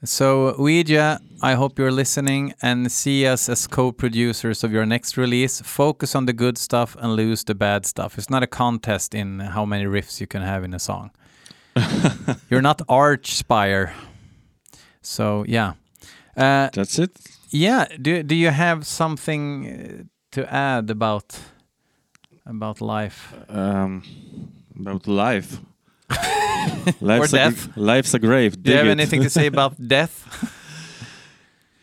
So, 0.03 0.55
Ouija, 0.57 1.19
I 1.41 1.55
hope 1.55 1.77
you're 1.77 1.91
listening 1.91 2.53
and 2.61 2.89
see 2.91 3.27
us 3.27 3.49
as 3.49 3.67
co 3.67 3.91
producers 3.91 4.63
of 4.63 4.71
your 4.71 4.85
next 4.85 5.17
release. 5.17 5.61
Focus 5.61 6.15
on 6.15 6.25
the 6.25 6.33
good 6.33 6.57
stuff 6.57 6.95
and 6.99 7.13
lose 7.13 7.43
the 7.43 7.55
bad 7.55 7.85
stuff. 7.85 8.17
It's 8.17 8.29
not 8.29 8.41
a 8.41 8.47
contest 8.47 9.13
in 9.13 9.39
how 9.39 9.65
many 9.65 9.85
riffs 9.85 10.21
you 10.21 10.27
can 10.27 10.41
have 10.41 10.63
in 10.63 10.73
a 10.73 10.79
song. 10.79 11.11
you're 12.49 12.61
not 12.61 12.79
Archspire. 12.87 13.91
So, 15.01 15.43
yeah. 15.47 15.73
Uh, 16.35 16.69
That's 16.73 16.97
it. 16.97 17.11
yeah. 17.49 17.85
Do, 18.01 18.23
do 18.23 18.35
you 18.35 18.51
have 18.51 18.87
something 18.87 19.67
uh, 19.67 20.03
to 20.31 20.53
add 20.53 20.89
about 20.89 21.37
about 22.49 22.81
life? 22.81 23.33
Um, 23.47 24.03
about 24.79 25.07
life. 25.07 25.59
life's, 27.01 27.31
death. 27.31 27.77
A, 27.77 27.79
life's 27.79 28.13
a 28.13 28.19
grave. 28.19 28.61
Do 28.61 28.71
you 28.71 28.77
have 28.77 28.87
it. 28.87 28.91
anything 28.91 29.21
to 29.21 29.29
say 29.29 29.45
about 29.53 29.75
death? 29.87 30.15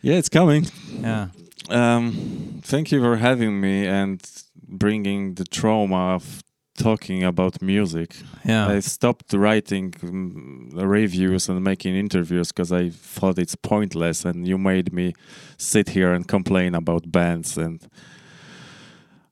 yeah, 0.01 0.15
it's 0.15 0.29
coming. 0.29 0.67
Yeah. 0.99 1.29
Um, 1.69 2.61
thank 2.63 2.91
you 2.91 3.01
for 3.01 3.15
having 3.17 3.59
me 3.59 3.87
and 3.87 4.21
bringing 4.67 5.35
the 5.35 5.45
trauma 5.45 6.15
of 6.15 6.43
talking 6.77 7.23
about 7.23 7.61
music. 7.61 8.15
Yeah. 8.45 8.67
I 8.67 8.79
stopped 8.81 9.33
writing 9.33 9.93
um, 10.03 10.69
reviews 10.73 11.49
and 11.49 11.63
making 11.63 11.95
interviews 11.95 12.51
because 12.51 12.71
I 12.71 12.89
thought 12.89 13.39
it's 13.39 13.55
pointless, 13.55 14.25
and 14.25 14.47
you 14.47 14.57
made 14.57 14.93
me 14.93 15.13
sit 15.57 15.89
here 15.89 16.13
and 16.13 16.27
complain 16.27 16.75
about 16.75 17.09
bands 17.11 17.57
and. 17.57 17.81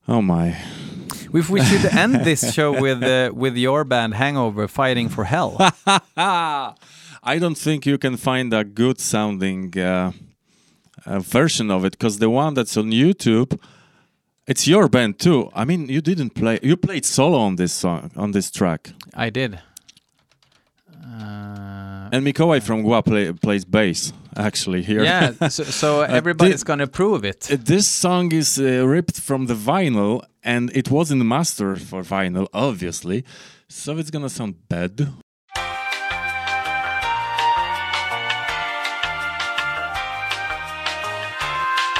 Oh 0.08 0.22
my! 0.22 0.58
If 1.34 1.50
we 1.50 1.64
should 1.64 1.86
end 1.92 2.16
this 2.24 2.54
show 2.54 2.80
with 2.80 3.02
uh, 3.04 3.32
with 3.34 3.58
your 3.58 3.84
band 3.84 4.14
Hangover 4.14 4.68
fighting 4.68 5.10
for 5.10 5.24
hell. 5.26 5.58
I 7.28 7.40
don't 7.40 7.58
think 7.58 7.88
you 7.88 7.98
can 7.98 8.18
find 8.18 8.54
a 8.54 8.64
good 8.64 9.00
sounding 9.00 9.78
uh, 9.80 10.12
uh, 11.08 11.20
version 11.20 11.72
of 11.72 11.84
it 11.84 11.94
because 11.94 12.20
the 12.20 12.30
one 12.30 12.54
that's 12.54 12.78
on 12.78 12.92
YouTube, 12.92 13.60
it's 14.46 14.68
your 14.68 14.88
band 14.88 15.18
too. 15.18 15.50
I 15.56 15.66
mean, 15.66 15.90
you 15.90 16.02
didn't 16.02 16.36
play. 16.36 16.60
You 16.62 16.78
played 16.78 17.04
solo 17.04 17.40
on 17.40 17.56
this 17.56 17.74
song, 17.74 18.12
on 18.16 18.32
this 18.32 18.52
track, 18.52 18.94
I 19.16 19.32
did. 19.32 19.60
Uh, 21.04 21.75
and 22.16 22.24
Mikołaj 22.26 22.62
from 22.64 22.82
Mgła 22.84 23.02
play, 23.04 23.34
plays 23.34 23.66
bass 23.66 24.14
actually 24.38 24.82
here. 24.84 25.04
yeah, 25.04 25.32
so, 25.50 25.64
so 25.64 26.02
everybody's 26.02 26.60
did- 26.62 26.68
gonna 26.68 26.88
prove 26.88 27.24
it. 27.26 27.50
Uh, 27.52 27.58
This 27.66 27.88
song 27.88 28.32
is 28.34 28.58
uh, 28.58 28.88
ripped 28.88 29.20
from 29.20 29.48
the 29.48 29.56
vinyl, 29.56 30.22
and 30.44 30.70
it 30.74 30.90
wasn't 30.90 31.24
mastered 31.26 31.82
for 31.82 32.04
vinyl, 32.04 32.48
obviously. 32.54 33.24
So 33.68 33.98
it's 33.98 34.12
gonna 34.12 34.30
sound 34.30 34.56
bad. 34.70 35.08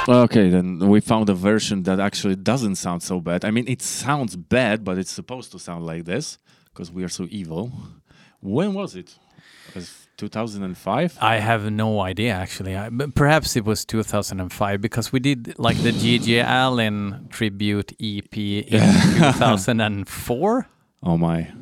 Okay, 0.08 0.50
then 0.50 0.78
we 0.78 1.00
found 1.00 1.28
a 1.28 1.34
version 1.34 1.82
that 1.82 1.98
actually 1.98 2.36
doesn't 2.36 2.76
sound 2.76 3.02
so 3.02 3.20
bad. 3.20 3.44
I 3.44 3.50
mean, 3.50 3.64
it 3.66 3.82
sounds 3.82 4.36
bad, 4.36 4.84
but 4.84 4.98
it's 4.98 5.10
supposed 5.10 5.50
to 5.50 5.58
sound 5.58 5.84
like 5.84 6.04
this 6.04 6.38
because 6.72 6.92
we 6.92 7.02
are 7.02 7.08
so 7.08 7.26
evil. 7.28 7.72
When 8.40 8.72
was 8.72 8.94
it? 8.94 9.16
Was 9.74 10.05
2005? 10.16 11.18
I 11.20 11.36
have 11.36 11.70
no 11.70 12.00
idea 12.00 12.32
actually. 12.32 12.76
I, 12.76 12.88
but 12.88 13.14
perhaps 13.14 13.56
it 13.56 13.64
was 13.64 13.84
2005 13.84 14.80
because 14.80 15.12
we 15.12 15.20
did 15.20 15.58
like 15.58 15.76
the 15.82 15.92
G.G. 15.92 16.38
Allin 16.40 17.28
tribute 17.30 17.92
EP 18.00 18.36
in 18.36 18.80
2004. 19.34 20.68
Oh 21.02 21.16
my. 21.16 21.52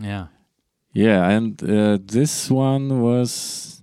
Yeah. 0.00 0.26
Yeah, 0.92 1.28
and 1.28 1.62
uh, 1.62 1.98
this 2.02 2.50
one 2.50 3.00
was 3.00 3.82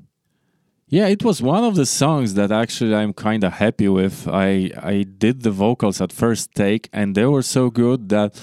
yeah, 0.89 1.07
it 1.07 1.23
was 1.23 1.41
one 1.41 1.65
of 1.65 1.75
the 1.75 1.85
songs 1.85 2.35
that 2.35 2.51
actually 2.51 2.95
I'm 2.95 3.11
kind 3.13 3.43
of 3.43 3.53
happy 3.53 3.89
with. 3.89 4.27
I 4.27 4.71
I 4.81 5.03
did 5.03 5.43
the 5.43 5.51
vocals 5.51 6.01
at 6.01 6.13
first 6.13 6.53
take 6.53 6.89
and 6.93 7.15
they 7.15 7.25
were 7.25 7.41
so 7.41 7.69
good 7.69 8.09
that 8.09 8.39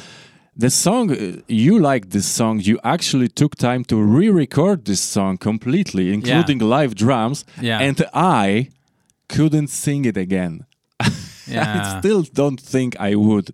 the 0.56 0.70
song 0.70 1.10
uh, 1.10 1.40
you 1.48 1.78
liked 1.78 2.10
this 2.10 2.26
song, 2.26 2.60
you 2.60 2.78
actually 2.84 3.28
took 3.28 3.56
time 3.56 3.84
to 3.84 3.96
re-record 3.96 4.84
this 4.84 5.00
song 5.00 5.36
completely 5.38 6.12
including 6.12 6.58
live 6.60 6.94
drums 6.94 7.44
Yeah. 7.60 7.80
and 7.80 7.96
I 8.14 8.68
couldn't 9.28 9.68
sing 9.68 10.04
it 10.04 10.16
again. 10.16 10.64
yeah. 11.46 11.96
I 11.96 12.00
still 12.00 12.22
don't 12.22 12.60
think 12.60 12.94
I 13.00 13.14
would. 13.14 13.48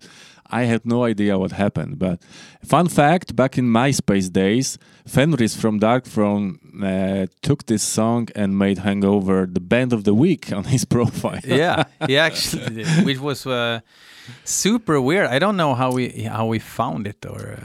I 0.53 0.63
had 0.65 0.85
no 0.85 1.05
idea 1.05 1.37
what 1.37 1.51
happened. 1.53 1.97
But 1.97 2.19
fun 2.63 2.87
fact: 2.89 3.35
back 3.35 3.57
in 3.57 3.65
MySpace 3.65 4.29
days, 4.31 4.77
Fenriz 5.07 5.55
from 5.55 5.79
Darkthrone 5.79 6.57
uh, 6.83 7.27
took 7.41 7.65
this 7.65 7.83
song 7.83 8.27
and 8.35 8.57
made 8.57 8.79
Hangover 8.79 9.47
the 9.49 9.61
band 9.61 9.93
of 9.93 10.03
the 10.03 10.13
week 10.13 10.51
on 10.51 10.65
his 10.65 10.83
profile. 10.95 11.39
yeah, 11.45 11.83
he 12.05 12.17
actually 12.17 12.69
did, 12.83 13.05
which 13.05 13.19
was 13.19 13.45
uh, 13.45 13.79
super 14.43 14.99
weird. 15.01 15.27
I 15.27 15.39
don't 15.39 15.55
know 15.57 15.73
how 15.75 15.91
we 15.91 16.23
how 16.23 16.45
we 16.45 16.59
found 16.59 17.07
it, 17.07 17.25
or 17.25 17.57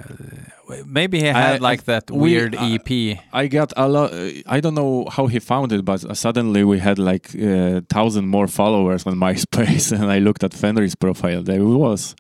uh, 0.68 0.74
maybe 0.86 1.18
he 1.20 1.26
had 1.26 1.62
I- 1.62 1.70
like 1.70 1.84
that 1.84 2.10
we- 2.10 2.18
weird 2.18 2.54
uh, 2.54 2.74
EP. 2.74 3.18
I 3.32 3.46
got 3.48 3.72
a 3.76 3.88
lot. 3.88 4.10
I 4.46 4.60
don't 4.60 4.74
know 4.74 5.06
how 5.10 5.26
he 5.28 5.38
found 5.40 5.72
it, 5.72 5.84
but 5.84 6.16
suddenly 6.16 6.64
we 6.64 6.78
had 6.78 6.98
like 6.98 7.34
a 7.34 7.82
thousand 7.88 8.26
more 8.28 8.48
followers 8.48 9.06
on 9.06 9.14
MySpace, 9.26 9.92
and 9.92 10.10
I 10.10 10.18
looked 10.20 10.44
at 10.44 10.52
Fenriz' 10.52 10.94
profile. 10.98 11.42
There 11.42 11.58
he 11.60 11.64
was. 11.64 12.14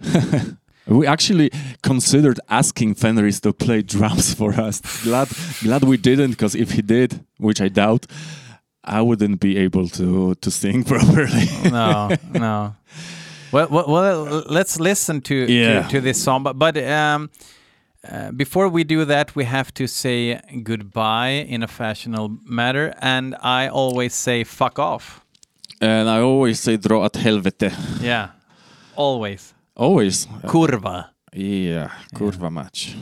we 0.86 1.06
actually 1.06 1.50
considered 1.82 2.38
asking 2.48 2.94
Fenriz 2.94 3.40
to 3.40 3.52
play 3.52 3.82
drums 3.82 4.34
for 4.34 4.52
us. 4.52 4.80
glad, 5.04 5.28
glad 5.62 5.82
we 5.84 5.96
didn't, 5.96 6.30
because 6.32 6.54
if 6.54 6.72
he 6.72 6.82
did, 6.82 7.24
which 7.38 7.60
I 7.60 7.68
doubt, 7.68 8.06
I 8.84 9.00
wouldn't 9.00 9.40
be 9.40 9.56
able 9.56 9.88
to 9.90 10.34
to 10.34 10.50
sing 10.50 10.84
properly. 10.92 11.46
no, 11.70 12.10
no. 12.32 12.74
Well, 13.54 13.68
well, 13.70 13.86
well, 13.88 14.42
let's 14.48 14.80
listen 14.80 15.20
to 15.20 15.34
Yeah. 15.34 15.82
to, 15.82 15.88
to 15.88 16.00
this 16.00 16.22
song. 16.22 16.42
But 16.42 16.58
but 16.58 16.76
um, 16.76 17.30
uh, 18.12 18.32
before 18.32 18.68
we 18.68 18.82
do 18.84 19.04
that, 19.04 19.36
we 19.36 19.44
have 19.44 19.70
to 19.74 19.86
say 19.86 20.40
goodbye 20.62 21.46
in 21.48 21.62
a 21.62 21.68
fashionable 21.68 22.38
manner, 22.44 22.92
and 23.00 23.34
I 23.42 23.68
always 23.68 24.14
say 24.14 24.44
"fuck 24.44 24.78
off." 24.78 25.20
and 25.80 26.08
I 26.08 26.20
always 26.20 26.60
say 26.60 26.76
"dra 26.76 26.98
åt 26.98 27.16
helvete." 27.16 27.70
Yeah, 28.02 28.28
always. 28.96 29.54
Always. 29.76 30.26
Kurva. 30.46 31.04
Yeah, 31.32 31.88
kurva 32.14 32.50
match. 32.50 32.96